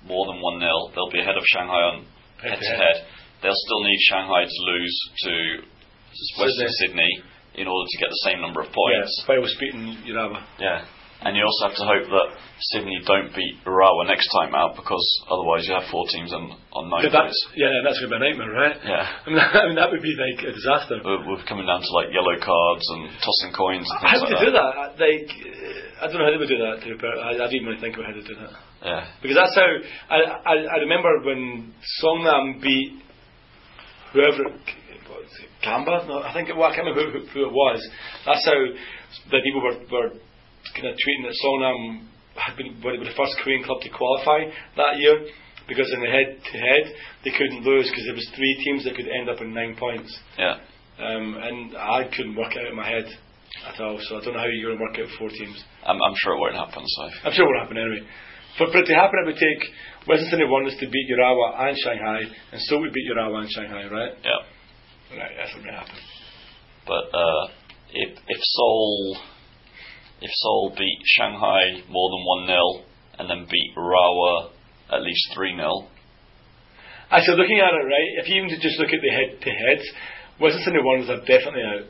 more 0.07 0.27
than 0.27 0.41
1 0.41 0.61
0, 0.61 0.71
they'll 0.95 1.13
be 1.13 1.21
ahead 1.21 1.37
of 1.37 1.45
Shanghai 1.47 1.83
on 1.95 2.07
head 2.43 2.59
to 2.59 2.75
head. 2.75 2.97
They'll 3.43 3.55
still 3.55 3.83
need 3.85 4.01
Shanghai 4.11 4.43
to 4.45 4.61
lose 4.67 4.97
to 5.25 5.35
Just 6.13 6.33
western 6.41 6.69
Sydney 6.85 7.13
in 7.55 7.67
order 7.67 7.87
to 7.89 7.97
get 7.99 8.09
the 8.11 8.23
same 8.25 8.41
number 8.41 8.61
of 8.61 8.69
points. 8.73 9.11
Yeah. 9.29 9.39
Was 9.39 9.57
beating 9.59 9.97
Urawa. 10.07 10.43
Yeah. 10.59 10.85
And 11.19 11.35
you 11.35 11.43
also 11.43 11.67
have 11.67 11.75
to 11.75 11.83
hope 11.83 12.07
that 12.15 12.29
Sydney 12.71 12.95
don't 13.03 13.35
beat 13.35 13.59
Urawa 13.67 14.07
next 14.07 14.31
time 14.31 14.55
out 14.55 14.79
because 14.79 15.03
otherwise 15.27 15.67
you 15.67 15.75
have 15.75 15.91
four 15.91 16.07
teams 16.07 16.31
on, 16.31 16.55
on 16.71 16.87
nine 16.87 17.03
Yeah, 17.03 17.11
that's, 17.11 17.35
points. 17.35 17.59
yeah, 17.59 17.75
that's 17.83 17.99
gonna 17.99 18.15
be 18.15 18.23
a 18.23 18.25
nightmare, 18.31 18.55
right? 18.55 18.77
Yeah. 18.87 19.03
I 19.03 19.27
mean, 19.27 19.39
I 19.43 19.67
mean 19.67 19.75
that 19.83 19.91
would 19.91 19.99
be 20.03 20.15
like 20.15 20.39
a 20.47 20.55
disaster. 20.55 21.03
We're, 21.03 21.27
we're 21.27 21.43
coming 21.51 21.67
down 21.67 21.83
to 21.83 21.91
like 21.91 22.15
yellow 22.15 22.39
cards 22.39 22.87
and 22.87 23.11
tossing 23.19 23.51
coins 23.51 23.91
and 23.91 23.99
How 23.99 24.15
would 24.23 24.31
like 24.31 24.39
they 24.39 24.47
do 24.47 24.55
that? 24.55 24.73
Like, 24.95 25.29
I 25.99 26.07
don't 26.07 26.23
know 26.23 26.27
how 26.31 26.35
they 26.35 26.39
would 26.39 26.55
do 26.55 26.63
that. 26.63 26.87
To 26.87 26.87
be 26.87 26.95
fair. 27.03 27.15
I, 27.19 27.35
I 27.35 27.47
didn't 27.51 27.67
really 27.67 27.83
think 27.83 27.99
about 27.99 28.15
how 28.15 28.15
to 28.15 28.23
do 28.23 28.35
that. 28.39 28.53
Yeah. 28.87 29.03
Because 29.19 29.35
that's 29.43 29.57
how 29.59 29.67
I, 30.15 30.19
I, 30.23 30.55
I 30.71 30.77
remember 30.87 31.11
when 31.27 31.75
Songnam 31.99 32.63
beat 32.63 32.95
whoever 34.15 34.55
it 35.19 35.25
was 35.27 35.37
it, 35.43 35.51
Gamba. 35.63 36.07
No, 36.07 36.23
I 36.23 36.33
think 36.33 36.49
it, 36.49 36.57
well, 36.57 36.71
I 36.71 36.75
can't 36.75 36.87
remember 36.87 37.19
who, 37.19 37.27
who 37.27 37.47
it 37.47 37.53
was. 37.53 37.79
That's 38.27 38.45
how 38.45 38.59
the 39.31 39.41
people 39.43 39.63
were, 39.63 39.79
were 39.91 40.11
kind 40.75 40.89
of 40.89 40.95
tweeting 40.95 41.25
that 41.27 41.37
Songnam 41.43 42.07
had 42.39 42.57
been 42.57 42.79
were 42.83 42.97
the 42.97 43.17
first 43.17 43.35
Korean 43.43 43.65
club 43.65 43.83
to 43.83 43.91
qualify 43.91 44.47
that 44.77 44.99
year 44.99 45.27
because 45.67 45.91
in 45.93 46.01
the 46.01 46.09
head 46.09 46.39
to 46.41 46.57
head 46.59 46.85
they 47.25 47.31
couldn't 47.31 47.63
lose 47.63 47.91
because 47.91 48.07
there 48.07 48.17
was 48.17 48.29
three 48.35 48.55
teams 48.65 48.85
that 48.85 48.97
could 48.97 49.09
end 49.09 49.29
up 49.29 49.41
in 49.41 49.53
nine 49.53 49.77
points. 49.77 50.11
Yeah. 50.39 50.59
Um, 50.99 51.39
and 51.39 51.77
I 51.77 52.11
couldn't 52.11 52.35
work 52.35 52.57
it 52.57 52.63
out 52.63 52.71
in 52.71 52.77
my 52.77 52.89
head 52.89 53.07
at 53.67 53.81
all. 53.81 53.99
So 54.09 54.19
I 54.19 54.25
don't 54.25 54.35
know 54.35 54.41
how 54.41 54.51
you're 54.51 54.75
going 54.75 54.79
to 54.79 54.85
work 54.85 54.99
out 54.99 55.19
four 55.19 55.31
teams. 55.31 55.63
I'm, 55.87 56.01
I'm 56.03 56.17
sure 56.19 56.35
it 56.35 56.41
won't 56.41 56.59
happen, 56.59 56.83
so. 56.85 57.03
I'm 57.23 57.33
sure 57.33 57.47
it 57.47 57.51
won't 57.55 57.63
happen 57.63 57.79
anyway. 57.79 58.03
For, 58.59 58.67
for 58.73 58.83
it 58.83 58.87
to 58.91 58.97
happen, 58.99 59.23
it 59.23 59.27
would 59.31 59.39
take 59.39 59.63
Western 60.09 60.31
Sydney 60.31 60.51
Wanderers 60.51 60.75
to 60.81 60.89
beat 60.91 61.07
Urawa 61.15 61.69
and 61.69 61.77
Shanghai, 61.79 62.27
and 62.51 62.61
so 62.67 62.79
we 62.79 62.91
beat 62.91 63.07
Urawa 63.15 63.47
and 63.47 63.51
Shanghai, 63.51 63.87
right? 63.87 64.13
Yeah. 64.25 64.43
Right, 65.11 65.33
that's 65.37 65.55
what 65.55 65.65
would 65.65 65.75
happen. 65.75 65.95
But 66.87 67.05
uh, 67.17 67.49
if 67.93 68.19
if 68.29 68.41
Seoul 68.41 69.17
if 70.21 70.31
Seoul 70.33 70.75
beat 70.77 71.01
Shanghai 71.17 71.81
more 71.89 72.11
than 72.11 72.25
one 72.27 72.47
0 72.47 72.85
and 73.19 73.31
then 73.31 73.47
beat 73.51 73.73
Rawa 73.77 74.51
at 74.91 75.03
least 75.03 75.33
three 75.35 75.55
0 75.57 75.89
Actually, 77.11 77.41
looking 77.41 77.59
at 77.59 77.73
it, 77.73 77.87
right, 77.89 78.11
if 78.21 78.29
you 78.29 78.37
even 78.45 78.51
just 78.61 78.79
look 78.79 78.93
at 78.93 79.01
the 79.01 79.09
head 79.09 79.41
to 79.41 79.49
heads, 79.49 79.87
Western 80.39 80.61
Sydney 80.63 80.85
Wanderers 80.85 81.09
are 81.09 81.25
definitely 81.25 81.65
out. 81.65 81.89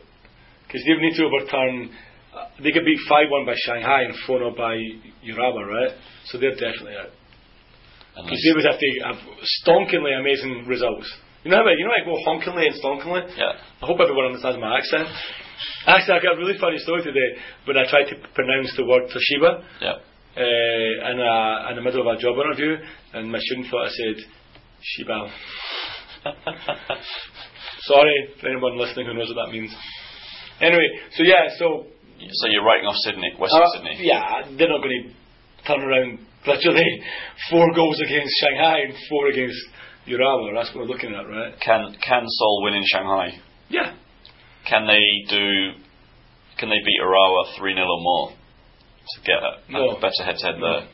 Because 0.66 0.84
they 0.86 0.94
would 0.94 1.02
need 1.02 1.18
to 1.18 1.26
overturn, 1.26 1.90
uh, 2.30 2.46
they 2.62 2.70
could 2.70 2.84
beat 2.86 3.00
5 3.08 3.26
1 3.26 3.44
by 3.44 3.54
Shanghai 3.66 4.02
and 4.06 4.14
4 4.26 4.38
0 4.38 4.54
by 4.54 4.78
Urawa, 5.26 5.66
right? 5.66 5.92
So 6.26 6.38
they're 6.38 6.54
definitely 6.54 6.94
out. 6.94 7.10
Because 8.14 8.30
they- 8.30 8.50
they 8.50 8.54
would 8.54 8.66
have 8.70 8.78
to 8.78 8.90
have 9.06 9.18
stonkingly 9.66 10.14
amazing 10.14 10.66
results. 10.66 11.10
You 11.44 11.50
know 11.50 11.58
how 11.62 11.68
I, 11.68 11.74
you 11.78 11.84
know 11.86 11.94
I 11.94 12.04
go 12.04 12.16
honkingly 12.26 12.66
and 12.66 12.74
stonkingly? 12.82 13.22
Yeah. 13.38 13.52
I 13.82 13.86
hope 13.86 13.98
everyone 14.00 14.26
understands 14.26 14.58
my 14.60 14.76
accent. 14.78 15.06
Actually, 15.86 16.18
I 16.18 16.22
got 16.22 16.34
a 16.34 16.38
really 16.38 16.58
funny 16.58 16.78
story 16.78 17.02
today 17.02 17.38
when 17.64 17.76
I 17.78 17.88
tried 17.88 18.10
to 18.10 18.16
pronounce 18.34 18.74
the 18.76 18.84
word 18.84 19.04
Toshiba 19.08 19.62
Yeah. 19.80 19.96
uh, 20.36 21.10
in, 21.10 21.16
a, 21.20 21.70
in 21.70 21.76
the 21.76 21.82
middle 21.82 22.02
of 22.02 22.08
a 22.10 22.20
job 22.20 22.36
interview, 22.42 22.76
and 23.14 23.30
my 23.30 23.38
student 23.38 23.68
thought 23.70 23.86
I 23.86 23.90
said 23.90 24.16
Shibal. 24.82 25.30
Sorry 27.86 28.28
for 28.40 28.48
anyone 28.48 28.76
listening 28.78 29.06
who 29.06 29.14
knows 29.14 29.32
what 29.34 29.46
that 29.46 29.52
means. 29.52 29.74
Anyway, 30.60 30.88
so 31.14 31.22
yeah, 31.22 31.48
so 31.58 31.86
so 32.18 32.48
you're 32.50 32.64
writing 32.64 32.86
off 32.86 32.96
Sydney, 33.06 33.30
Western 33.38 33.62
uh, 33.62 33.70
Sydney. 33.74 33.94
yeah, 34.02 34.42
they're 34.58 34.68
not 34.68 34.82
going 34.82 35.06
to 35.06 35.66
turn 35.66 35.80
around 35.86 36.18
literally 36.46 36.82
four 37.50 37.64
goals 37.74 38.00
against 38.04 38.34
Shanghai 38.42 38.80
and 38.90 38.94
four 39.08 39.28
against 39.28 39.56
Urawa. 40.08 40.54
That's 40.54 40.74
what 40.74 40.86
we're 40.86 40.92
looking 40.92 41.14
at, 41.14 41.28
right? 41.28 41.54
Can 41.60 41.94
can 42.02 42.24
Seoul 42.26 42.62
win 42.64 42.74
in 42.74 42.84
Shanghai? 42.86 43.38
Yeah. 43.68 43.94
Can 44.68 44.86
they 44.86 45.02
do? 45.28 45.72
Can 46.58 46.68
they 46.68 46.80
beat 46.84 47.00
Urawa 47.02 47.56
three 47.58 47.74
0 47.74 47.86
or 47.86 48.00
more 48.02 48.30
to 48.32 49.16
get 49.24 49.38
a, 49.38 49.72
No. 49.72 49.90
a 49.96 50.00
better 50.00 50.24
head 50.24 50.36
to 50.38 50.46
head 50.46 50.56
there? 50.60 50.88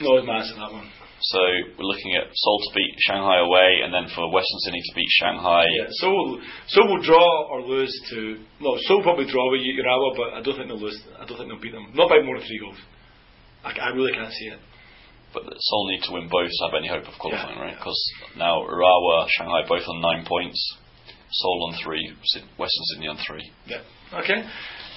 No, 0.00 0.16
it's 0.18 0.26
massive 0.26 0.56
that 0.56 0.72
one. 0.72 0.88
So 1.20 1.38
we're 1.78 1.84
looking 1.90 2.14
at 2.14 2.30
Seoul 2.32 2.58
to 2.62 2.70
beat 2.74 2.94
Shanghai 3.06 3.38
away, 3.42 3.80
and 3.82 3.92
then 3.92 4.06
for 4.14 4.30
Western 4.30 4.58
Sydney 4.62 4.80
to 4.80 4.94
beat 4.94 5.10
Shanghai. 5.18 5.64
Yeah, 5.66 5.86
so 5.98 6.10
will, 6.10 6.40
so 6.68 6.86
will 6.86 7.02
draw 7.02 7.48
or 7.50 7.62
lose 7.62 7.90
to 8.10 8.38
no. 8.60 8.78
Will 8.88 9.02
probably 9.02 9.26
draw 9.26 9.50
with 9.50 9.60
Urawa, 9.62 10.16
but 10.16 10.34
I 10.34 10.42
don't 10.42 10.54
think 10.56 10.68
they'll 10.68 10.78
lose. 10.78 10.98
I 11.18 11.26
don't 11.26 11.36
think 11.38 11.50
they'll 11.50 11.60
beat 11.60 11.72
them. 11.72 11.90
Not 11.94 12.08
by 12.08 12.22
more 12.22 12.38
than 12.38 12.46
three 12.46 12.60
goals. 12.60 12.78
I, 13.64 13.74
I 13.74 13.88
really 13.90 14.12
can't 14.12 14.32
see 14.32 14.46
it. 14.46 14.60
But 15.32 15.42
Seoul 15.44 15.88
need 15.92 16.02
to 16.08 16.12
win 16.12 16.28
both 16.28 16.48
to 16.48 16.64
have 16.66 16.74
any 16.78 16.88
hope 16.88 17.04
of 17.06 17.18
qualifying, 17.20 17.56
Yeah. 17.58 17.64
right? 17.64 17.76
Because 17.76 18.00
now 18.36 18.64
Urawa, 18.64 19.28
Shanghai 19.28 19.62
both 19.68 19.84
on 19.86 20.00
nine 20.00 20.24
points, 20.24 20.56
Seoul 21.30 21.68
on 21.70 21.78
three, 21.84 22.12
Western 22.56 22.84
Sydney 22.94 23.08
on 23.08 23.18
three. 23.26 23.44
Yeah. 23.66 23.82
Okay. 24.14 24.40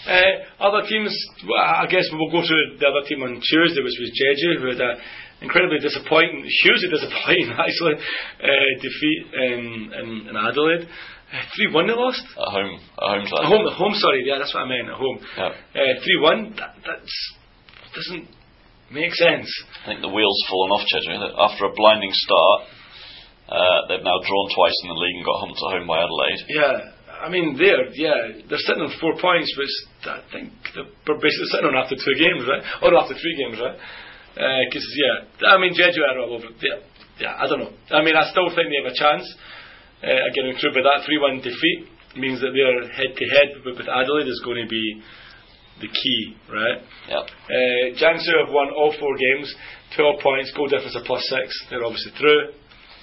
Uh, 0.08 0.63
other 0.63 0.88
teams, 0.88 1.13
I 1.60 1.86
guess 1.86 2.06
we'll 2.12 2.32
go 2.32 2.41
to 2.41 2.58
the 2.80 2.88
other 2.88 3.06
team 3.08 3.22
on 3.24 3.36
Tuesday, 3.44 3.84
which 3.84 4.00
was 4.00 4.10
Jeju, 4.17 4.62
who 4.62 4.67
had 4.72 4.82
a 4.82 4.96
incredibly 5.41 5.80
disappointing, 5.80 6.41
hugely 6.63 6.89
disappointing 6.89 7.52
actually, 7.60 7.96
uh, 8.41 8.72
defeat 8.82 9.22
in, 9.34 9.91
in, 9.94 10.28
in 10.30 10.36
Adelaide. 10.38 10.88
Uh, 11.34 11.41
Three 11.56 11.72
one 11.74 11.88
they 11.88 11.94
lost. 11.94 12.24
At 12.38 12.52
home, 12.52 12.80
at 12.80 13.08
home 13.08 13.26
At 13.26 13.46
home, 13.46 13.67
at 13.67 13.74
home. 13.74 13.94
Sorry, 13.96 14.24
yeah, 14.26 14.38
that's 14.39 14.54
what 14.54 14.63
I 14.63 14.67
meant. 14.67 14.89
At 14.89 14.96
home. 14.96 15.20
Yeah. 15.38 15.48
Uh, 15.50 16.00
Three 16.04 16.20
one. 16.22 16.56
That 16.58 16.76
that's, 16.86 17.34
doesn't 17.96 18.28
make 18.91 19.13
sense. 19.15 19.47
I 19.84 19.95
think 19.95 20.01
the 20.01 20.12
wheels 20.12 20.39
fallen 20.49 20.71
off 20.75 20.86
Jeju. 20.86 21.15
After 21.39 21.65
a 21.65 21.73
blinding 21.73 22.12
start, 22.13 22.60
uh, 23.51 23.80
they've 23.88 24.04
now 24.04 24.19
drawn 24.23 24.47
twice 24.56 24.77
in 24.84 24.89
the 24.91 24.99
league 24.99 25.17
and 25.19 25.25
got 25.25 25.39
humped 25.43 25.60
at 25.60 25.71
home 25.75 25.88
by 25.88 25.99
Adelaide. 26.04 26.41
Yeah, 26.47 26.75
I 27.19 27.27
mean 27.27 27.60
they're 27.60 27.91
yeah 27.95 28.47
they're 28.47 28.63
sitting 28.63 28.84
on 28.84 28.91
four 28.99 29.19
points, 29.19 29.51
which 29.58 29.75
I 30.08 30.23
think 30.32 30.56
they're 30.75 31.19
basically 31.19 31.51
sitting 31.51 31.67
on 31.67 31.75
after 31.75 31.99
two 31.99 32.15
games, 32.15 32.47
right? 32.47 32.63
Or 32.84 32.95
after 32.95 33.15
three 33.15 33.36
games, 33.39 33.60
right? 33.60 33.75
Because 34.67 34.88
yeah, 34.95 35.51
I 35.51 35.60
mean 35.60 35.75
Jeju 35.75 35.99
are 35.99 36.23
all 36.23 36.39
over. 36.39 36.47
Yeah, 36.63 36.80
yeah, 37.19 37.34
I 37.36 37.47
don't 37.47 37.60
know. 37.60 37.75
I 37.91 38.04
mean 38.04 38.15
I 38.15 38.32
still 38.32 38.47
think 38.56 38.71
they 38.71 38.80
have 38.80 38.91
a 38.91 38.95
chance 38.95 39.27
uh, 40.04 40.27
of 40.27 40.32
getting 40.32 40.56
through, 40.56 40.73
but 40.73 40.88
that 40.88 41.04
three-one 41.06 41.43
defeat 41.43 41.91
means 42.15 42.41
that 42.41 42.51
their 42.51 42.91
head-to-head 42.91 43.63
with 43.63 43.88
Adelaide 43.88 44.27
is 44.27 44.41
going 44.43 44.63
to 44.63 44.67
be 44.67 45.01
the 45.82 45.89
key, 45.89 46.22
right? 46.50 46.80
Yeah. 47.10 47.26
Uh, 47.26 47.84
Jiangsu 47.98 48.32
have 48.46 48.54
won 48.54 48.70
all 48.72 48.94
four 49.00 49.17
games, 49.17 49.54
12 49.98 50.20
points, 50.22 50.52
goal 50.56 50.67
difference 50.67 50.96
of 50.96 51.04
plus 51.06 51.22
six. 51.30 51.50
They're 51.70 51.84
obviously 51.84 52.12
through. 52.17 52.54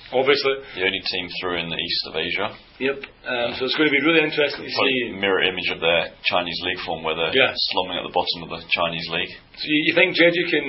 Obviously, 0.08 0.54
The 0.74 0.86
only 0.88 1.02
team 1.04 1.28
through 1.36 1.60
in 1.60 1.68
the 1.68 1.76
east 1.76 2.02
of 2.08 2.16
Asia. 2.16 2.48
yep. 2.80 2.96
Um, 3.28 3.52
so 3.60 3.68
it's 3.68 3.76
going 3.76 3.92
to 3.92 3.96
be 4.00 4.00
really 4.08 4.24
interesting 4.24 4.64
to 4.64 4.70
see. 4.72 5.12
mirror 5.20 5.42
image 5.44 5.68
of 5.68 5.80
their 5.84 6.16
Chinese 6.24 6.56
league 6.64 6.80
form 6.86 7.04
where 7.04 7.12
they're 7.14 7.36
Yeah. 7.36 7.52
slumming 7.52 7.98
at 8.00 8.04
the 8.08 8.14
bottom 8.16 8.48
of 8.48 8.48
the 8.56 8.64
Chinese 8.72 9.04
league. 9.12 9.28
So 9.60 9.64
you, 9.68 9.78
you 9.84 9.94
think 9.94 10.16
Jeju 10.16 10.44
can 10.48 10.66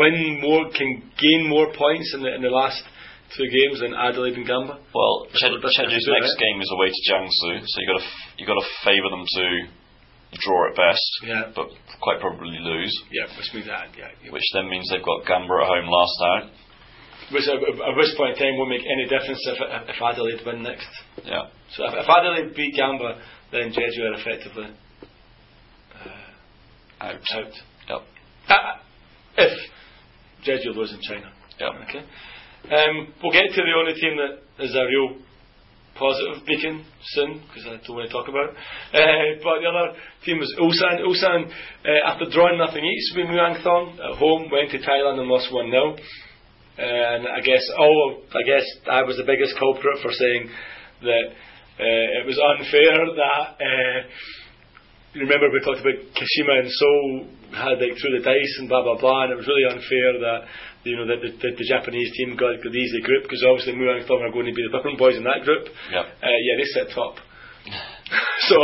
win 0.00 0.40
more, 0.40 0.70
can 0.72 1.04
gain 1.20 1.48
more 1.52 1.68
points 1.76 2.14
in 2.16 2.22
the 2.24 2.32
in 2.34 2.40
the 2.40 2.48
last 2.48 2.80
two 3.36 3.44
games 3.44 3.80
than 3.80 3.92
Adelaide 3.92 4.40
and 4.40 4.46
Gamba? 4.48 4.78
Well, 4.94 5.26
That's 5.28 5.36
Che- 5.42 5.50
what- 5.52 5.60
that's 5.60 5.76
what 5.76 5.88
Jeju's 5.92 6.08
next 6.16 6.32
right? 6.32 6.44
game 6.48 6.58
is 6.64 6.70
away 6.72 6.88
to 6.88 7.00
Jiangsu, 7.12 7.60
so 7.60 7.74
you 7.82 7.86
got 7.92 7.98
to 8.00 8.04
f- 8.08 8.24
you 8.40 8.46
got 8.46 8.56
to 8.56 8.66
favour 8.88 9.10
them 9.12 9.26
to 9.36 9.44
draw 10.32 10.68
at 10.70 10.76
best, 10.76 11.06
Yeah. 11.22 11.52
but 11.54 11.68
quite 12.00 12.20
probably 12.20 12.58
lose. 12.58 12.92
Yeah, 13.10 13.26
which 13.36 13.52
means 13.54 13.66
that. 13.66 13.88
Yeah, 13.96 14.08
yeah. 14.24 14.30
Which 14.32 14.44
then 14.54 14.68
means 14.68 14.88
they've 14.90 15.02
got 15.04 15.26
Gamba 15.26 15.54
at 15.62 15.68
home 15.68 15.88
last 15.88 16.18
out. 16.22 16.50
which 17.32 17.48
at, 17.48 17.56
at 17.62 17.94
this 17.96 18.14
point 18.16 18.36
in 18.36 18.38
time 18.38 18.58
won't 18.58 18.70
make 18.70 18.84
any 18.84 19.04
difference 19.08 19.40
if 19.46 19.58
if 19.88 20.02
Adelaide 20.02 20.42
win 20.44 20.62
next. 20.62 20.88
Yeah. 21.24 21.48
So 21.74 21.84
if, 21.86 21.94
if 21.94 22.08
Adelaide 22.08 22.54
beat 22.54 22.76
Gamba, 22.76 23.20
then 23.52 23.72
Jeju 23.72 24.00
are 24.10 24.14
effectively 24.20 24.68
uh, 25.94 27.04
Out. 27.04 27.20
out. 27.34 27.52
Yep. 27.88 28.02
Uh, 28.48 28.54
if 29.38 29.52
Jeju 30.44 30.74
lose 30.76 30.92
in 30.92 31.00
China. 31.02 31.32
Yep. 31.58 31.70
Okay. 31.88 32.04
Um, 32.66 33.14
we'll 33.22 33.32
get 33.32 33.46
to 33.54 33.62
the 33.62 33.74
only 33.78 33.94
team 33.94 34.16
that 34.18 34.64
is 34.64 34.74
a 34.74 34.84
real 34.86 35.18
positive 35.98 36.44
beacon 36.46 36.84
soon, 37.16 37.42
because 37.42 37.64
I 37.66 37.80
don't 37.80 37.96
want 37.96 38.08
to 38.08 38.12
talk 38.12 38.28
about 38.28 38.52
it. 38.52 38.56
Uh, 38.94 39.40
but 39.42 39.60
the 39.60 39.68
other 39.68 39.98
team 40.24 40.38
was 40.38 40.52
Ulsan. 40.60 41.02
Ulsan, 41.02 41.48
uh, 41.48 42.10
after 42.12 42.30
drawing 42.30 42.58
nothing 42.58 42.84
each 42.84 43.16
with 43.16 43.26
Muang 43.26 43.62
Thong 43.64 43.98
at 43.98 44.16
home, 44.20 44.48
went 44.52 44.70
to 44.70 44.78
Thailand 44.78 45.18
and 45.18 45.28
lost 45.28 45.52
1 45.52 45.70
0. 45.70 45.96
And 46.78 47.26
I 47.26 47.40
guess 47.40 47.64
all 47.78 48.20
I 48.36 48.42
guess 48.44 48.64
I 48.90 49.02
was 49.02 49.16
the 49.16 49.24
biggest 49.24 49.56
culprit 49.58 49.96
for 50.02 50.12
saying 50.12 50.50
that 51.02 51.26
uh, 51.80 52.20
it 52.20 52.24
was 52.28 52.36
unfair 52.36 53.16
that 53.16 53.56
you 55.16 55.22
remember 55.24 55.48
we 55.48 55.64
talked 55.64 55.80
about 55.80 55.96
Kashima 56.12 56.60
and 56.60 56.68
Seoul 56.68 57.26
had 57.56 57.80
like 57.80 57.96
through 57.96 58.20
the 58.20 58.24
dice 58.24 58.54
and 58.60 58.68
blah 58.68 58.82
blah 58.84 59.00
blah, 59.00 59.24
and 59.24 59.32
it 59.32 59.36
was 59.40 59.48
really 59.48 59.64
unfair 59.64 60.20
that 60.20 60.40
you 60.86 60.96
know 60.96 61.06
that 61.10 61.20
the, 61.20 61.30
the, 61.34 61.50
the 61.58 61.66
Japanese 61.66 62.10
team 62.16 62.38
got 62.38 62.56
the 62.62 62.70
easy 62.70 63.02
group 63.02 63.26
because 63.26 63.42
obviously 63.42 63.74
Muang 63.74 64.06
Thong 64.06 64.22
are 64.22 64.32
going 64.32 64.46
to 64.46 64.54
be 64.56 64.62
the 64.62 64.72
Birmingham 64.72 64.96
boys 64.98 65.16
in 65.18 65.24
that 65.26 65.42
group. 65.44 65.66
Yep. 65.90 66.04
Uh, 66.22 66.38
yeah, 66.46 66.54
they 66.56 66.68
sit 66.72 66.86
top. 66.94 67.18
so 68.48 68.56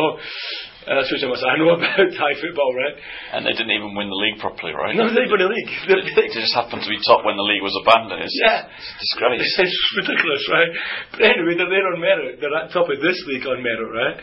uh, 0.83 0.99
that's 0.99 1.11
what 1.15 1.47
I 1.47 1.55
know 1.63 1.79
about 1.79 1.95
Thai 2.19 2.33
football, 2.43 2.71
right? 2.75 2.97
And 3.35 3.47
they 3.47 3.55
didn't 3.55 3.71
even 3.71 3.95
win 3.95 4.11
the 4.11 4.19
league 4.19 4.43
properly, 4.43 4.75
right? 4.75 4.95
No, 4.99 5.07
they 5.15 5.31
won 5.31 5.39
the 5.39 5.47
league. 5.47 5.71
They're- 5.87 6.35
just 6.35 6.55
happened 6.59 6.83
to 6.83 6.91
be 6.91 6.99
top 7.07 7.23
when 7.23 7.39
the 7.39 7.47
league 7.47 7.63
was 7.63 7.75
abandoned. 7.87 8.23
It's, 8.27 8.35
Yeah. 8.43 8.67
it's 8.67 8.91
disgrace. 8.99 9.47
It's 9.63 9.79
ridiculous, 10.03 10.43
right? 10.51 10.71
But 11.15 11.21
anyway, 11.23 11.55
they're 11.55 11.71
there 11.71 11.87
on 11.87 12.01
merit. 12.03 12.43
They're 12.43 12.55
at 12.57 12.75
top 12.75 12.91
of 12.91 12.99
this 12.99 13.19
league 13.31 13.47
on 13.47 13.63
merit, 13.63 13.91
right? 13.95 14.17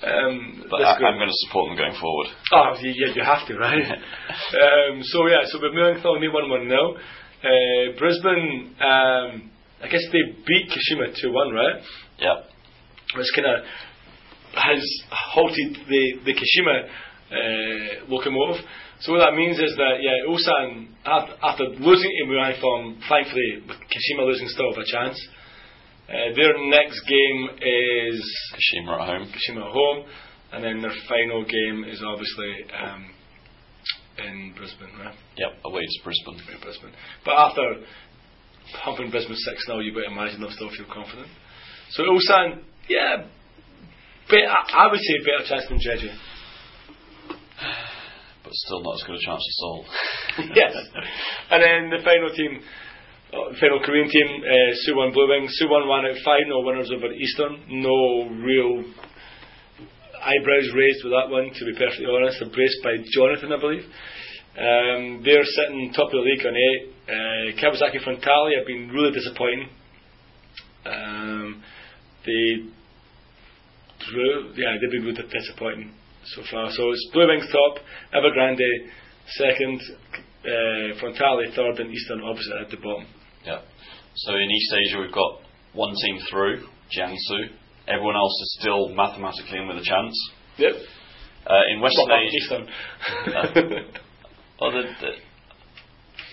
Um, 0.00 0.64
But 0.70 0.80
I, 0.80 0.96
I'm 0.96 1.18
going 1.20 1.28
to 1.28 1.40
support 1.44 1.68
them 1.68 1.76
going 1.76 1.96
forward. 2.00 2.28
Oh, 2.56 2.72
yeah, 2.80 3.12
you 3.12 3.24
have 3.24 3.44
to, 3.48 3.54
right? 3.58 3.84
um, 3.84 5.02
so 5.02 5.26
yeah, 5.28 5.44
so 5.50 5.58
with 5.60 5.74
Muang 5.76 6.00
Thong, 6.00 6.22
they 6.24 6.32
won 6.32 6.48
one 6.48 6.68
now. 6.72 6.96
Uh, 7.42 7.98
Brisbane, 7.98 8.74
um, 8.80 9.50
I 9.82 9.88
guess 9.88 10.02
they 10.10 10.22
beat 10.46 10.70
Kashima 10.70 11.14
two 11.20 11.32
one, 11.32 11.52
right? 11.52 11.82
Yeah. 12.18 12.42
Which 13.16 13.26
kind 13.34 13.46
of 13.46 13.64
has 14.54 14.82
halted 15.10 15.76
the 15.88 16.18
the 16.24 16.34
Kashima 16.34 16.88
uh, 17.30 18.04
locomotive. 18.08 18.64
So 19.00 19.12
what 19.12 19.20
that 19.20 19.36
means 19.36 19.58
is 19.58 19.76
that 19.76 20.02
yeah, 20.02 20.26
Ulsan 20.26 20.88
after, 21.06 21.34
after 21.42 21.64
losing 21.78 22.10
to 22.18 22.24
Muang 22.26 22.60
Thong, 22.60 23.00
thankfully 23.08 23.62
with 23.68 23.76
Kashima 23.76 24.26
losing 24.26 24.48
still 24.48 24.72
have 24.74 24.82
a 24.82 24.90
chance. 24.90 25.28
Uh, 26.08 26.34
their 26.34 26.58
next 26.70 27.00
game 27.06 27.48
is 27.60 28.18
Kashima 28.56 29.00
at 29.00 29.06
home. 29.06 29.28
Kashima 29.28 29.66
at 29.66 29.72
home, 29.72 30.06
and 30.52 30.64
then 30.64 30.82
their 30.82 30.94
final 31.08 31.44
game 31.44 31.84
is 31.84 32.02
obviously 32.04 32.64
um, 32.82 33.06
in 34.18 34.54
Brisbane, 34.56 34.90
right? 34.98 35.14
Yep. 35.36 35.52
Away 35.64 35.82
to 35.82 36.04
Brisbane. 36.04 36.40
In 36.54 36.60
Brisbane. 36.60 36.92
But 37.24 37.34
after 37.34 37.62
pumping 38.84 39.10
Brisbane 39.10 39.36
6 39.36 39.66
0, 39.66 39.78
you 39.80 39.92
better 39.92 40.12
imagine 40.12 40.40
they'll 40.40 40.50
still 40.50 40.70
feel 40.70 40.86
confident. 40.92 41.28
So 41.90 42.02
Ulsan, 42.04 42.62
yeah, 42.88 43.24
bet, 44.28 44.44
I, 44.44 44.86
would 44.90 45.00
say 45.00 45.14
better 45.24 45.48
chance 45.48 45.68
than 45.68 45.78
Jeju. 45.78 46.12
But 48.44 48.54
still 48.54 48.80
not 48.80 48.94
as 48.94 49.04
good 49.04 49.16
a 49.16 49.26
chance 49.26 49.44
as 49.44 49.56
Seoul. 49.60 49.84
yes. 50.56 50.72
And 51.50 51.60
then 51.60 51.90
the 51.90 52.02
final 52.02 52.30
team, 52.32 52.62
uh, 53.28 53.52
final 53.60 53.80
Korean 53.84 54.08
team, 54.08 54.40
uh, 54.40 54.72
Suwon 54.88 55.12
Blue 55.12 55.28
Wings. 55.28 55.52
Suwon 55.60 55.86
won 55.86 56.06
out 56.06 56.16
5 56.16 56.24
0 56.24 56.64
winners 56.64 56.90
over 56.94 57.12
Eastern. 57.12 57.60
No 57.68 58.30
real 58.40 58.84
eyebrows 60.22 60.68
raised 60.74 61.04
with 61.04 61.12
that 61.12 61.30
one, 61.30 61.50
to 61.52 61.64
be 61.64 61.74
perfectly 61.78 62.06
honest. 62.06 62.42
Embraced 62.42 62.80
by 62.82 62.96
Jonathan, 63.12 63.52
I 63.52 63.60
believe. 63.60 63.86
Um, 64.58 65.22
they're 65.22 65.44
sitting 65.44 65.92
top 65.94 66.10
of 66.10 66.18
the 66.18 66.26
league 66.26 66.44
on 66.44 66.54
8. 66.54 66.98
Uh, 67.08 67.14
Kawasaki 67.62 68.02
Frontale 68.02 68.58
have 68.58 68.66
been 68.66 68.90
really 68.90 69.12
disappointing. 69.12 69.68
Um, 70.84 71.62
they 72.26 72.66
drew, 74.10 74.52
yeah, 74.56 74.74
they've 74.80 74.90
been 74.90 75.04
really 75.04 75.22
disappointing 75.30 75.92
so 76.34 76.42
far. 76.50 76.70
So 76.72 76.90
it's 76.90 77.10
Blue 77.12 77.28
Wings 77.28 77.46
top, 77.52 77.84
Evergrande 78.14 78.90
second, 79.36 79.80
uh, 80.44 80.98
Frontale 81.00 81.54
third, 81.54 81.80
and 81.80 81.90
Eastern 81.92 82.22
opposite 82.22 82.60
at 82.62 82.70
the 82.70 82.76
bottom. 82.76 83.06
Yeah. 83.44 83.60
So 84.16 84.34
in 84.34 84.50
East 84.50 84.74
Asia, 84.74 85.00
we've 85.00 85.12
got 85.12 85.40
one 85.72 85.94
team 86.04 86.18
through, 86.30 86.66
Jiangsu. 86.96 87.50
Everyone 87.88 88.16
else 88.16 88.36
is 88.42 88.58
still 88.60 88.88
mathematically 88.92 89.58
in 89.58 89.68
with 89.68 89.78
a 89.78 89.86
chance. 89.86 90.14
Yep. 90.58 90.74
Uh, 91.48 91.64
in 91.72 91.80
Western 91.80 92.12
Asia, 92.12 92.36
Eastern. 92.36 92.64
oh, 94.60 94.68
they're, 94.68 94.92
they're, 95.00 95.20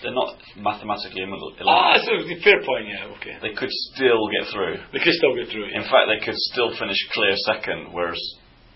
they're 0.02 0.12
not 0.12 0.36
mathematically 0.60 1.24
in 1.24 1.32
with 1.32 1.40
a 1.56 1.64
ah, 1.64 1.96
so 2.04 2.12
fair 2.44 2.60
point. 2.60 2.92
Yeah. 2.92 3.16
Okay. 3.16 3.40
They 3.40 3.56
could 3.56 3.72
still 3.96 4.28
get 4.28 4.52
through. 4.52 4.76
They 4.92 5.00
could 5.00 5.16
still 5.16 5.32
get 5.32 5.48
through. 5.48 5.72
In 5.72 5.88
fact, 5.88 6.12
they 6.12 6.20
could 6.20 6.36
still 6.52 6.76
finish 6.76 7.00
clear 7.16 7.32
second, 7.48 7.96
whereas 7.96 8.20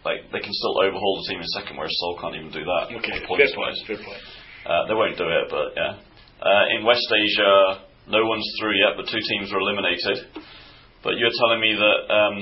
like 0.05 0.33
they 0.33 0.41
can 0.41 0.55
still 0.57 0.81
overhaul 0.81 1.21
the 1.21 1.27
team 1.29 1.45
in 1.45 1.49
second, 1.53 1.77
whereas 1.77 1.93
Seoul 2.01 2.17
can't 2.17 2.37
even 2.41 2.49
do 2.49 2.65
that. 2.65 2.89
Okay. 3.05 3.21
Fair 3.21 3.53
point. 3.53 3.77
Fair 3.85 4.01
point. 4.01 4.23
Uh, 4.65 4.89
they 4.89 4.97
won't 4.97 5.21
do 5.21 5.29
it, 5.29 5.45
but 5.53 5.77
yeah. 5.77 6.01
Uh, 6.41 6.65
in 6.73 6.89
West 6.89 7.05
Asia, 7.13 7.85
no 8.09 8.25
one's 8.25 8.49
through 8.57 8.73
yet, 8.81 8.97
but 8.97 9.05
two 9.13 9.21
teams 9.21 9.53
were 9.53 9.61
eliminated. 9.61 10.25
But 11.05 11.21
you're 11.21 11.37
telling 11.37 11.61
me 11.61 11.77
that 11.77 11.99
um, 12.09 12.37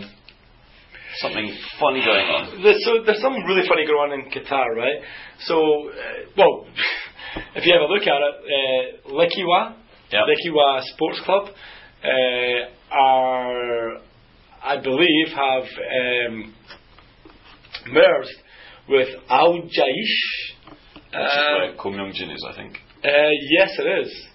something 1.21 1.47
funny 1.81 2.01
going 2.05 2.27
on. 2.27 2.63
There's, 2.63 2.83
so 2.85 3.03
there's 3.05 3.21
something 3.21 3.45
really 3.45 3.67
funny 3.69 3.87
going 3.87 4.13
on 4.13 4.21
in 4.21 4.31
Qatar, 4.31 4.75
right? 4.77 5.01
So, 5.41 5.57
uh, 5.57 6.31
well, 6.37 6.67
if 7.57 7.65
you 7.67 7.73
have 7.73 7.83
a 7.83 7.93
look 7.93 8.03
at 8.03 8.21
it, 8.29 8.35
uh, 9.09 9.13
Lekhwiya, 9.13 9.75
Yeah. 10.11 10.23
Lekhwiya 10.29 10.83
Sports 10.95 11.21
Club, 11.25 11.49
uh, 12.05 12.95
are, 12.95 13.99
I 14.63 14.77
believe, 14.83 15.29
have 15.35 15.65
um, 15.65 16.55
merged 17.93 18.37
with 18.89 19.09
Al 19.29 19.55
Jaish. 19.63 20.17
Which 21.11 21.15
is 21.15 21.37
Uh, 21.39 21.59
where 21.59 21.75
Ko 21.77 21.91
Myung-jin 21.91 22.31
is, 22.31 22.45
I 22.49 22.55
think. 22.55 22.77
uh, 23.05 23.31
yes, 23.59 23.71
it 23.79 24.01
is. 24.07 24.27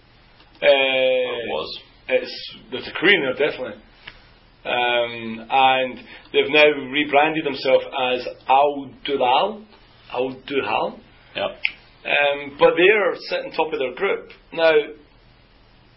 Uh, 0.61 0.65
Or 0.65 1.35
it 1.39 1.49
was. 1.49 1.79
it's 2.09 2.55
there's 2.71 2.87
a 2.87 2.91
Korean 2.91 3.21
there 3.23 3.47
definitely, 3.49 3.81
um, 4.65 5.47
and 5.49 5.97
they've 6.31 6.49
now 6.49 6.65
rebranded 6.91 7.45
themselves 7.45 7.85
as 8.13 8.27
Al 8.47 8.89
Duhail, 9.05 9.65
Al 10.11 10.35
Duhail, 10.47 10.99
Yeah. 11.35 11.47
um, 12.05 12.57
but 12.59 12.73
they're 12.77 13.15
sitting 13.29 13.51
top 13.51 13.73
of 13.73 13.79
their 13.79 13.93
group 13.93 14.31
now. 14.51 14.71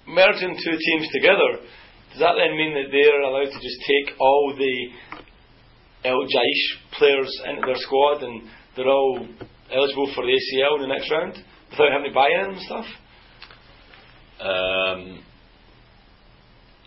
Merging 0.08 0.56
two 0.64 0.70
teams 0.70 1.08
together, 1.12 1.66
does 2.12 2.20
that 2.20 2.34
then 2.38 2.56
mean 2.56 2.74
that 2.74 2.92
they're 2.92 3.22
allowed 3.22 3.50
to 3.50 3.58
just 3.58 3.80
take 3.90 4.14
all 4.20 4.54
the 4.56 4.88
El 6.08 6.22
Jaish 6.22 6.96
players 6.96 7.42
into 7.48 7.66
their 7.66 7.74
squad 7.74 8.22
and 8.22 8.42
they're 8.76 8.86
all 8.86 9.26
eligible 9.72 10.12
for 10.14 10.24
the 10.24 10.30
ACL 10.30 10.76
in 10.76 10.82
the 10.82 10.94
next 10.94 11.10
round 11.10 11.34
without 11.70 11.90
having 11.90 12.08
to 12.08 12.14
buy 12.14 12.28
in 12.28 12.54
and 12.54 12.60
stuff? 12.60 12.86
Um, 14.38 15.24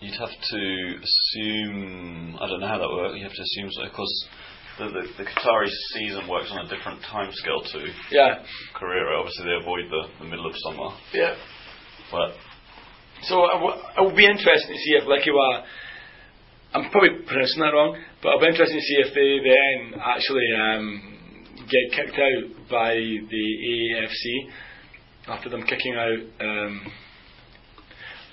you'd 0.01 0.15
have 0.19 0.29
to 0.31 0.95
assume. 1.03 2.37
I 2.39 2.47
don't 2.47 2.59
know 2.61 2.67
how 2.67 2.79
that 2.79 2.89
works. 2.89 3.17
You 3.17 3.23
have 3.23 3.33
to 3.35 3.41
assume 3.43 3.69
so 3.71 3.83
because 3.83 4.27
the, 4.79 4.85
the, 4.95 5.03
the 5.23 5.25
Qatari 5.29 5.69
season 5.93 6.27
works 6.29 6.49
on 6.51 6.65
a 6.65 6.69
different 6.69 7.01
time 7.11 7.29
scale 7.33 7.61
to 7.61 7.79
Yeah, 8.11 8.43
Korea. 8.75 9.03
Obviously, 9.19 9.45
they 9.45 9.57
avoid 9.61 9.85
the, 9.91 10.03
the 10.23 10.25
middle 10.29 10.47
of 10.47 10.53
summer, 10.63 10.89
yeah. 11.13 11.35
but 12.11 12.31
So 13.27 13.43
it 13.43 13.59
w- 13.59 13.75
it 13.97 14.01
will 14.01 14.15
be 14.15 14.25
interesting 14.25 14.71
to 14.71 14.79
see 14.79 14.93
if 14.95 15.03
Lekhwiya, 15.03 15.63
I'm 16.73 16.89
probably 16.91 17.25
pronouncing 17.27 17.59
that 17.59 17.73
wrong, 17.75 17.97
but 18.23 18.29
it'll 18.29 18.39
be 18.41 18.47
interesting 18.47 18.79
to 18.79 18.85
see 18.87 18.99
if 19.03 19.11
they 19.13 19.31
then 19.43 19.99
actually 19.99 20.47
um, 20.55 20.85
get 21.67 21.85
kicked 21.97 22.15
out 22.17 22.69
by 22.71 22.93
the 22.95 23.45
AAFC 23.67 24.23
after 25.27 25.49
them 25.49 25.63
kicking 25.67 25.93
out 25.95 26.19
um, 26.39 26.81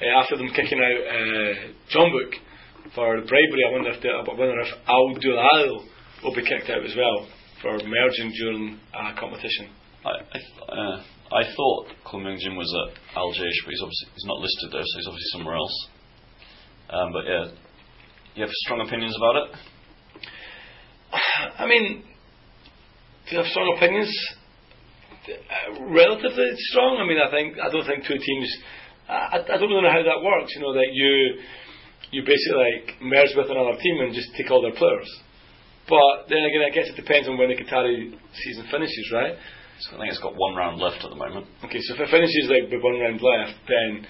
uh, 0.00 0.20
after 0.20 0.36
them 0.36 0.48
kicking 0.54 0.78
out 0.78 1.00
uh, 1.08 1.54
Jeonbuk 1.92 2.32
for 2.94 3.16
bribery. 3.22 3.62
I 3.68 3.72
wonder 3.72 3.90
if 3.90 4.02
they, 4.02 4.08
I 4.08 4.22
wonder 4.26 4.60
if 4.60 4.72
Al 4.86 5.14
Duhail 5.16 5.84
will 6.22 6.34
be 6.34 6.44
kicked 6.44 6.70
out 6.70 6.84
as 6.84 6.94
well 6.96 7.28
for 7.62 7.72
merging 7.86 8.32
during 8.38 8.80
a 8.94 9.18
competition. 9.18 9.70
I 10.04 10.10
I, 10.10 10.38
th- 10.38 10.68
uh, 10.68 10.96
I 11.32 11.42
thought 11.56 11.86
Myung-jin 12.12 12.56
was 12.56 12.70
at 12.86 13.16
Al 13.16 13.32
Jaish, 13.32 13.60
but 13.64 13.70
he's 13.70 13.82
obviously 13.82 14.08
he's 14.14 14.26
not 14.26 14.38
listed 14.38 14.68
there, 14.72 14.84
so 14.84 14.98
he's 14.98 15.08
obviously 15.08 15.32
somewhere 15.32 15.56
else. 15.56 15.88
Um, 16.90 17.12
but 17.12 17.24
yeah, 17.26 17.44
you 18.36 18.42
have 18.42 18.52
strong 18.64 18.86
opinions 18.86 19.16
about 19.16 19.36
it. 19.36 19.48
I 21.58 21.66
mean, 21.66 22.04
do 23.26 23.36
you 23.36 23.38
have 23.42 23.50
strong 23.50 23.74
opinions? 23.76 24.12
Uh, 25.26 25.82
relatively 25.90 26.46
strong. 26.70 27.02
I 27.02 27.06
mean, 27.08 27.18
I 27.18 27.30
think 27.30 27.58
I 27.58 27.68
don't 27.70 27.84
think 27.84 28.06
two 28.06 28.14
teams. 28.14 28.56
I, 29.08 29.38
I 29.38 29.56
don't 29.58 29.70
really 29.70 29.82
know 29.82 29.92
how 29.94 30.02
that 30.02 30.22
works. 30.22 30.52
You 30.54 30.62
know, 30.62 30.74
that 30.74 30.90
you 30.92 31.40
you 32.10 32.22
basically 32.22 32.58
like 32.58 33.02
merge 33.02 33.34
with 33.34 33.50
another 33.50 33.78
team 33.78 34.00
and 34.00 34.14
just 34.14 34.30
take 34.36 34.50
all 34.50 34.62
their 34.62 34.74
players. 34.74 35.08
But 35.88 36.26
then 36.28 36.42
again, 36.42 36.66
I 36.66 36.74
guess 36.74 36.90
it 36.90 36.98
depends 36.98 37.28
on 37.28 37.38
when 37.38 37.48
the 37.48 37.58
Qatari 37.58 38.10
season 38.34 38.66
finishes, 38.70 39.06
right? 39.14 39.38
So 39.86 39.94
I 39.94 40.00
think 40.00 40.10
it's 40.10 40.22
got 40.22 40.34
one 40.34 40.56
round 40.56 40.80
left 40.80 41.04
at 41.04 41.10
the 41.10 41.20
moment. 41.20 41.46
Okay, 41.62 41.78
so 41.78 41.94
if 41.94 42.00
it 42.00 42.10
finishes 42.10 42.50
like 42.50 42.72
with 42.72 42.82
one 42.82 42.98
round 42.98 43.22
left, 43.22 43.54
then 43.68 44.06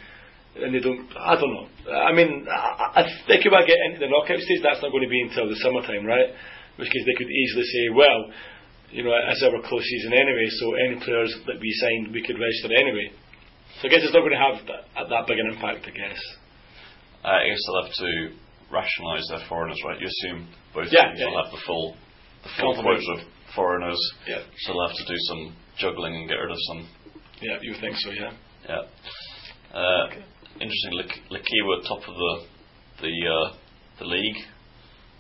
and 0.57 0.73
they 0.73 0.81
don't. 0.81 1.05
I 1.13 1.37
don't 1.37 1.53
know. 1.53 1.69
I 1.93 2.13
mean, 2.17 2.49
I, 2.49 3.01
I 3.01 3.03
think 3.29 3.45
if 3.45 3.53
I 3.53 3.61
get 3.69 3.77
into 3.93 4.01
the 4.01 4.09
knockout 4.09 4.41
stage, 4.41 4.65
that's 4.65 4.81
not 4.81 4.89
going 4.89 5.05
to 5.05 5.13
be 5.13 5.21
until 5.21 5.49
the 5.49 5.59
summertime, 5.61 6.09
right? 6.09 6.33
Which 6.81 6.89
case 6.89 7.05
they 7.05 7.17
could 7.17 7.29
easily 7.29 7.65
say, 7.65 7.85
well, 7.93 8.21
you 8.89 9.03
know, 9.05 9.13
it's 9.13 9.43
our 9.45 9.61
close 9.69 9.85
season 9.85 10.17
anyway, 10.17 10.49
so 10.61 10.65
any 10.81 10.97
players 11.05 11.33
that 11.45 11.61
we 11.61 11.71
signed, 11.81 12.13
we 12.13 12.25
could 12.25 12.41
register 12.41 12.73
anyway. 12.73 13.13
So 13.81 13.89
I 13.89 13.91
guess 13.91 14.01
it's 14.03 14.15
not 14.15 14.21
going 14.25 14.33
to 14.33 14.41
have 14.41 14.57
that, 14.67 14.83
that 15.11 15.25
big 15.27 15.39
an 15.39 15.53
impact, 15.53 15.85
I 15.87 15.93
guess. 15.93 16.21
Uh, 17.25 17.29
I 17.43 17.49
guess 17.49 17.61
they'll 17.67 17.83
have 17.85 17.93
to 17.93 18.11
rationalise 18.73 19.27
their 19.29 19.45
foreigners, 19.49 19.81
right? 19.85 20.01
You 20.01 20.09
assume 20.09 20.49
both 20.75 20.89
Yeah, 20.91 21.09
teams 21.13 21.21
yeah, 21.21 21.27
will 21.27 21.37
yeah. 21.37 21.43
have 21.45 21.53
the 21.53 21.63
full, 21.67 21.97
the 22.43 22.51
full 22.61 22.75
quota 22.81 23.13
of 23.15 23.21
foreigners, 23.55 24.01
Yeah, 24.27 24.41
so 24.65 24.73
they'll 24.73 24.89
have 24.89 24.97
to 24.97 25.07
do 25.07 25.19
some 25.29 25.43
juggling 25.79 26.17
and 26.17 26.29
get 26.29 26.35
rid 26.41 26.51
of 26.51 26.59
some. 26.69 26.89
yeah, 27.43 27.59
you 27.61 27.75
think 27.81 27.97
so, 27.99 28.11
yeah. 28.11 28.33
Yeah. 28.69 28.83
Uh, 29.75 30.07
Okay. 30.09 30.25
Interesting. 30.57 30.93
Lak- 30.97 31.23
Lekhwiya 31.31 31.87
top 31.87 32.01
of 32.09 32.15
the 32.17 32.33
the 33.03 33.13
uh, 33.29 33.57
the 33.99 34.07
league. 34.07 34.37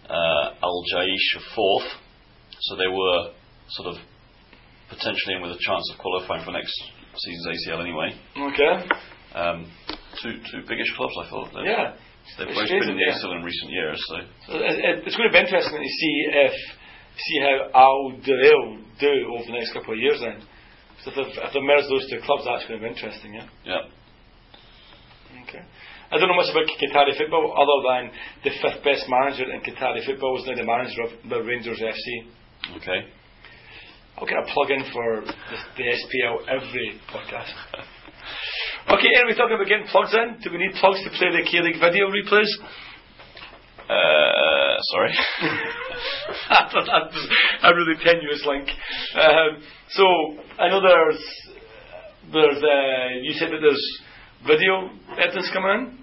Uh, 0.08 0.54
Al 0.64 0.82
Jaish 0.94 1.28
are 1.36 1.44
fourth, 1.54 1.88
so 2.60 2.76
they 2.76 2.88
were 2.88 3.32
sort 3.68 3.88
of 3.94 3.96
potentially 4.88 5.34
in 5.36 5.42
with 5.42 5.50
a 5.52 5.60
chance 5.60 5.84
of 5.92 5.98
qualifying 6.00 6.42
for 6.44 6.52
next 6.52 6.72
season's 7.18 7.46
ACL 7.66 7.80
anyway. 7.80 8.14
Okay. 8.36 8.74
Um, 9.34 9.70
two 10.22 10.38
two 10.50 10.60
biggish 10.68 10.90
clubs, 10.96 11.14
I 11.20 11.28
thought. 11.30 11.48
They've, 11.52 11.66
Yeah. 11.66 11.92
they've 12.38 12.54
both 12.54 12.68
been 12.68 12.88
in 12.88 12.96
the 12.96 13.04
yeah. 13.06 13.18
ACL 13.18 13.36
in 13.36 13.42
recent 13.42 13.70
years, 13.70 13.98
so 14.08 14.16
So 14.46 14.52
it, 14.56 14.76
it, 14.80 14.94
it's 15.06 15.16
going 15.16 15.28
to 15.28 15.34
be 15.34 15.40
interesting 15.40 15.76
to 15.80 15.92
see 16.00 16.14
if 16.32 16.54
see 17.16 17.38
how 17.40 17.56
Al 17.74 18.12
Duhail 18.20 18.82
do 19.00 19.14
over 19.34 19.44
the 19.46 19.52
next 19.56 19.72
couple 19.72 19.94
of 19.94 20.00
years 20.00 20.20
then. 20.20 20.40
So 21.04 21.10
if 21.10 21.16
they've, 21.16 21.34
if 21.44 21.52
they 21.52 21.60
merge 21.60 21.84
those 21.88 22.08
two 22.10 22.20
clubs, 22.24 22.44
that's 22.44 22.64
going 22.68 22.80
to 22.80 22.84
be 22.84 22.92
interesting, 22.92 23.34
yeah. 23.34 23.48
yeah. 23.64 23.84
Okay. 25.48 25.62
I 26.10 26.18
don't 26.18 26.28
know 26.28 26.36
much 26.38 26.50
about 26.50 26.66
Qatari 26.78 27.18
football 27.18 27.50
other 27.52 27.78
than 27.88 28.02
the 28.44 28.50
fifth 28.62 28.84
best 28.84 29.04
manager 29.08 29.50
in 29.50 29.60
Qatari 29.60 30.04
football 30.06 30.38
is 30.38 30.46
now 30.46 30.54
the 30.54 30.64
manager 30.64 31.02
of 31.02 31.10
the 31.28 31.42
Rangers 31.42 31.80
FC. 31.82 32.76
Okay. 32.76 33.10
I'll 34.18 34.26
get 34.26 34.38
a 34.38 34.52
plug 34.52 34.70
in 34.70 34.82
for 34.92 35.20
the, 35.20 35.32
the 35.76 35.84
SPL 35.84 36.48
every 36.48 37.00
podcast. 37.12 37.52
Okay, 38.88 39.10
anyway, 39.18 39.36
talking 39.36 39.56
about 39.56 39.68
getting 39.68 39.86
plugs 39.88 40.14
in. 40.14 40.40
Do 40.42 40.50
we 40.50 40.58
need 40.58 40.72
plugs 40.80 41.02
to 41.04 41.10
play 41.10 41.28
the 41.34 41.44
K 41.44 41.60
League 41.60 41.80
video 41.80 42.08
replays? 42.08 42.48
Uh, 43.88 44.80
sorry. 44.94 45.12
That's 46.48 46.74
a 47.62 47.74
really 47.74 47.94
tenuous 48.02 48.44
link. 48.46 48.68
Um, 49.14 49.62
so 49.90 50.04
I 50.58 50.68
know 50.68 50.80
there's 50.80 51.22
there's 52.32 52.62
uh, 52.62 53.20
you 53.22 53.32
said 53.34 53.50
that 53.52 53.60
there's 53.60 54.02
video 54.46 54.90
evidence 55.18 55.50
coming 55.52 55.70
in. 55.70 55.98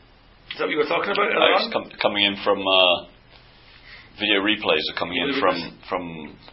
Is 0.51 0.59
that 0.59 0.65
what 0.65 0.71
you 0.71 0.77
were 0.77 0.83
talking 0.83 1.11
about? 1.11 1.31
Uh, 1.31 1.57
it's 1.59 1.73
com- 1.73 1.91
coming 2.01 2.25
in 2.25 2.37
from 2.43 2.59
uh, 2.61 3.12
video 4.19 4.41
replays 4.45 4.83
are 4.93 4.97
coming 4.99 5.17
in 5.17 5.39
from 5.39 5.57
from 5.89 6.03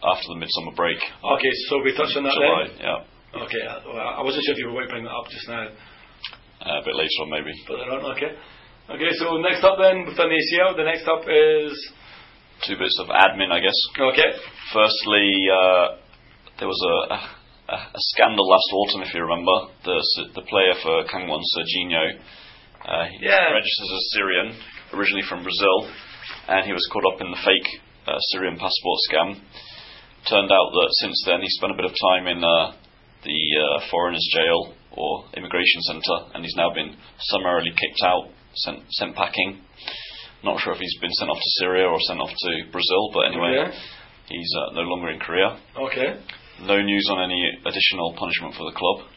after 0.03 0.27
the 0.33 0.39
midsummer 0.39 0.73
break, 0.75 0.97
Okay, 1.23 1.51
so 1.69 1.81
we 1.83 1.93
touched 1.95 2.17
on 2.17 2.23
that 2.25 2.33
July. 2.33 2.67
then. 2.67 2.77
Yeah, 2.81 3.41
Okay, 3.45 3.63
I, 3.63 3.75
well, 3.87 3.97
I 4.17 4.21
wasn't 4.23 4.43
sure 4.45 4.53
if 4.53 4.59
you 4.59 4.67
were 4.67 4.73
going 4.73 4.87
to 4.87 4.93
bring 4.93 5.05
that 5.05 5.15
up 5.15 5.27
just 5.29 5.47
now, 5.47 5.63
uh, 5.69 6.81
a 6.81 6.83
bit 6.83 6.95
later 6.95 7.17
on 7.23 7.29
maybe. 7.29 7.53
but 7.67 7.79
on. 7.79 8.11
Okay. 8.17 8.31
Okay, 8.91 9.11
so 9.21 9.37
next 9.39 9.63
up 9.63 9.77
then, 9.79 10.03
we've 10.05 10.17
the 10.17 10.27
ACL. 10.27 10.75
The 10.75 10.83
next 10.83 11.07
up 11.07 11.23
is 11.29 11.71
Two 12.67 12.75
bits 12.77 12.97
of 12.99 13.07
admin, 13.07 13.49
I 13.53 13.59
guess. 13.61 13.77
okay. 13.97 14.29
Firstly, 14.73 15.25
uh, 15.49 15.87
there 16.59 16.67
was 16.67 16.77
a, 16.85 17.13
a, 17.73 17.77
a 17.77 18.01
scandal 18.13 18.45
last 18.49 18.69
autumn, 18.73 19.01
if 19.07 19.13
you 19.15 19.21
remember. 19.21 19.71
The 19.85 19.97
the 20.35 20.41
player 20.45 20.73
for 20.83 21.03
Kangwon, 21.09 21.39
Serginho, 21.55 22.19
uh, 22.85 23.05
he 23.15 23.25
Yeah. 23.25 23.49
registered 23.53 23.89
as 23.95 24.03
Syrian, 24.13 24.47
originally 24.93 25.23
from 25.29 25.41
Brazil, 25.43 25.89
and 26.47 26.65
he 26.65 26.73
was 26.73 26.87
caught 26.91 27.05
up 27.13 27.21
in 27.21 27.31
the 27.31 27.41
fake 27.43 27.69
uh, 28.07 28.17
Syrian 28.31 28.57
passport 28.57 28.99
scam. 29.09 29.29
Turned 30.29 30.51
out 30.51 30.69
that 30.73 30.89
since 31.01 31.17
then 31.25 31.41
he 31.41 31.49
spent 31.49 31.71
a 31.73 31.75
bit 31.75 31.85
of 31.89 31.95
time 32.13 32.27
in 32.27 32.43
uh, 32.43 32.73
the 33.23 33.39
uh, 33.57 33.79
foreigners' 33.89 34.27
jail 34.33 34.73
or 34.91 35.25
immigration 35.37 35.81
centre, 35.81 36.19
and 36.33 36.43
he's 36.43 36.55
now 36.57 36.73
been 36.73 36.95
summarily 37.31 37.71
kicked 37.71 38.01
out 38.05 38.29
sent 38.53 38.79
sent 38.91 39.15
packing. 39.15 39.61
Not 40.43 40.59
sure 40.61 40.73
if 40.73 40.79
he's 40.79 40.97
been 40.99 41.13
sent 41.13 41.29
off 41.29 41.37
to 41.37 41.51
Syria 41.61 41.85
or 41.87 41.99
sent 42.01 42.19
off 42.19 42.29
to 42.29 42.51
Brazil, 42.71 43.09
but 43.13 43.27
anyway, 43.31 43.61
Okay. 43.61 43.77
he's 44.29 44.51
uh, 44.57 44.73
no 44.73 44.81
longer 44.81 45.09
in 45.09 45.19
Korea. 45.19 45.57
Okay. 45.77 46.19
No 46.61 46.81
news 46.81 47.07
on 47.11 47.23
any 47.23 47.41
additional 47.65 48.13
punishment 48.17 48.53
for 48.55 48.65
the 48.69 48.75
club, 48.77 49.07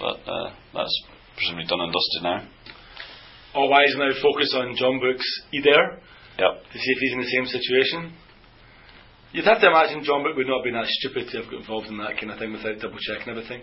but 0.00 0.16
uh, 0.30 0.50
that's 0.74 0.94
presumably 1.36 1.66
done 1.68 1.80
and 1.80 1.92
dusted 1.92 2.22
now. 2.22 2.48
All 3.54 3.72
eyes 3.74 3.94
now 3.98 4.10
focus 4.22 4.54
on 4.56 4.74
Jeonbuk's 4.76 5.42
Eder 5.54 6.00
Yep. 6.38 6.52
to 6.72 6.78
see 6.78 6.92
if 6.92 6.98
he's 6.98 7.12
in 7.12 7.20
the 7.20 7.32
same 7.32 7.46
situation. 7.46 8.12
You'd 9.32 9.44
have 9.44 9.60
to 9.60 9.68
imagine 9.68 10.04
Jeonbuk 10.04 10.36
would 10.36 10.46
not 10.46 10.60
have 10.60 10.64
been 10.64 10.74
that 10.74 10.88
stupid 10.88 11.28
to 11.32 11.42
have 11.42 11.50
got 11.50 11.60
involved 11.60 11.88
in 11.88 11.96
that 11.98 12.20
kind 12.20 12.30
of 12.32 12.38
thing 12.38 12.52
without 12.52 12.80
double 12.80 12.98
checking 13.00 13.32
everything 13.32 13.62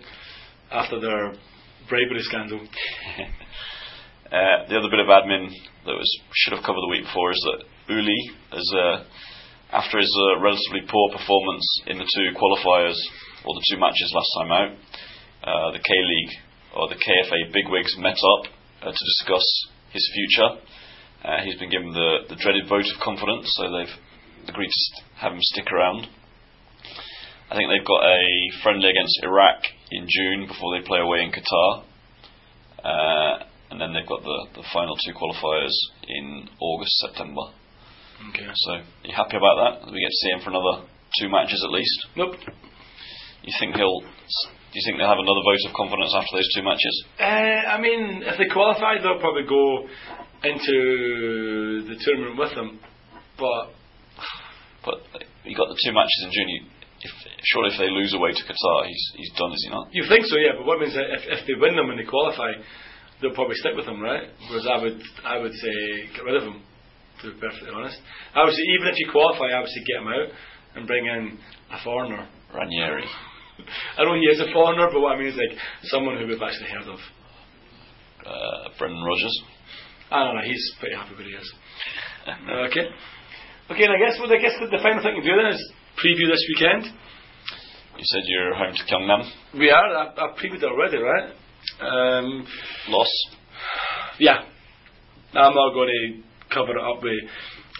after 0.70 0.98
their 1.00 1.34
bribery 1.88 2.22
scandal. 2.22 2.60
Uh, 4.30 4.62
the 4.70 4.78
other 4.78 4.86
bit 4.86 5.02
of 5.02 5.10
admin 5.10 5.50
that 5.82 5.98
was 5.98 6.06
should 6.38 6.54
have 6.54 6.62
covered 6.62 6.78
the 6.86 6.94
week 6.94 7.02
before 7.02 7.34
is 7.34 7.42
that 7.50 7.66
Uli, 7.90 8.30
as 8.54 8.62
uh, 8.78 9.02
after 9.74 9.98
his 9.98 10.06
uh, 10.06 10.38
relatively 10.38 10.86
poor 10.86 11.10
performance 11.10 11.66
in 11.90 11.98
the 11.98 12.06
two 12.06 12.30
qualifiers 12.38 12.94
or 13.42 13.58
the 13.58 13.66
two 13.66 13.80
matches 13.82 14.14
last 14.14 14.30
time 14.38 14.52
out, 14.54 14.70
uh, 15.42 15.68
the 15.74 15.82
K 15.82 15.90
League 15.90 16.34
or 16.78 16.86
the 16.86 16.94
KFA 16.94 17.50
bigwigs 17.50 17.98
met 17.98 18.14
up 18.38 18.54
uh, 18.86 18.94
to 18.94 19.02
discuss 19.18 19.42
his 19.90 20.06
future. 20.14 20.62
Uh, 21.24 21.44
he's 21.44 21.58
been 21.58 21.70
given 21.70 21.92
the, 21.92 22.28
the 22.28 22.36
dreaded 22.36 22.68
vote 22.68 22.88
of 22.88 23.00
confidence, 23.02 23.44
so 23.56 23.68
they've 23.70 23.96
agreed 24.48 24.70
to 24.70 25.02
have 25.20 25.32
him 25.32 25.38
stick 25.40 25.70
around. 25.72 26.06
I 27.50 27.56
think 27.56 27.68
they've 27.68 27.86
got 27.86 28.04
a 28.06 28.20
friendly 28.62 28.88
against 28.88 29.20
Iraq 29.22 29.64
in 29.90 30.06
June 30.08 30.46
before 30.46 30.78
they 30.78 30.86
play 30.86 31.00
away 31.00 31.22
in 31.26 31.32
Qatar. 31.32 31.84
Uh, 32.80 33.44
and 33.70 33.80
then 33.80 33.92
they've 33.92 34.08
got 34.08 34.22
the, 34.22 34.62
the 34.62 34.64
final 34.72 34.96
two 35.04 35.12
qualifiers 35.12 35.74
in 36.08 36.48
August, 36.60 36.94
September. 37.06 37.52
Okay. 38.30 38.46
So, 38.54 38.72
are 38.72 38.84
you 39.04 39.14
happy 39.14 39.36
about 39.36 39.56
that? 39.60 39.92
We 39.92 40.00
get 40.00 40.08
to 40.08 40.20
see 40.22 40.30
him 40.30 40.40
for 40.40 40.50
another 40.50 40.86
two 41.18 41.28
matches 41.28 41.62
at 41.64 41.70
least. 41.70 41.98
Nope. 42.16 42.36
You 43.42 43.52
think 43.58 43.76
he'll? 43.76 44.00
Do 44.00 44.74
you 44.78 44.82
think 44.86 44.98
they'll 44.98 45.10
have 45.10 45.18
another 45.18 45.42
vote 45.42 45.62
of 45.66 45.74
confidence 45.74 46.14
after 46.14 46.36
those 46.36 46.50
two 46.54 46.62
matches? 46.62 46.94
Uh, 47.18 47.74
I 47.74 47.80
mean, 47.80 48.22
if 48.22 48.38
they 48.38 48.46
qualify, 48.46 49.02
they'll 49.02 49.18
probably 49.18 49.42
go 49.48 49.88
into 50.44 51.84
the 51.88 51.96
tournament 52.00 52.38
with 52.38 52.54
them. 52.54 52.80
But 53.38 53.72
But 54.84 54.96
you 55.44 55.56
got 55.56 55.68
the 55.68 55.78
two 55.84 55.92
matches 55.92 56.20
in 56.24 56.30
June. 56.32 56.48
You, 56.48 56.60
if, 57.00 57.12
surely, 57.52 57.72
if 57.72 57.78
they 57.80 57.88
lose 57.88 58.12
away 58.12 58.32
to 58.32 58.44
Qatar, 58.44 58.86
he's 58.86 59.04
he's 59.16 59.32
done, 59.36 59.52
is 59.52 59.62
he 59.64 59.70
not? 59.70 59.88
you 59.92 60.04
think 60.08 60.26
so, 60.26 60.36
yeah. 60.36 60.52
But 60.56 60.66
what 60.66 60.80
means 60.80 60.94
that 60.94 61.08
if, 61.08 61.22
if 61.24 61.46
they 61.46 61.56
win 61.56 61.76
them 61.76 61.88
and 61.88 61.98
they 61.98 62.04
qualify, 62.04 62.52
they'll 63.20 63.36
probably 63.36 63.56
stick 63.56 63.72
with 63.76 63.86
them, 63.86 64.00
right? 64.00 64.28
Whereas 64.48 64.66
I 64.68 64.76
would, 64.82 65.00
I 65.24 65.38
would 65.38 65.52
say 65.52 65.74
get 66.16 66.24
rid 66.24 66.36
of 66.36 66.44
them. 66.44 66.62
To 67.20 67.32
be 67.32 67.40
perfectly 67.40 67.68
honest, 67.68 68.00
I 68.34 68.44
would 68.44 68.54
say 68.54 68.64
even 68.80 68.88
if 68.88 68.96
you 68.96 69.08
qualify, 69.12 69.52
I 69.52 69.60
would 69.60 69.68
say 69.68 69.84
get 69.84 70.00
him 70.00 70.08
out 70.08 70.28
and 70.74 70.86
bring 70.86 71.04
in 71.04 71.36
a 71.70 71.84
foreigner. 71.84 72.26
Ranieri. 72.54 73.04
I 73.98 74.04
know 74.04 74.14
he 74.14 74.24
is 74.24 74.40
a 74.40 74.50
foreigner, 74.54 74.88
but 74.90 75.00
what 75.00 75.12
I 75.12 75.18
mean 75.18 75.28
is 75.28 75.36
like 75.36 75.58
someone 75.84 76.16
who 76.16 76.26
we've 76.26 76.40
actually 76.40 76.70
heard 76.70 76.88
of. 76.88 76.98
Uh, 78.24 78.68
Brendan 78.78 79.02
Rodgers. 79.04 79.42
I 80.10 80.24
don't 80.24 80.34
know. 80.36 80.42
He's 80.44 80.74
pretty 80.80 80.96
happy 80.96 81.14
where 81.14 81.24
he 81.24 81.34
is. 81.34 81.52
Okay. 82.68 82.86
Okay, 83.70 83.84
and 83.84 83.92
I 83.94 83.98
guess 83.98 84.18
well, 84.20 84.30
I 84.30 84.36
guess 84.42 84.52
the, 84.60 84.66
the 84.66 84.82
final 84.82 85.02
thing 85.02 85.14
to 85.14 85.22
do 85.22 85.34
then 85.36 85.52
is 85.54 85.72
preview 85.96 86.26
this 86.28 86.42
weekend. 86.50 86.84
You 87.96 88.04
said 88.04 88.22
you're 88.24 88.54
home 88.54 88.74
to 88.74 88.84
Gyeongnam. 88.84 89.30
We 89.58 89.70
are. 89.70 89.94
I, 89.94 90.06
I 90.16 90.34
previewed 90.36 90.62
already, 90.64 90.98
right? 90.98 91.32
Um, 91.80 92.46
Loss. 92.88 93.08
yeah. 94.18 94.42
I'm 95.32 95.54
not 95.54 95.72
going 95.74 95.88
to 95.88 96.54
cover 96.54 96.72
it 96.76 96.82
up 96.82 97.02
with 97.02 97.14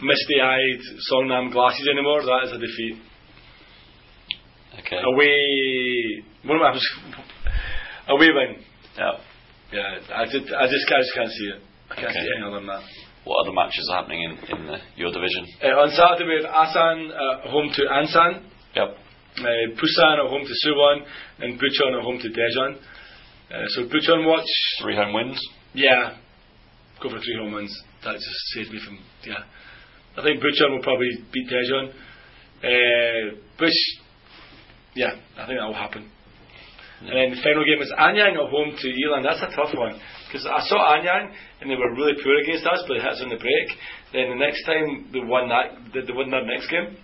misty-eyed 0.02 0.80
Songnam 1.10 1.52
glasses 1.52 1.88
anymore. 1.92 2.22
That 2.22 2.44
is 2.46 2.52
a 2.52 2.58
defeat. 2.58 2.96
Okay. 4.80 5.00
Away. 5.04 6.24
What 6.44 6.56
am 6.56 6.62
I? 6.62 8.12
Away 8.12 8.28
win. 8.32 8.56
Yeah. 8.96 9.12
Yeah. 9.72 10.14
I 10.14 10.24
just, 10.26 10.52
I 10.52 10.66
just, 10.66 10.86
I 10.88 11.00
just 11.00 11.14
can't 11.14 11.30
see 11.30 11.44
it. 11.56 11.62
Can't 11.96 12.08
Okay. 12.08 12.18
any 12.36 12.44
other. 12.46 12.80
What 13.24 13.44
other 13.44 13.52
matches 13.52 13.86
are 13.92 14.00
happening 14.00 14.22
in, 14.24 14.32
in 14.56 14.66
the, 14.66 14.78
your 14.96 15.12
division? 15.12 15.44
Uh, 15.62 15.76
on 15.84 15.90
Saturday 15.90 16.24
we 16.24 16.40
have 16.42 16.48
Asan 16.48 17.12
uh, 17.12 17.50
home 17.50 17.68
to 17.74 17.82
Ansan. 17.84 18.42
Yep. 18.74 18.88
Uh, 19.38 19.44
Busan 19.76 20.24
at 20.24 20.28
home 20.30 20.42
to 20.46 20.54
Suwon 20.66 21.04
and 21.40 21.58
Bucheon 21.60 21.98
at 21.98 22.02
home 22.02 22.18
to 22.18 22.28
Daejeon. 22.28 22.76
Uh, 23.52 23.66
so 23.68 23.82
Bucheon 23.84 24.26
watch, 24.26 24.48
Three 24.80 24.96
home 24.96 25.12
wins. 25.12 25.40
yeah, 25.74 26.16
go 27.02 27.10
for 27.10 27.18
three 27.20 27.36
home 27.38 27.52
wins. 27.52 27.72
That 28.04 28.14
just 28.14 28.26
saves 28.54 28.70
me 28.70 28.80
from 28.84 28.98
yeah. 29.24 29.44
I 30.16 30.22
think 30.22 30.40
Bucheon 30.42 30.70
will 30.72 30.82
probably 30.82 31.10
beat 31.32 31.48
Daejeon. 31.48 31.92
Uh, 32.62 33.36
Bush, 33.58 33.78
yeah, 34.94 35.12
I 35.38 35.46
think 35.46 35.58
that 35.60 35.66
will 35.66 35.74
happen. 35.74 36.10
And 37.00 37.08
then 37.08 37.30
the 37.30 37.40
final 37.42 37.64
game 37.64 37.80
is 37.80 37.92
Anyang 37.98 38.32
at 38.36 38.50
home 38.50 38.74
to 38.76 38.88
Eland. 38.88 39.24
That's 39.24 39.40
a 39.40 39.54
tough 39.56 39.74
one 39.76 39.98
because 40.30 40.46
I 40.46 40.60
saw 40.70 40.94
Anyang 40.94 41.32
and 41.60 41.70
they 41.70 41.74
were 41.74 41.90
really 41.94 42.14
poor 42.22 42.38
against 42.38 42.64
us, 42.66 42.84
but 42.86 42.98
it 42.98 43.02
hits 43.02 43.20
on 43.22 43.30
the 43.30 43.36
break. 43.42 43.68
Then 44.12 44.30
the 44.30 44.38
next 44.38 44.62
time 44.64 45.10
they 45.12 45.18
won 45.18 45.48
that, 45.50 45.90
they 45.92 46.06
they 46.06 46.12
won 46.12 46.30
that 46.30 46.46
next 46.46 46.70
game. 46.70 46.94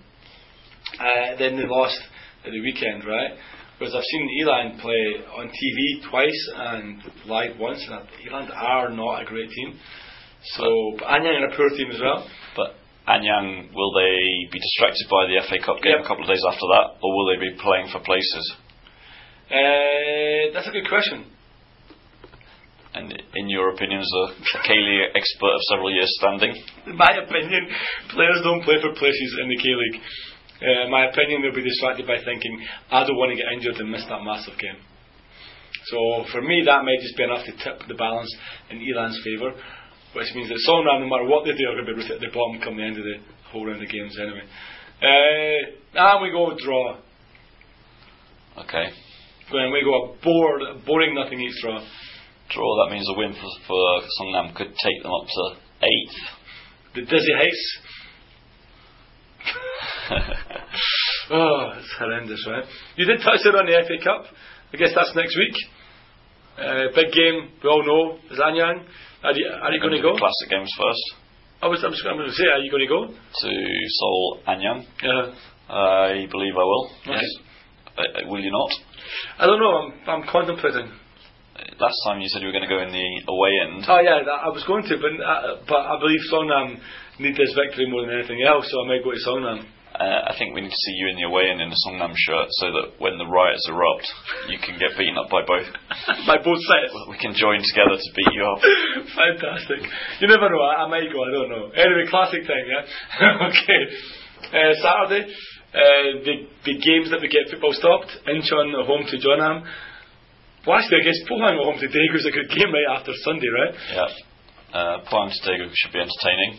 Uh, 0.95 1.35
then 1.39 1.57
they 1.59 1.67
lost 1.67 1.99
at 2.47 2.53
the 2.53 2.61
weekend, 2.63 3.05
right? 3.05 3.35
Whereas 3.79 3.95
I've 3.95 4.07
seen 4.07 4.29
Eland 4.41 4.79
play 4.81 5.05
on 5.37 5.51
TV 5.51 6.09
twice 6.09 6.41
and 6.55 7.03
live 7.27 7.59
once, 7.59 7.83
and 7.91 8.07
Eland 8.31 8.51
are 8.55 8.89
not 8.91 9.23
a 9.23 9.25
great 9.27 9.51
team. 9.51 9.75
So 10.55 10.95
but 10.99 11.09
Anyang 11.09 11.43
are 11.43 11.51
a 11.53 11.57
poor 11.57 11.69
team 11.71 11.91
as 11.91 12.01
well. 12.01 12.27
But 12.55 12.77
Anyang, 13.09 13.75
will 13.75 13.93
they 13.93 14.17
be 14.51 14.59
distracted 14.59 15.07
by 15.11 15.27
the 15.27 15.43
FA 15.51 15.59
Cup 15.65 15.83
game 15.83 15.99
Yep. 15.99 16.05
a 16.05 16.09
couple 16.09 16.25
of 16.25 16.31
days 16.31 16.43
after 16.47 16.67
that, 16.79 16.87
or 17.03 17.09
will 17.15 17.27
they 17.35 17.41
be 17.43 17.55
playing 17.61 17.89
for 17.93 18.01
places? 18.01 18.55
Uh, 19.51 20.51
that's 20.55 20.67
a 20.67 20.73
good 20.73 20.89
question. 20.89 21.27
And 22.97 23.13
in 23.13 23.49
your 23.53 23.77
opinion, 23.77 24.01
as 24.01 24.09
a, 24.09 24.25
a 24.57 24.63
K-League 24.65 25.13
expert 25.13 25.53
of 25.53 25.61
several 25.69 25.93
years 25.93 26.09
standing, 26.17 26.57
In 26.87 26.97
my 26.97 27.13
opinion, 27.13 27.69
players 28.09 28.41
don't 28.43 28.65
play 28.65 28.81
for 28.81 28.97
places 28.97 29.31
in 29.43 29.53
the 29.53 29.59
K 29.61 29.69
League. 29.69 30.01
Uh, 30.57 30.89
in 30.89 30.91
my 30.91 31.05
opinion, 31.13 31.43
they'll 31.43 31.53
be 31.53 31.61
distracted 31.61 32.07
by 32.09 32.17
thinking, 32.25 32.57
I 32.89 33.05
don't 33.05 33.21
want 33.21 33.37
to 33.37 33.37
get 33.37 33.53
injured 33.53 33.77
and 33.85 33.93
miss 33.93 34.09
that 34.09 34.25
massive 34.25 34.57
game. 34.57 34.81
So 35.93 36.25
for 36.33 36.41
me, 36.41 36.65
that 36.65 36.89
might 36.89 37.05
just 37.05 37.21
be 37.21 37.29
enough 37.29 37.45
to 37.45 37.53
tip 37.61 37.85
the 37.87 38.01
balance 38.01 38.33
in 38.73 38.81
Elan's 38.81 39.21
favour, 39.21 39.53
which 40.17 40.33
means 40.33 40.49
that 40.49 40.65
Songnam, 40.65 41.05
no 41.05 41.13
matter 41.13 41.29
what 41.29 41.45
they 41.45 41.53
do, 41.53 41.69
are 41.69 41.77
going 41.77 41.93
to 41.93 42.01
be 42.01 42.09
at 42.09 42.21
the 42.25 42.33
bottom 42.33 42.65
come 42.65 42.81
the 42.81 42.83
end 42.83 42.97
of 42.97 43.05
the 43.05 43.21
whole 43.53 43.69
round 43.69 43.83
of 43.83 43.93
games 43.93 44.17
anyway. 44.17 44.49
Uh, 45.05 46.01
and 46.01 46.23
we 46.25 46.33
go 46.33 46.57
draw. 46.57 46.97
okay, 48.65 48.89
And 49.53 49.69
we 49.69 49.85
go 49.85 49.93
a 50.01 50.25
bored, 50.25 50.81
boring 50.89 51.15
nothing 51.15 51.45
each 51.45 51.61
draw. 51.61 51.85
Draw. 52.51 52.85
That 52.85 52.93
means 52.93 53.09
a 53.09 53.19
win 53.19 53.33
for, 53.33 53.51
for 53.67 54.03
Songnam 54.21 54.55
could 54.55 54.75
take 54.77 55.03
them 55.03 55.13
up 55.13 55.27
to 55.27 55.57
eighth. 55.83 56.19
The 56.95 57.03
Dizzy 57.03 57.35
Heights. 57.37 57.79
oh, 61.31 61.73
it's 61.79 61.95
horrendous, 61.99 62.47
right? 62.49 62.65
You 62.97 63.07
did 63.07 63.21
touch 63.23 63.41
it 63.45 63.55
on 63.55 63.67
the 63.67 63.85
FA 63.87 63.99
Cup. 64.03 64.27
I 64.73 64.77
guess 64.77 64.93
that's 64.95 65.15
next 65.15 65.37
week. 65.37 65.55
Uh, 66.59 66.89
big 66.95 67.13
game, 67.13 67.51
we 67.63 67.69
all 67.69 67.85
know, 67.85 68.19
is 68.31 68.39
Anyang. 68.41 68.85
Are 69.23 69.33
you, 69.33 69.47
are 69.63 69.73
you 69.73 69.81
going 69.81 69.93
to 69.93 70.03
go? 70.03 70.17
Classic 70.17 70.49
games 70.49 70.73
first 70.77 71.27
I 71.63 71.69
was, 71.69 71.83
I 71.85 71.89
was 71.89 72.03
going 72.03 72.19
to 72.19 72.33
say, 72.33 72.45
are 72.53 72.61
you 72.61 72.71
going 72.71 72.85
to 72.85 72.89
go? 72.89 73.07
to 73.07 73.51
Seoul 73.89 74.41
Anyang. 74.47 74.85
Uh, 75.03 75.73
I 75.73 76.27
believe 76.31 76.55
I 76.55 76.65
will. 76.65 76.91
Okay. 77.03 77.13
Yes. 77.13 77.25
Uh, 77.97 78.01
uh, 78.01 78.29
will 78.29 78.41
you 78.41 78.51
not? 78.51 78.71
I 79.39 79.47
don't 79.47 79.61
know, 79.61 79.73
I'm, 79.73 80.23
I'm 80.23 80.29
contemplating. 80.29 80.93
Last 81.81 81.97
time 82.05 82.21
you 82.21 82.29
said 82.29 82.43
you 82.43 82.49
were 82.49 82.57
going 82.57 82.69
to 82.69 82.73
go 82.73 82.81
in 82.81 82.93
the 82.93 83.09
away 83.29 83.53
end. 83.65 83.85
Oh 83.89 84.01
yeah, 84.01 84.25
I 84.25 84.49
was 84.53 84.65
going 84.65 84.85
to, 84.85 84.95
but, 85.01 85.13
uh, 85.17 85.65
but 85.69 85.81
I 85.81 85.97
believe 86.01 86.21
Songnam 86.33 86.81
need 87.21 87.37
this 87.37 87.53
victory 87.57 87.89
more 87.89 88.05
than 88.05 88.13
anything 88.13 88.45
else, 88.45 88.69
so 88.69 88.85
I 88.85 88.89
may 88.89 89.01
go 89.01 89.13
to 89.13 89.21
Songnam. 89.25 89.65
Uh, 89.97 90.29
I 90.29 90.37
think 90.37 90.53
we 90.53 90.61
need 90.61 90.77
to 90.77 90.83
see 90.85 90.97
you 91.01 91.09
in 91.09 91.17
the 91.17 91.25
away 91.25 91.49
end 91.49 91.65
in 91.65 91.73
a 91.73 91.81
Songnam 91.89 92.13
shirt 92.13 92.49
so 92.61 92.69
that 92.69 93.01
when 93.01 93.17
the 93.17 93.25
riots 93.25 93.65
erupt, 93.65 94.05
you 94.53 94.61
can 94.61 94.77
get 94.77 94.93
beaten 95.01 95.17
up 95.17 95.33
by 95.33 95.41
both. 95.41 95.65
By 96.29 96.37
both 96.45 96.61
sides. 96.69 96.93
We 97.09 97.17
can 97.17 97.33
join 97.33 97.65
together 97.65 97.97
to 97.97 98.11
beat 98.13 98.33
you 98.37 98.45
up. 98.45 98.61
Fantastic. 99.17 99.81
You 100.21 100.29
never 100.29 100.53
know. 100.53 100.61
I, 100.61 100.85
I 100.85 100.87
might 100.93 101.09
go. 101.09 101.25
I 101.25 101.33
don't 101.33 101.49
know. 101.49 101.73
Anyway, 101.73 102.05
classic 102.13 102.45
time. 102.45 102.67
Yeah. 102.69 103.49
okay. 103.49 103.83
Uh, 104.53 104.73
Saturday, 104.85 105.33
uh, 105.73 106.21
the 106.21 106.35
the 106.69 106.77
games 106.77 107.09
that 107.09 107.25
we 107.25 107.33
get 107.33 107.49
football 107.49 107.73
stopped. 107.73 108.13
Incheon 108.29 108.77
home 108.85 109.09
to 109.09 109.17
Jeonnam. 109.17 109.65
Well, 110.67 110.77
actually, 110.79 110.99
I 111.01 111.05
guess 111.07 111.19
Pohang 111.31 111.55
at 111.55 111.63
home 111.63 111.79
to 111.79 111.87
Daegu 111.87 112.17
is 112.19 112.27
a 112.27 112.35
good 112.35 112.51
game 112.51 112.75
right 112.75 112.99
after 112.99 113.13
Sunday, 113.23 113.47
right? 113.55 113.75
Yeah. 113.95 114.11
Uh, 114.75 114.97
Pohang 115.07 115.31
Stegu 115.31 115.71
should 115.73 115.93
be 115.95 116.01
entertaining. 116.03 116.59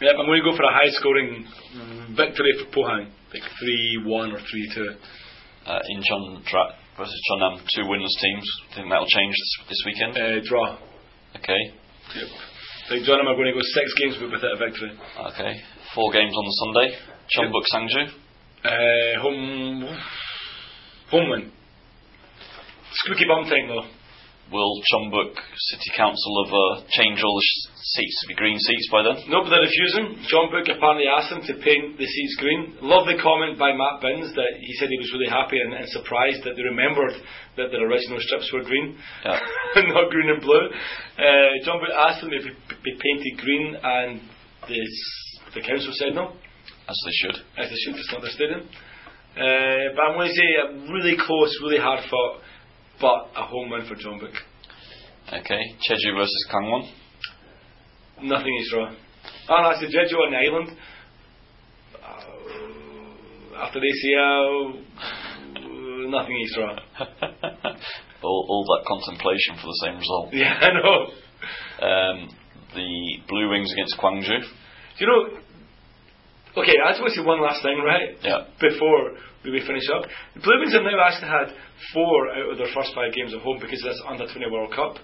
Yeah, 0.00 0.16
I'm 0.16 0.24
going 0.26 0.40
to 0.42 0.50
go 0.50 0.56
for 0.56 0.64
a 0.64 0.72
high-scoring 0.72 1.46
victory 2.16 2.52
for 2.58 2.66
Pohang, 2.72 3.12
like 3.32 3.44
three-one 3.60 4.32
or 4.32 4.40
three-two. 4.40 4.88
Uh, 5.68 5.78
Incheon 5.94 6.42
Dra- 6.48 6.74
versus 6.96 7.20
Jeonnam, 7.28 7.60
two 7.76 7.82
winless 7.84 8.16
teams. 8.24 8.46
Think 8.74 8.88
that'll 8.88 9.06
change 9.06 9.34
this, 9.36 9.52
this 9.68 9.82
weekend. 9.86 10.16
Uh, 10.16 10.40
draw. 10.48 10.78
Okay. 11.36 11.60
Yep. 12.16 12.28
I 12.28 12.88
think 12.88 13.06
John 13.06 13.20
and 13.20 13.28
I 13.28 13.32
are 13.32 13.36
going 13.36 13.46
to 13.46 13.54
go 13.54 13.62
six 13.62 13.94
games 14.00 14.16
without 14.20 14.56
a 14.56 14.58
victory. 14.58 14.90
Okay. 15.32 15.60
Four 15.94 16.10
games 16.12 16.34
on 16.34 16.44
the 16.44 16.56
Sunday. 16.64 16.88
Jeonbuk 17.36 17.66
Sangju. 17.70 18.02
Uh, 18.64 19.20
home, 19.22 19.98
home 21.10 21.30
win. 21.30 21.52
Squeaky 22.92 23.24
bum 23.28 23.44
time 23.48 23.68
though. 23.68 23.88
Will 24.52 24.82
Jeonbuk 24.92 25.32
City 25.72 25.90
Council 25.96 26.32
have 26.44 26.52
uh, 26.52 26.84
changed 26.92 27.24
all 27.24 27.32
the 27.40 27.46
sh- 27.46 27.72
seats 27.96 28.16
to 28.20 28.26
be 28.28 28.34
green 28.36 28.58
seats 28.60 28.84
by 28.92 29.00
then? 29.00 29.16
No, 29.32 29.40
but 29.40 29.48
they're 29.48 29.64
refusing. 29.64 30.20
Jeonbuk 30.28 30.68
apparently 30.68 31.08
asked 31.08 31.32
them 31.32 31.40
to 31.48 31.54
paint 31.64 31.96
the 31.96 32.04
seats 32.04 32.36
green. 32.36 32.76
Lovely 32.84 33.16
comment 33.16 33.56
by 33.56 33.72
Matt 33.72 34.04
Binns 34.04 34.28
that 34.36 34.52
he 34.60 34.72
said 34.76 34.92
he 34.92 35.00
was 35.00 35.08
really 35.16 35.30
happy 35.32 35.56
and, 35.56 35.72
and 35.72 35.88
surprised 35.88 36.44
that 36.44 36.52
they 36.60 36.64
remembered 36.68 37.16
that 37.56 37.72
their 37.72 37.80
original 37.88 38.20
strips 38.20 38.52
were 38.52 38.60
green, 38.66 38.92
Yeah. 39.24 39.40
not 39.88 40.10
green 40.12 40.28
and 40.28 40.42
blue. 40.44 40.68
Uh, 41.16 41.50
Jeonbuk 41.64 41.88
asked 41.96 42.20
them 42.20 42.36
if 42.36 42.44
it 42.44 42.56
be 42.84 42.92
painted 42.92 43.34
green, 43.40 43.72
and 43.72 44.20
the, 44.68 44.80
the 45.56 45.62
council 45.64 45.96
said 45.96 46.12
no, 46.12 46.36
As 46.92 46.98
they 47.08 47.14
should. 47.24 47.36
as 47.56 47.66
they 47.72 47.80
should. 47.88 47.96
It's 47.96 48.12
not 48.12 48.20
their 48.20 48.36
stadium. 48.36 48.68
Uh, 49.32 49.96
but 49.96 50.02
I'm 50.12 50.20
going 50.20 50.28
to 50.28 50.36
say 50.36 50.48
a 50.60 50.92
really 50.92 51.16
close, 51.16 51.56
really 51.64 51.80
hard 51.80 52.04
fought, 52.10 52.44
but 53.02 53.28
a 53.36 53.44
home 53.44 53.68
win 53.68 53.84
for 53.86 53.96
Jeonbuk. 53.96 54.32
Okay. 55.28 55.60
Jeju 55.90 56.16
versus 56.16 56.46
Kangwon. 56.50 56.88
Nothing 58.22 58.56
is 58.60 58.72
wrong. 58.74 58.96
Oh, 59.48 59.68
that's 59.68 59.80
the 59.80 59.86
Jeju 59.86 60.14
on 60.14 60.30
the 60.30 60.38
island. 60.38 60.78
Uh, 62.00 63.64
after 63.64 63.80
the 63.80 63.86
ACL, 63.86 64.76
uh, 64.76 66.10
nothing 66.10 66.40
is 66.44 66.54
draw. 66.54 66.76
all, 68.22 68.46
all 68.48 68.64
that 68.64 68.84
contemplation 68.86 69.56
for 69.56 69.66
the 69.66 69.80
same 69.84 69.96
result. 69.98 70.28
Yeah, 70.32 70.54
I 70.60 70.70
know. 70.72 71.06
Um, 71.84 72.28
the 72.74 73.18
Blue 73.28 73.50
Wings 73.50 73.72
against 73.72 73.96
Gwangju. 73.98 74.38
You 74.98 75.06
know, 75.06 75.41
okay, 76.56 76.76
I 76.84 76.92
just 76.92 77.00
want 77.00 77.12
to 77.14 77.20
say 77.20 77.24
one 77.24 77.40
last 77.40 77.62
thing, 77.62 77.78
right? 77.84 78.16
Yeah. 78.22 78.48
Before 78.60 79.16
we 79.44 79.58
finish 79.66 79.82
up. 79.90 80.06
The 80.38 80.40
Blue 80.40 80.58
Wings 80.62 80.72
have 80.72 80.86
now 80.86 80.94
actually 81.02 81.26
had 81.26 81.50
four 81.90 82.30
out 82.30 82.54
of 82.54 82.56
their 82.58 82.70
first 82.70 82.94
five 82.94 83.10
games 83.10 83.34
at 83.34 83.42
home 83.42 83.58
because 83.58 83.82
of 83.82 83.90
this 83.90 84.02
under 84.06 84.26
20 84.30 84.38
World 84.50 84.70
Cup. 84.70 85.02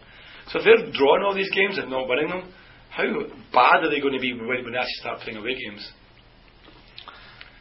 So 0.55 0.61
if 0.61 0.64
they're 0.64 0.94
drawing 0.94 1.26
all 1.26 1.34
these 1.34 1.51
games 1.51 1.76
and 1.76 1.90
not 1.90 2.07
winning 2.07 2.30
them, 2.30 2.46
how 2.94 3.05
bad 3.51 3.82
are 3.82 3.90
they 3.90 3.99
going 4.01 4.14
to 4.14 4.22
be 4.22 4.32
when, 4.32 4.46
when 4.46 4.72
they 4.72 4.78
actually 4.78 5.03
start 5.03 5.20
playing 5.26 5.42
away 5.42 5.59
games? 5.59 5.82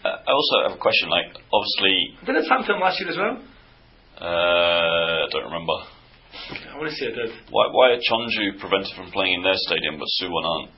Uh, 0.06 0.22
I 0.22 0.32
also 0.32 0.70
have 0.70 0.78
a 0.78 0.82
question. 0.82 1.10
Like, 1.10 1.34
obviously, 1.50 1.96
Didn't 2.30 2.46
it 2.46 2.48
happen 2.48 2.66
to 2.70 2.74
them 2.78 2.82
last 2.82 3.02
year 3.02 3.10
as 3.10 3.18
well? 3.18 3.42
uh, 4.22 5.26
I 5.26 5.28
don't 5.34 5.50
remember. 5.50 5.78
I 6.70 6.78
want 6.78 6.90
to 6.90 6.96
say 6.96 7.10
it 7.10 7.18
did. 7.18 7.34
Why, 7.50 7.66
why 7.74 7.98
are 7.98 8.02
Chonju 8.02 8.62
prevented 8.62 8.94
from 8.96 9.10
playing 9.12 9.42
in 9.42 9.44
their 9.44 9.58
stadium, 9.66 9.98
but 9.98 10.08
Suwon 10.22 10.46
aren't? 10.46 10.70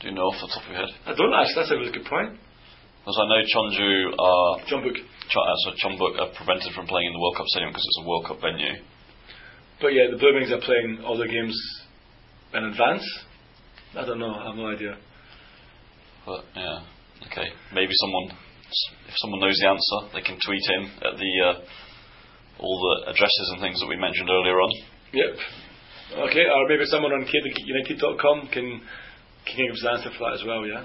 Do 0.00 0.08
you 0.08 0.14
know 0.14 0.32
off 0.32 0.40
the 0.40 0.48
top 0.48 0.64
of 0.64 0.70
your 0.72 0.80
head? 0.80 0.92
I 1.04 1.12
don't 1.12 1.32
actually, 1.32 1.56
that's 1.60 1.72
a 1.72 1.76
really 1.76 1.92
good 1.92 2.08
point. 2.08 2.40
Because 3.00 3.16
I 3.20 3.24
know 3.28 3.40
Chonju 3.48 3.92
are, 4.16 4.52
John 4.68 4.84
Ch- 4.84 5.36
uh, 5.36 5.56
so 5.64 5.72
Chonbuk 5.80 6.20
are 6.20 6.32
prevented 6.36 6.72
from 6.76 6.86
playing 6.86 7.08
in 7.08 7.14
the 7.16 7.20
World 7.20 7.36
Cup 7.36 7.46
stadium 7.48 7.72
because 7.72 7.84
it's 7.84 8.00
a 8.04 8.08
World 8.08 8.24
Cup 8.28 8.40
venue. 8.40 8.76
But 9.80 9.96
yeah, 9.96 10.12
the 10.12 10.18
Blue 10.20 10.36
Wings 10.36 10.52
are 10.52 10.60
playing 10.60 11.00
all 11.04 11.16
their 11.16 11.28
games 11.28 11.56
in 12.52 12.64
advance. 12.64 13.04
I 13.96 14.04
don't 14.04 14.18
know, 14.18 14.34
I 14.36 14.48
have 14.48 14.56
no 14.56 14.68
idea. 14.68 14.96
But 16.26 16.44
yeah, 16.54 16.84
okay. 17.32 17.48
Maybe 17.72 17.92
someone, 18.04 18.36
if 19.08 19.14
someone 19.16 19.40
knows 19.40 19.56
the 19.56 19.68
answer, 19.68 19.98
they 20.12 20.20
can 20.20 20.36
tweet 20.44 20.64
in 20.76 20.82
at 21.00 21.16
the 21.16 21.32
uh, 21.40 21.54
all 22.60 22.76
the 22.76 23.10
addresses 23.10 23.46
and 23.52 23.60
things 23.60 23.80
that 23.80 23.88
we 23.88 23.96
mentioned 23.96 24.28
earlier 24.28 24.60
on. 24.60 24.70
Yep. 25.12 25.32
Okay, 26.28 26.44
or 26.44 26.68
maybe 26.68 26.84
someone 26.84 27.12
on 27.12 27.24
kunited.com 27.24 28.48
can 28.52 28.82
can 29.54 29.66
give 29.66 29.74
us 29.74 29.86
answer 29.86 30.10
for 30.16 30.30
that 30.30 30.40
as 30.40 30.44
well, 30.46 30.66
yeah? 30.66 30.84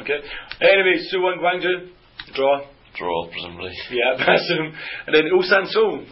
Okay. 0.00 0.18
Anyway, 0.60 1.00
Suwon 1.12 1.38
Gwangju, 1.38 1.90
draw. 2.34 2.66
Draw, 2.96 3.28
presumably. 3.30 3.72
Yeah, 3.90 4.16
that's 4.26 4.48
him. 4.50 4.72
And 5.06 5.14
then 5.14 5.24
Ulsan 5.32 5.66
Seoul, 5.68 6.06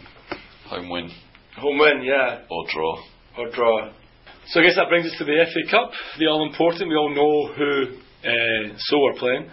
Home 0.69 0.89
win 0.89 1.11
home 1.57 1.77
win, 1.77 2.03
yeah, 2.03 2.41
or 2.49 2.65
draw. 2.73 3.03
or 3.37 3.49
draw. 3.51 3.91
So 4.47 4.59
I 4.59 4.63
guess 4.63 4.75
that 4.75 4.89
brings 4.89 5.05
us 5.05 5.17
to 5.17 5.25
the 5.25 5.45
FA 5.45 5.71
Cup, 5.71 5.91
the 6.19 6.27
all 6.27 6.45
important. 6.47 6.89
We 6.89 6.95
all 6.95 7.13
know 7.13 7.53
who 7.53 7.97
uh, 8.27 8.75
Seoul 8.77 9.11
are 9.11 9.19
playing. 9.19 9.49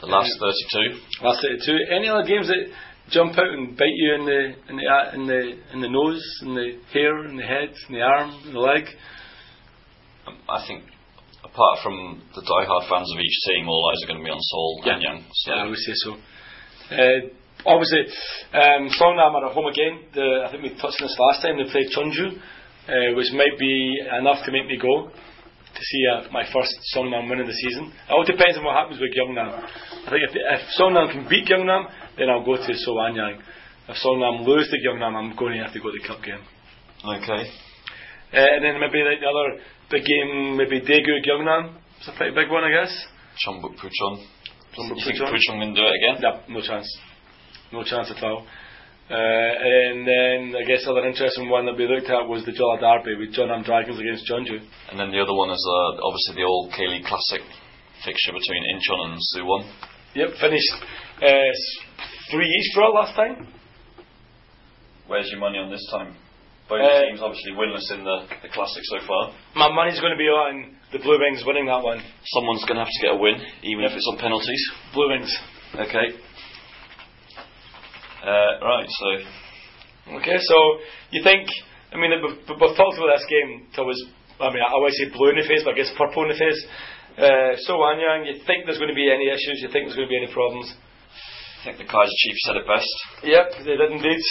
The 0.00 0.06
last 0.06 0.30
32. 0.38 1.24
Last 1.24 1.40
32. 1.42 1.78
Any 1.94 2.08
other 2.08 2.26
games 2.26 2.48
that 2.48 2.68
jump 3.10 3.32
out 3.38 3.48
and 3.48 3.76
bite 3.76 3.86
you 3.94 4.14
in 4.14 4.26
the 4.26 4.42
in 4.68 4.76
the 4.76 4.86
uh, 4.86 5.14
in 5.14 5.26
the 5.26 5.58
in 5.72 5.80
the 5.80 5.88
nose, 5.88 6.22
in 6.42 6.54
the 6.54 6.78
hair, 6.92 7.24
in 7.24 7.36
the 7.36 7.42
head, 7.42 7.72
in 7.88 7.94
the 7.94 8.02
arm, 8.02 8.30
in 8.46 8.52
the 8.52 8.60
leg? 8.60 8.84
I 10.48 10.66
think, 10.66 10.84
apart 11.56 11.80
from 11.80 12.20
the 12.36 12.44
die-hard 12.44 12.84
fans 12.84 13.08
of 13.08 13.16
each 13.16 13.38
team, 13.48 13.64
all 13.64 13.80
eyes 13.88 14.04
are 14.04 14.12
going 14.12 14.20
to 14.20 14.26
be 14.28 14.30
on 14.30 14.44
Seoul 14.44 14.72
Yeah. 14.84 14.92
and 14.92 15.02
Young. 15.02 15.20
So 15.32 15.48
Yeah, 15.48 15.64
I 15.64 15.66
would 15.72 15.80
say 15.80 15.94
so. 16.04 16.10
Uh, 16.92 17.18
obviously, 17.64 18.02
um, 18.52 18.92
Songnam 18.92 19.32
are 19.40 19.48
at 19.48 19.56
home 19.56 19.66
again. 19.72 20.04
The, 20.12 20.44
I 20.44 20.52
think 20.52 20.62
we 20.62 20.70
touched 20.76 21.00
on 21.00 21.08
this 21.08 21.16
last 21.16 21.40
time. 21.40 21.56
They 21.56 21.64
played 21.72 21.88
Chunju, 21.96 22.26
uh, 22.36 23.16
which 23.16 23.32
might 23.32 23.56
be 23.58 23.72
enough 24.20 24.44
to 24.44 24.52
make 24.52 24.68
me 24.68 24.76
go 24.76 25.08
to 25.08 25.80
see 25.82 26.02
uh, 26.12 26.28
my 26.30 26.44
first 26.52 26.76
Songnam 26.94 27.28
win 27.28 27.40
of 27.40 27.48
the 27.48 27.56
season. 27.56 27.88
It 27.88 28.12
all 28.12 28.24
depends 28.24 28.60
on 28.60 28.64
what 28.64 28.76
happens 28.76 29.00
with 29.00 29.16
Gyeongnam. 29.16 29.48
I 29.48 30.08
think 30.12 30.22
if, 30.28 30.32
if 30.36 30.60
Songnam 30.76 31.08
can 31.10 31.24
beat 31.28 31.48
Gyeongnam, 31.48 31.88
then 32.20 32.28
I'll 32.28 32.44
go 32.44 32.56
to 32.60 32.72
Soanyang. 32.84 33.40
If 33.88 33.96
Songnam 34.04 34.44
lose 34.46 34.68
to 34.68 34.76
Gyeongnam, 34.76 35.16
I'm 35.16 35.36
going 35.36 35.56
to 35.56 35.64
have 35.64 35.72
to 35.72 35.80
go 35.80 35.88
to 35.88 35.96
the 36.00 36.06
cup 36.06 36.20
game. 36.22 36.44
Okay. 37.00 37.48
Uh, 38.32 38.38
and 38.38 38.64
then 38.64 38.80
maybe 38.80 39.02
like 39.04 39.20
the 39.20 39.28
other 39.30 39.62
big 39.90 40.04
game, 40.04 40.56
maybe 40.56 40.80
Daegu 40.80 41.22
Gyeongnam. 41.24 41.76
It's 41.98 42.08
a 42.08 42.16
pretty 42.16 42.34
big 42.34 42.50
one, 42.50 42.64
I 42.64 42.70
guess. 42.70 42.92
Chonbuk 43.46 43.76
Puchon. 43.78 44.24
You 44.76 44.94
think 45.04 45.18
Puchon. 45.18 45.32
Puchon 45.32 45.60
can 45.60 45.74
do 45.74 45.82
it 45.82 45.94
again? 45.96 46.22
No, 46.22 46.58
no 46.58 46.60
chance. 46.60 46.88
No 47.72 47.82
chance 47.82 48.10
at 48.10 48.22
all. 48.22 48.46
Uh, 49.08 49.14
and 49.14 50.02
then 50.02 50.60
I 50.60 50.66
guess 50.66 50.84
other 50.88 51.06
interesting 51.06 51.48
one 51.48 51.64
that 51.66 51.76
we 51.78 51.86
looked 51.86 52.10
at 52.10 52.26
was 52.26 52.44
the 52.44 52.52
Jolla 52.52 52.80
Derby 52.80 53.14
with 53.14 53.32
Jeonnam 53.32 53.62
Dragons 53.62 53.98
against 54.00 54.26
Jeonju. 54.28 54.58
And 54.90 54.98
then 54.98 55.12
the 55.12 55.20
other 55.22 55.34
one 55.34 55.50
is 55.50 55.62
uh, 55.62 56.02
obviously 56.02 56.42
the 56.42 56.46
old 56.46 56.72
K-League 56.74 57.06
Classic 57.06 57.42
fixture 58.04 58.32
between 58.34 58.62
Incheon 58.74 59.14
and 59.14 59.20
Suwon. 59.30 59.62
Yep, 60.14 60.28
finished 60.40 60.74
uh, 61.22 61.54
three 62.32 62.48
each 62.48 62.74
draw 62.74 62.90
last 62.90 63.14
time. 63.14 63.46
Where's 65.06 65.30
your 65.30 65.38
money 65.38 65.58
on 65.58 65.70
this 65.70 65.86
time? 65.92 66.16
Both 66.68 66.82
Uh, 66.82 67.06
teams 67.06 67.22
obviously 67.22 67.52
winless 67.52 67.86
in 67.94 68.02
the, 68.02 68.26
the 68.42 68.50
Classic 68.50 68.82
so 68.90 68.98
far. 69.06 69.32
My 69.54 69.70
money's 69.70 70.00
going 70.00 70.12
to 70.12 70.18
be 70.18 70.26
on 70.26 70.74
the 70.92 70.98
Blue 70.98 71.18
Wings 71.18 71.44
winning 71.46 71.66
that 71.66 71.82
one. 71.82 72.02
Someone's 72.34 72.64
going 72.66 72.76
to 72.76 72.84
have 72.84 72.90
to 72.90 73.02
get 73.02 73.14
a 73.14 73.18
win, 73.18 73.38
even 73.62 73.84
if 73.84 73.92
it's 73.92 74.08
on 74.10 74.18
penalties. 74.18 74.62
Blue 74.92 75.08
Wings. 75.08 75.30
Okay. 75.78 76.18
Uh, 78.26 78.52
right, 78.62 78.88
so 78.88 79.08
Okay, 80.06 80.38
so 80.38 80.56
you 81.10 81.22
think? 81.22 81.50
I 81.92 81.98
mean, 81.98 82.14
we've, 82.22 82.38
we've 82.46 82.76
talked 82.78 82.98
about 82.98 83.10
this 83.18 83.26
game 83.26 83.66
till 83.74 83.86
was. 83.86 83.98
I 84.38 84.50
mean, 84.54 84.62
I 84.62 84.70
always 84.70 84.94
say 84.98 85.10
blue 85.10 85.30
in 85.30 85.36
the 85.36 85.48
face, 85.48 85.62
but 85.64 85.74
I 85.74 85.76
guess 85.76 85.90
purple 85.98 86.22
in 86.22 86.30
the 86.30 86.38
face. 86.38 86.60
Uh, 87.18 87.56
so 87.66 87.80
Anyang, 87.82 88.28
you 88.28 88.38
think 88.46 88.68
there's 88.68 88.78
going 88.78 88.92
to 88.92 88.94
be 88.94 89.10
any 89.10 89.26
issues? 89.32 89.64
You 89.64 89.72
think 89.72 89.88
there's 89.88 89.96
going 89.96 90.06
to 90.06 90.12
be 90.12 90.20
any 90.20 90.30
problems? 90.30 90.70
I 90.70 91.72
think 91.72 91.78
the 91.78 91.88
Kaiser 91.90 92.12
Chief 92.22 92.36
said 92.46 92.56
it 92.60 92.66
best. 92.68 92.94
Yep, 93.24 93.46
they 93.64 93.74
did 93.80 93.90
indeed. 93.90 94.22